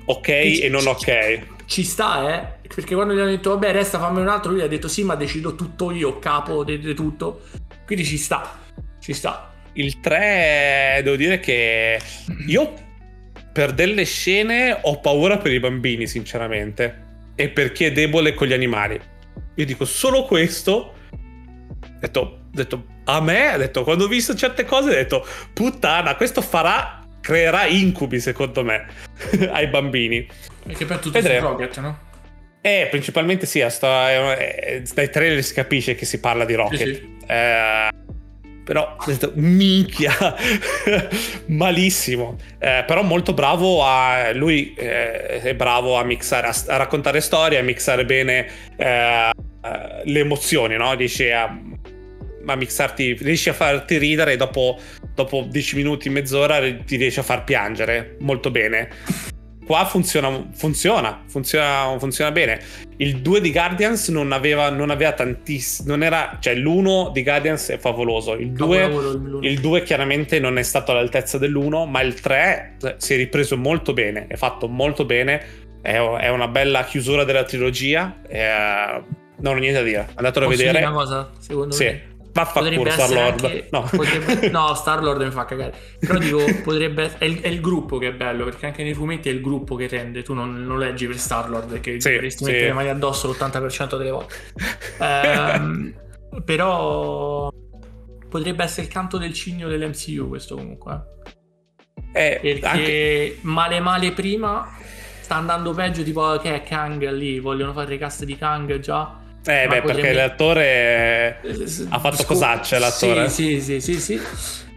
ok 0.06 0.28
e, 0.28 0.60
e 0.64 0.70
non 0.70 0.88
ok. 0.88 1.52
Ci 1.66 1.84
sta, 1.84 2.34
eh? 2.34 2.68
Perché 2.74 2.96
quando 2.96 3.14
gli 3.14 3.20
hanno 3.20 3.30
detto, 3.30 3.52
vabbè, 3.52 3.72
resta, 3.72 4.00
fammi 4.00 4.22
un 4.22 4.28
altro, 4.28 4.52
lui 4.52 4.62
ha 4.62 4.68
detto, 4.68 4.88
sì, 4.88 5.04
ma 5.04 5.16
decido 5.16 5.56
tutto 5.56 5.92
io, 5.92 6.20
capo 6.20 6.64
di 6.64 6.94
tutto. 6.94 7.42
Quindi 7.86 8.04
ci 8.04 8.18
sta, 8.18 8.60
ci 9.00 9.14
sta. 9.14 9.52
Il 9.74 10.00
3, 10.00 11.02
devo 11.04 11.16
dire 11.16 11.40
che 11.40 12.00
io 12.48 12.74
per 13.52 13.74
delle 13.74 14.04
scene 14.04 14.78
ho 14.82 15.00
paura 15.00 15.38
per 15.38 15.52
i 15.52 15.60
bambini, 15.60 16.08
sinceramente. 16.08 17.02
E 17.36 17.50
per 17.50 17.72
chi 17.72 17.86
è 17.86 17.92
debole 17.92 18.34
con 18.34 18.48
gli 18.48 18.54
animali. 18.54 19.00
Io 19.56 19.66
dico 19.66 19.86
solo 19.86 20.26
questo. 20.26 20.94
Detto, 22.00 22.20
ho 22.20 22.40
detto 22.52 22.93
a 23.06 23.22
me, 23.22 23.48
ha 23.48 23.58
detto, 23.58 23.84
quando 23.84 24.06
ho 24.06 24.08
visto 24.08 24.36
certe 24.36 24.66
cose, 24.66 24.90
ho 24.90 24.94
detto, 24.94 25.26
puttana, 25.54 26.16
questo 26.16 26.42
farà, 26.42 27.06
creerà 27.22 27.66
incubi, 27.66 28.20
secondo 28.20 28.64
me, 28.64 28.86
ai 29.52 29.68
bambini. 29.68 30.28
Perché 30.66 30.86
per 30.86 31.00
tutto 31.00 31.18
il 31.18 31.42
Rocket, 31.42 31.80
no? 31.80 32.12
Eh, 32.62 32.88
principalmente 32.90 33.46
sì, 33.46 33.64
sto, 33.68 33.88
eh, 33.88 34.84
dai 34.94 35.10
trailer 35.10 35.44
si 35.44 35.54
capisce 35.54 35.96
che 35.96 36.06
si 36.06 36.20
parla 36.20 36.46
di 36.46 36.54
Rocket. 36.54 36.78
Sì, 36.80 36.94
sì. 36.94 37.18
Eh, 37.28 37.90
però 38.64 38.96
ho 38.98 39.06
detto, 39.06 39.32
minchia, 39.36 40.14
malissimo. 41.48 42.38
Eh, 42.60 42.86
però 42.88 43.04
molto 43.04 43.34
bravo 43.34 43.84
a... 43.84 44.32
Lui 44.34 44.74
eh, 44.76 45.42
è 45.42 45.56
bravo 45.56 45.98
a 45.98 46.04
mixare, 46.06 46.48
a, 46.48 46.56
a, 46.68 46.78
raccontare 46.78 47.20
storie, 47.20 47.60
a 47.60 47.64
mixare 47.64 48.06
bene 48.06 48.48
eh, 48.78 49.30
le 50.06 50.20
emozioni, 50.20 50.78
no? 50.78 50.94
Riesce 50.94 51.34
a, 51.34 51.54
a 52.46 52.56
mixarti, 52.56 53.14
riesci 53.22 53.50
a 53.50 53.54
farti 53.54 53.98
ridere 53.98 54.34
e 54.34 54.38
dopo, 54.38 54.80
dopo 55.14 55.46
10 55.50 55.76
minuti, 55.76 56.10
mezz'ora 56.10 56.60
ti 56.86 56.96
riesci 56.96 57.20
a 57.20 57.24
far 57.24 57.44
piangere. 57.44 58.18
Molto 58.20 58.52
bene. 58.52 58.90
Qua 59.66 59.86
funziona, 59.86 60.50
funziona, 60.54 61.24
funziona, 61.26 61.98
funziona 61.98 62.32
bene. 62.32 62.60
Il 62.98 63.22
2 63.22 63.40
di 63.40 63.52
Guardians 63.52 64.10
non 64.10 64.34
aveva, 64.34 64.70
non 64.70 64.90
aveva 64.90 65.14
tantissimo, 65.14 65.90
non 65.90 66.04
era, 66.04 66.38
cioè 66.42 66.56
l'1 66.56 67.12
di 67.12 67.24
Guardians 67.24 67.70
è 67.70 67.78
favoloso, 67.78 68.34
il 68.34 68.52
2, 68.52 69.40
il 69.42 69.60
2 69.60 69.84
chiaramente 69.84 70.40
non 70.40 70.58
è 70.58 70.64
stato 70.64 70.92
all'altezza 70.92 71.38
dell'1, 71.38 71.88
ma 71.88 72.02
il 72.02 72.20
3 72.20 72.76
si 72.98 73.14
è 73.14 73.18
ripreso 73.18 73.58
molto 73.58 73.94
bene, 73.94 74.28
è 74.28 74.36
fatto 74.36 74.68
molto 74.68 75.06
bene, 75.06 75.42
è, 75.82 75.96
è 75.96 76.30
una 76.30 76.48
bella 76.50 76.84
chiusura 76.84 77.24
della 77.24 77.44
trilogia, 77.44 78.22
è, 78.28 79.02
non 79.40 79.56
ho 79.56 79.60
niente 79.60 79.80
da 79.80 79.86
dire, 79.86 80.08
andatelo 80.14 80.46
a 80.46 80.50
vedere. 80.50 80.80
Una 80.80 80.92
cosa, 80.92 81.32
secondo 81.40 81.74
sì. 81.74 81.86
me 81.86 82.13
Vaffanculo 82.34 82.90
Star 82.90 83.10
Lord. 83.12 83.44
Anche, 83.44 83.68
no. 83.70 83.82
Potrebbe, 83.90 84.50
no, 84.50 84.74
Star 84.76 85.04
Lord 85.04 85.22
mi 85.22 85.32
fa 85.32 85.46
cagare. 85.46 85.74
Però 86.00 86.18
dico, 86.18 86.44
potrebbe. 86.64 87.16
È 87.18 87.26
il, 87.26 87.40
è 87.42 87.48
il, 87.48 87.62
gruppo 87.62 88.00
che 88.00 88.08
è 88.08 88.14
bello, 88.14 88.44
perché 88.44 88.66
anche 88.66 88.84
nei 88.84 88.96
fumetti 88.96 89.30
è 89.30 89.32
il 89.32 89.42
gruppo 89.42 89.76
che 89.76 89.88
rende. 89.88 90.24
Tu 90.24 90.34
non, 90.34 90.66
non 90.66 90.80
leggi 90.80 91.06
per 91.06 91.18
Star 91.18 91.50
Lord, 91.50 91.70
perché 91.70 92.02
sì, 92.02 92.12
dovresti 92.12 92.44
sì. 92.44 92.50
mettere 92.50 92.68
le 92.68 92.74
mani 92.74 92.90
addosso 92.90 93.30
l'80% 93.30 93.98
delle 93.98 94.12
volte. 94.12 94.36
ehm, 95.00 95.94
però 96.44 97.52
potrebbe 98.28 98.64
essere 98.64 98.88
il 98.88 98.92
canto 98.92 99.18
del 99.20 99.34
cigno 99.34 99.68
dell'MCU, 99.68 100.28
questo 100.28 100.56
comunque. 100.56 101.12
Eh, 102.16 102.40
perché 102.42 102.66
anche... 102.66 103.38
male 103.42 103.80
male 103.80 104.12
prima 104.12 104.76
sta 105.20 105.36
andando 105.36 105.72
peggio, 105.74 106.04
tipo 106.04 106.38
che 106.38 106.56
è 106.56 106.64
Kang 106.64 107.10
lì, 107.12 107.40
vogliono 107.40 107.74
fare 107.74 107.94
i 107.94 107.98
cast 107.98 108.24
di 108.24 108.36
Kang 108.36 108.80
già 108.80 109.22
eh, 109.46 109.68
beh, 109.68 109.82
perché 109.82 110.14
l'attore 110.14 111.40
ha 111.90 112.00
fatto 112.00 112.16
Scu- 112.16 112.28
cosacce 112.28 112.80
l'attore. 112.80 113.30
Sì, 113.30 113.60
sì, 113.60 113.82
sì, 113.82 114.00
sì, 114.00 114.18
sì. 114.18 114.22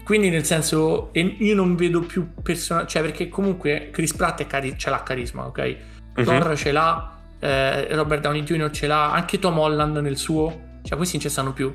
Quindi 0.04 0.28
nel 0.30 0.44
senso, 0.44 1.10
io 1.12 1.54
non 1.54 1.76
vedo 1.76 2.00
più 2.00 2.28
personaggi, 2.42 2.88
cioè 2.90 3.02
perché 3.02 3.28
comunque 3.28 3.90
Chris 3.92 4.14
Pratt 4.14 4.46
cari- 4.46 4.76
ce 4.76 4.90
l'ha 4.90 5.02
carisma, 5.02 5.46
ok? 5.46 5.76
Uh-huh. 6.16 6.24
Thor 6.24 6.56
ce 6.56 6.72
l'ha, 6.72 7.18
eh, 7.38 7.94
Robert 7.94 8.22
Downey 8.22 8.42
Jr. 8.42 8.70
ce 8.70 8.86
l'ha, 8.86 9.12
anche 9.12 9.38
Tom 9.38 9.58
Holland 9.58 9.96
nel 9.98 10.16
suo, 10.16 10.78
cioè 10.82 10.96
questi 10.96 11.16
non 11.16 11.24
ci 11.24 11.30
stanno 11.30 11.52
più. 11.52 11.74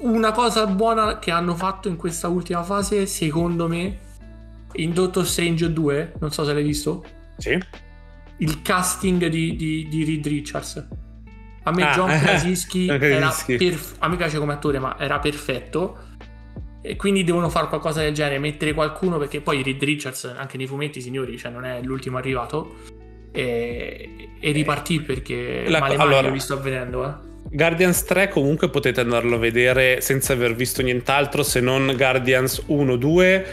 Una 0.00 0.32
cosa 0.32 0.66
buona 0.66 1.18
che 1.18 1.30
hanno 1.30 1.54
fatto 1.54 1.88
in 1.88 1.96
questa 1.96 2.28
ultima 2.28 2.62
fase, 2.62 3.06
secondo 3.06 3.68
me, 3.68 3.98
in 4.74 4.92
Doctor 4.92 5.26
Strange 5.26 5.72
2, 5.72 6.14
non 6.18 6.32
so 6.32 6.44
se 6.44 6.52
l'hai 6.52 6.64
visto. 6.64 7.04
Sì. 7.38 7.58
Il 8.38 8.62
casting 8.62 9.26
di, 9.26 9.56
di, 9.56 9.88
di 9.88 10.04
Reed 10.04 10.26
Richards 10.26 10.86
a 11.64 11.70
me 11.72 11.82
ah, 11.82 11.92
John 11.94 12.08
Krasinski, 12.18 12.88
era 12.88 13.34
perf- 13.46 13.96
a 13.98 14.08
me 14.08 14.16
piace 14.16 14.38
come 14.38 14.52
attore, 14.52 14.78
ma 14.78 14.96
era 14.98 15.18
perfetto. 15.18 16.10
E 16.84 16.96
quindi 16.96 17.22
devono 17.22 17.48
fare 17.48 17.68
qualcosa 17.68 18.00
del 18.00 18.12
genere, 18.12 18.38
mettere 18.38 18.74
qualcuno, 18.74 19.16
perché 19.18 19.40
poi 19.40 19.62
Reed 19.62 19.82
Richards, 19.82 20.24
anche 20.36 20.56
nei 20.56 20.66
fumetti, 20.66 21.00
signori, 21.00 21.38
cioè 21.38 21.52
non 21.52 21.64
è 21.64 21.80
l'ultimo 21.82 22.18
arrivato. 22.18 22.74
E, 23.30 24.30
e 24.40 24.50
ripartì 24.50 25.00
perché 25.00 25.64
La, 25.68 25.78
male 25.78 25.94
allora, 25.94 26.16
male 26.16 26.32
vi 26.32 26.40
sto 26.40 26.60
vedendo, 26.60 27.06
eh. 27.06 27.30
Guardians 27.50 28.04
3 28.04 28.28
comunque 28.28 28.68
potete 28.70 29.00
andarlo 29.00 29.36
a 29.36 29.38
vedere 29.38 30.00
senza 30.00 30.32
aver 30.32 30.54
visto 30.54 30.80
nient'altro 30.80 31.42
se 31.42 31.60
non 31.60 31.92
Guardians 31.96 32.62
1, 32.66 32.96
2, 32.96 33.46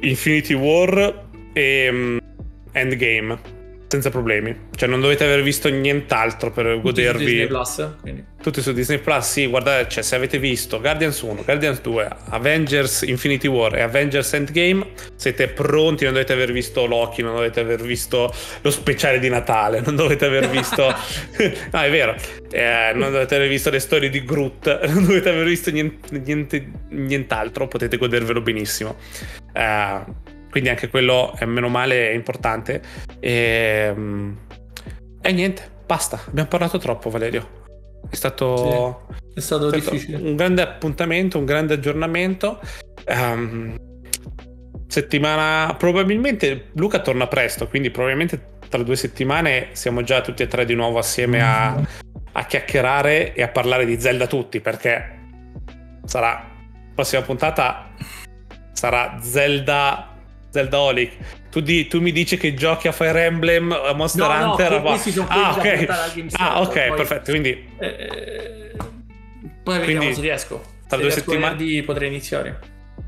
Infinity 0.00 0.54
War 0.54 1.26
e 1.52 1.88
um, 1.90 2.18
Endgame 2.72 3.59
senza 3.90 4.08
problemi. 4.10 4.56
Cioè, 4.74 4.88
non 4.88 5.00
dovete 5.00 5.24
aver 5.24 5.42
visto 5.42 5.68
nient'altro 5.68 6.52
per 6.52 6.66
Tutti 6.66 6.80
godervi. 6.80 7.18
Su 7.18 7.24
Disney 7.24 7.46
Plus, 7.48 7.88
quindi. 8.00 8.24
Tutti 8.40 8.62
su 8.62 8.72
Disney 8.72 8.98
Plus, 8.98 9.30
sì, 9.30 9.46
guardate, 9.46 9.88
cioè, 9.88 10.02
se 10.04 10.14
avete 10.14 10.38
visto 10.38 10.80
Guardians 10.80 11.20
1, 11.20 11.42
Guardians 11.42 11.80
2, 11.80 12.08
Avengers 12.30 13.02
Infinity 13.02 13.48
War 13.48 13.74
e 13.74 13.82
Avengers 13.82 14.32
Endgame, 14.32 14.86
siete 15.16 15.48
pronti, 15.48 16.04
non 16.04 16.12
dovete 16.12 16.32
aver 16.32 16.52
visto 16.52 16.86
Loki, 16.86 17.20
non 17.20 17.34
dovete 17.34 17.60
aver 17.60 17.82
visto 17.82 18.32
lo 18.60 18.70
speciale 18.70 19.18
di 19.18 19.28
Natale, 19.28 19.80
non 19.80 19.96
dovete 19.96 20.24
aver 20.24 20.48
visto... 20.48 20.86
no, 21.72 21.80
è 21.80 21.90
vero, 21.90 22.14
eh, 22.50 22.92
non 22.94 23.10
dovete 23.10 23.34
aver 23.34 23.48
visto 23.48 23.70
le 23.70 23.80
storie 23.80 24.08
di 24.08 24.24
Groot, 24.24 24.86
non 24.88 25.04
dovete 25.04 25.28
aver 25.30 25.44
visto 25.44 25.70
niente, 25.70 26.18
niente, 26.24 26.70
nient'altro, 26.90 27.66
potete 27.66 27.96
godervelo 27.96 28.40
benissimo. 28.40 28.96
Eh, 29.52 30.28
quindi 30.50 30.68
anche 30.68 30.88
quello 30.88 31.34
è 31.38 31.44
meno 31.44 31.68
male 31.68 32.10
è 32.10 32.14
importante. 32.14 32.82
E, 33.20 33.92
ehm, 33.94 34.38
e 35.22 35.32
niente, 35.32 35.62
basta. 35.86 36.20
Abbiamo 36.26 36.48
parlato 36.48 36.78
troppo, 36.78 37.08
Valerio. 37.08 37.58
È 38.08 38.14
stato, 38.14 39.06
sì, 39.08 39.38
è 39.38 39.40
stato, 39.40 39.70
è 39.70 39.80
stato. 39.80 39.96
Un 40.16 40.34
grande 40.36 40.62
appuntamento, 40.62 41.38
un 41.38 41.44
grande 41.44 41.74
aggiornamento. 41.74 42.60
Um, 43.06 43.76
settimana. 44.86 45.74
Probabilmente 45.78 46.70
Luca 46.74 47.00
torna 47.00 47.26
presto, 47.28 47.68
quindi 47.68 47.90
probabilmente 47.90 48.58
tra 48.68 48.82
due 48.82 48.96
settimane 48.96 49.68
siamo 49.72 50.02
già 50.02 50.20
tutti 50.20 50.42
e 50.42 50.48
tre 50.48 50.64
di 50.64 50.74
nuovo 50.74 50.98
assieme 50.98 51.42
a, 51.42 51.80
a 52.32 52.44
chiacchierare 52.44 53.34
e 53.34 53.42
a 53.42 53.48
parlare 53.48 53.84
di 53.84 54.00
Zelda 54.00 54.26
tutti, 54.26 54.60
perché 54.60 55.18
sarà. 56.04 56.48
La 56.90 57.06
prossima 57.06 57.22
puntata 57.22 57.94
sarà 58.72 59.16
Zelda 59.20 60.10
Zelda 60.50 60.78
Holic. 60.80 61.12
Tu, 61.50 61.60
di, 61.60 61.86
tu, 61.86 62.00
mi 62.00 62.12
dici 62.12 62.36
che 62.36 62.54
giochi 62.54 62.88
a 62.88 62.92
Fire 62.92 63.24
Emblem, 63.24 63.72
a 63.72 63.92
Monster 63.92 64.26
no, 64.26 64.50
Hunter. 64.50 64.72
No, 64.72 64.82
questi 64.82 65.10
sono 65.12 65.28
ah, 65.28 65.56
ok. 65.56 65.86
Ah, 66.32 66.60
ok, 66.60 66.86
poi, 66.86 66.96
perfetto. 66.96 67.30
Quindi, 67.30 67.68
eh, 67.78 68.72
poi 69.62 69.78
vediamo 69.78 69.98
quindi, 70.00 70.14
se 70.14 70.20
riesco. 70.20 70.62
Tra 70.86 70.96
se 70.96 71.02
due 71.02 71.10
settimane 71.12 71.82
potrei 71.82 72.08
iniziare. 72.08 72.58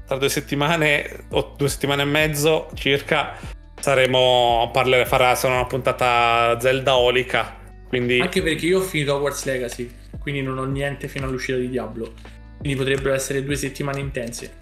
Tra 0.06 0.16
due 0.16 0.28
settimane 0.28 1.24
o 1.30 1.54
due 1.56 1.68
settimane 1.68 2.02
e 2.02 2.06
mezzo 2.06 2.70
circa 2.74 3.36
saremo 3.80 4.62
a 4.62 4.68
parlare, 4.68 5.04
farà 5.06 5.34
sarà 5.34 5.54
una 5.54 5.66
puntata 5.66 6.58
Zelda 6.60 6.96
Olica. 6.96 7.58
Quindi... 7.88 8.20
Anche 8.20 8.42
perché 8.42 8.66
io 8.66 8.78
ho 8.78 8.82
finito 8.82 9.14
Hogwarts 9.14 9.44
Legacy, 9.44 9.90
quindi 10.18 10.40
non 10.40 10.58
ho 10.58 10.64
niente 10.64 11.08
fino 11.08 11.26
all'uscita 11.26 11.58
di 11.58 11.68
Diablo. 11.68 12.12
Quindi 12.58 12.78
potrebbero 12.78 13.14
essere 13.14 13.42
due 13.44 13.56
settimane 13.56 14.00
intense. 14.00 14.60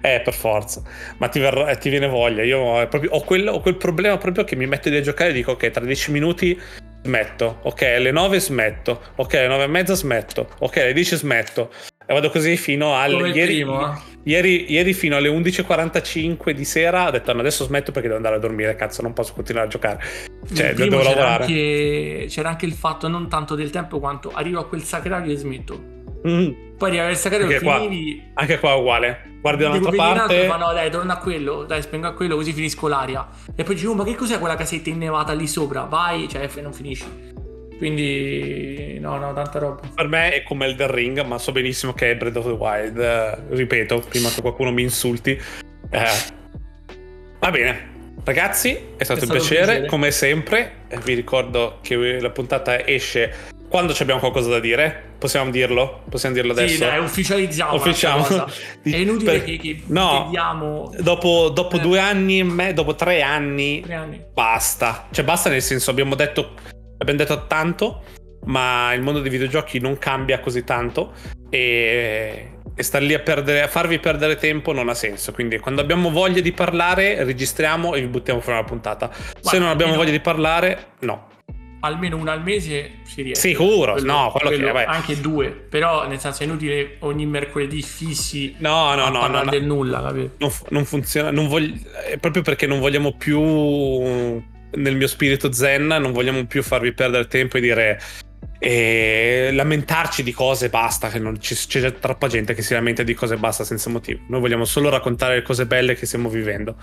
Eh, 0.00 0.20
per 0.22 0.34
forza. 0.34 0.82
Ma 1.18 1.28
ti, 1.28 1.38
verrà, 1.38 1.70
eh, 1.70 1.78
ti 1.78 1.88
viene 1.90 2.06
voglia. 2.06 2.42
Io 2.42 2.80
eh, 2.80 2.86
proprio, 2.86 3.10
ho, 3.12 3.20
quel, 3.22 3.48
ho, 3.48 3.60
quel, 3.60 3.76
problema 3.76 4.16
proprio 4.18 4.44
che 4.44 4.56
mi 4.56 4.66
metto 4.66 4.88
lì 4.88 4.96
a 4.96 5.00
giocare 5.00 5.30
e 5.30 5.32
dico, 5.32 5.52
ok, 5.52 5.70
tra 5.70 5.84
10 5.84 6.10
minuti 6.10 6.60
smetto. 7.02 7.58
Ok, 7.62 7.82
alle 7.82 8.10
9 8.10 8.40
smetto. 8.40 9.00
Ok, 9.16 9.34
alle 9.34 9.48
9 9.48 9.64
e 9.64 9.66
mezza 9.66 9.94
smetto. 9.94 10.48
Ok, 10.58 10.78
alle 10.78 10.92
10 10.92 11.16
smetto. 11.16 11.70
E 12.06 12.12
vado 12.12 12.30
così 12.30 12.56
fino 12.56 12.98
alle... 12.98 13.30
Ieri, 13.30 13.60
eh? 13.60 13.66
ieri, 14.24 14.70
ieri, 14.70 14.92
fino 14.92 15.16
alle 15.16 15.30
11.45 15.30 16.50
di 16.50 16.64
sera 16.64 17.06
ho 17.06 17.10
detto 17.10 17.32
no, 17.32 17.40
adesso 17.40 17.64
smetto 17.64 17.92
perché 17.92 18.08
devo 18.08 18.16
andare 18.16 18.36
a 18.36 18.38
dormire, 18.38 18.76
cazzo, 18.76 19.00
non 19.00 19.14
posso 19.14 19.32
continuare 19.32 19.68
a 19.68 19.70
giocare. 19.70 20.04
Cioè, 20.52 20.74
devo 20.74 20.98
c'era 20.98 21.08
lavorare. 21.08 21.44
Anche, 21.44 22.26
c'era 22.28 22.48
anche 22.50 22.66
il 22.66 22.74
fatto 22.74 23.08
non 23.08 23.28
tanto 23.28 23.54
del 23.54 23.70
tempo 23.70 24.00
quanto 24.00 24.30
arrivo 24.34 24.60
a 24.60 24.66
quel 24.66 24.82
sacrario 24.82 25.32
e 25.32 25.36
smetto. 25.36 26.03
Mm. 26.26 26.76
Poi 26.76 26.88
arriva 26.90 27.08
il 27.08 27.16
sacrario 27.16 27.48
e 27.48 27.58
finivi... 27.58 28.30
Anche 28.34 28.58
qua 28.58 28.72
è 28.72 28.76
uguale 28.76 29.32
guardi 29.44 29.62
da 29.62 29.68
un'altra 29.68 29.92
parte. 29.92 30.46
Ma 30.46 30.56
no, 30.56 30.72
dai, 30.72 30.90
torna 30.90 31.14
a 31.14 31.18
quello, 31.18 31.64
dai, 31.64 31.82
spengo 31.82 32.06
a 32.06 32.14
quello, 32.14 32.36
così 32.36 32.54
finisco 32.54 32.88
l'aria. 32.88 33.28
E 33.54 33.62
poi 33.62 33.74
dici, 33.74 33.86
oh, 33.86 33.94
ma 33.94 34.02
che 34.02 34.14
cos'è 34.14 34.38
quella 34.38 34.56
casetta 34.56 34.88
innevata 34.88 35.34
lì 35.34 35.46
sopra? 35.46 35.82
Vai, 35.82 36.26
cioè, 36.30 36.48
non 36.62 36.72
finisci. 36.72 37.04
Quindi, 37.76 38.98
no, 39.00 39.18
no, 39.18 39.34
tanta 39.34 39.58
roba. 39.58 39.82
Per 39.94 40.08
me 40.08 40.32
è 40.32 40.42
come 40.44 40.64
Elden 40.64 40.90
Ring, 40.90 41.20
ma 41.24 41.36
so 41.36 41.52
benissimo 41.52 41.92
che 41.92 42.12
è 42.12 42.16
Breath 42.16 42.36
of 42.36 42.46
the 42.46 42.52
Wild. 42.52 42.98
Eh, 42.98 43.38
ripeto, 43.50 44.02
prima 44.08 44.30
che 44.30 44.40
qualcuno 44.40 44.72
mi 44.72 44.80
insulti. 44.80 45.38
Eh, 45.90 46.08
va 47.38 47.50
bene. 47.50 47.92
Ragazzi, 48.24 48.70
è 48.96 49.04
stato, 49.04 49.20
è 49.20 49.22
un, 49.24 49.26
stato 49.26 49.32
piacere, 49.32 49.60
un 49.60 49.66
piacere, 49.66 49.86
come 49.88 50.10
sempre. 50.10 50.72
Vi 51.02 51.12
ricordo 51.12 51.80
che 51.82 52.18
la 52.18 52.30
puntata 52.30 52.86
esce 52.86 53.52
quando 53.74 53.92
abbiamo 53.98 54.20
qualcosa 54.20 54.50
da 54.50 54.60
dire, 54.60 55.14
possiamo 55.18 55.50
dirlo? 55.50 56.04
Possiamo 56.08 56.32
dirlo 56.32 56.52
adesso? 56.52 56.74
Sì, 56.74 56.78
dai, 56.78 57.00
ufficializziamo. 57.00 57.74
Ufficiamo. 57.74 58.24
È 58.24 58.94
inutile 58.94 59.32
per... 59.32 59.42
che, 59.42 59.58
che 59.58 59.82
no, 59.86 60.22
chiediamo... 60.22 60.94
Dopo, 61.00 61.48
dopo 61.48 61.78
eh. 61.78 61.80
due 61.80 61.98
anni 61.98 62.38
e 62.38 62.44
me, 62.44 62.72
dopo 62.72 62.94
tre 62.94 63.20
anni, 63.20 63.80
tre 63.80 63.94
anni, 63.94 64.24
basta. 64.32 65.08
Cioè, 65.10 65.24
basta 65.24 65.50
nel 65.50 65.60
senso, 65.60 65.90
abbiamo 65.90 66.14
detto, 66.14 66.52
abbiamo 66.98 67.18
detto 67.18 67.46
tanto. 67.48 68.02
ma 68.44 68.92
il 68.92 69.00
mondo 69.00 69.18
dei 69.18 69.30
videogiochi 69.30 69.80
non 69.80 69.98
cambia 69.98 70.38
così 70.38 70.62
tanto 70.62 71.12
e, 71.50 72.50
e 72.72 72.82
star 72.84 73.02
lì 73.02 73.12
a, 73.14 73.18
perdere, 73.18 73.62
a 73.62 73.68
farvi 73.68 73.98
perdere 73.98 74.36
tempo 74.36 74.72
non 74.72 74.88
ha 74.88 74.94
senso. 74.94 75.32
Quindi 75.32 75.58
quando 75.58 75.80
abbiamo 75.80 76.10
voglia 76.10 76.40
di 76.40 76.52
parlare, 76.52 77.24
registriamo 77.24 77.94
e 77.94 78.02
vi 78.02 78.06
buttiamo 78.06 78.40
fuori 78.40 78.58
una 78.58 78.68
puntata. 78.68 79.08
Guarda, 79.08 79.50
Se 79.50 79.58
non 79.58 79.68
abbiamo 79.68 79.96
voglia 79.96 80.12
di 80.12 80.20
parlare, 80.20 80.86
no 81.00 81.32
almeno 81.84 82.16
una 82.16 82.32
al 82.32 82.42
mese 82.42 82.90
si 83.02 83.22
riesce. 83.22 83.48
Sicuro, 83.48 83.92
quello, 83.92 84.12
no, 84.12 84.30
quello, 84.30 84.48
quello 84.48 84.72
che 84.72 84.84
anche 84.84 85.20
due, 85.20 85.50
però 85.50 86.08
nel 86.08 86.18
senso 86.18 86.42
è 86.42 86.46
inutile 86.46 86.96
ogni 87.00 87.26
mercoledì 87.26 87.82
fissi 87.82 88.54
no, 88.58 88.94
no, 88.94 89.08
no, 89.08 89.20
parlare 89.20 89.44
no, 89.44 89.50
del 89.50 89.64
nulla, 89.64 90.02
capito? 90.02 90.30
Non, 90.38 90.50
non 90.70 90.84
funziona, 90.84 91.30
non 91.30 91.46
voglio, 91.46 91.74
proprio 92.20 92.42
perché 92.42 92.66
non 92.66 92.80
vogliamo 92.80 93.12
più 93.16 93.40
nel 93.40 94.96
mio 94.96 95.06
spirito 95.06 95.52
zen, 95.52 95.86
non 95.86 96.12
vogliamo 96.12 96.44
più 96.46 96.62
farvi 96.62 96.92
perdere 96.92 97.26
tempo 97.28 97.58
e 97.58 97.60
dire 97.60 98.00
e 98.58 99.50
lamentarci 99.52 100.22
di 100.22 100.32
cose 100.32 100.70
basta, 100.70 101.10
che 101.10 101.18
non 101.18 101.38
ci, 101.38 101.54
c'è 101.54 101.98
troppa 101.98 102.28
gente 102.28 102.54
che 102.54 102.62
si 102.62 102.72
lamenta 102.72 103.02
di 103.02 103.12
cose 103.12 103.36
basta 103.36 103.62
senza 103.62 103.90
motivo. 103.90 104.20
Noi 104.28 104.40
vogliamo 104.40 104.64
solo 104.64 104.88
raccontare 104.88 105.34
le 105.34 105.42
cose 105.42 105.66
belle 105.66 105.94
che 105.94 106.06
stiamo 106.06 106.30
vivendo, 106.30 106.76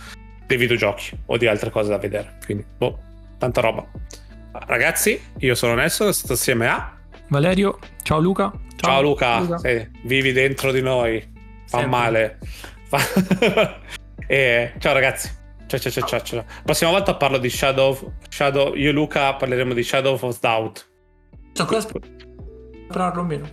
dei 0.45 0.57
videogiochi 0.57 1.17
o 1.25 1.37
di 1.37 1.47
altre 1.47 1.71
cose 1.71 1.89
da 1.89 1.97
vedere. 1.97 2.37
Quindi, 2.45 2.65
boh, 2.77 2.99
tanta 3.39 3.61
roba. 3.61 3.83
Ragazzi, 4.51 5.19
io 5.39 5.55
sono 5.55 5.75
Nelson, 5.75 6.13
sto 6.13 6.33
assieme 6.33 6.67
a 6.67 6.99
Valerio. 7.31 7.79
Ciao 8.03 8.19
Luca. 8.19 8.51
Ciao, 8.75 8.91
Ciao 8.91 9.01
Luca, 9.01 9.39
Luca. 9.39 9.57
Sì, 9.59 9.89
vivi 10.03 10.33
dentro 10.33 10.71
di 10.71 10.81
noi. 10.81 11.21
Fa 11.65 11.79
Sempre. 11.79 11.87
male. 11.87 12.39
Fa... 12.87 12.99
e... 14.27 14.73
Ciao 14.77 14.93
ragazzi. 14.93 15.39
Ciao, 15.65 15.79
ciao, 15.79 15.91
ciao, 15.91 16.05
ciao, 16.05 16.21
ciao. 16.21 16.45
Prossima 16.63 16.91
volta 16.91 17.15
parlo 17.15 17.37
di 17.37 17.49
Shadow, 17.49 18.15
Shadow. 18.27 18.75
Io 18.75 18.89
e 18.89 18.91
Luca 18.91 19.33
parleremo 19.35 19.73
di 19.73 19.83
Shadow 19.83 20.17
of 20.19 20.39
Doubt. 20.39 20.89
So 21.53 21.65
cosa 21.65 21.87
parlarlo 22.87 23.23
meno? 23.23 23.49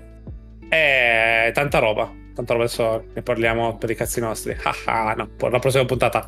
Eh, 0.68 1.52
tanta 1.54 1.78
roba. 1.78 2.12
Tanta 2.34 2.52
roba 2.54 2.64
adesso 2.64 3.04
ne 3.14 3.22
parliamo 3.22 3.76
per 3.78 3.90
i 3.90 3.94
cazzi 3.94 4.18
nostri. 4.18 4.56
Ah, 4.86 5.14
no, 5.16 5.28
la 5.48 5.58
prossima 5.60 5.84
puntata. 5.84 6.24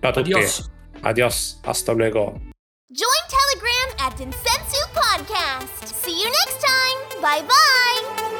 Ciao 0.00 0.10
a 0.10 0.12
tutti. 0.12 0.32
Adios. 0.32 0.70
Adios. 1.02 1.60
Hasta 1.64 1.92
luego. 1.92 2.52
At 4.04 4.18
Densetsu 4.18 4.82
Podcast. 4.92 5.94
See 6.04 6.20
you 6.20 6.30
next 6.30 6.60
time. 6.60 7.22
Bye 7.22 7.40
bye. 7.48 8.33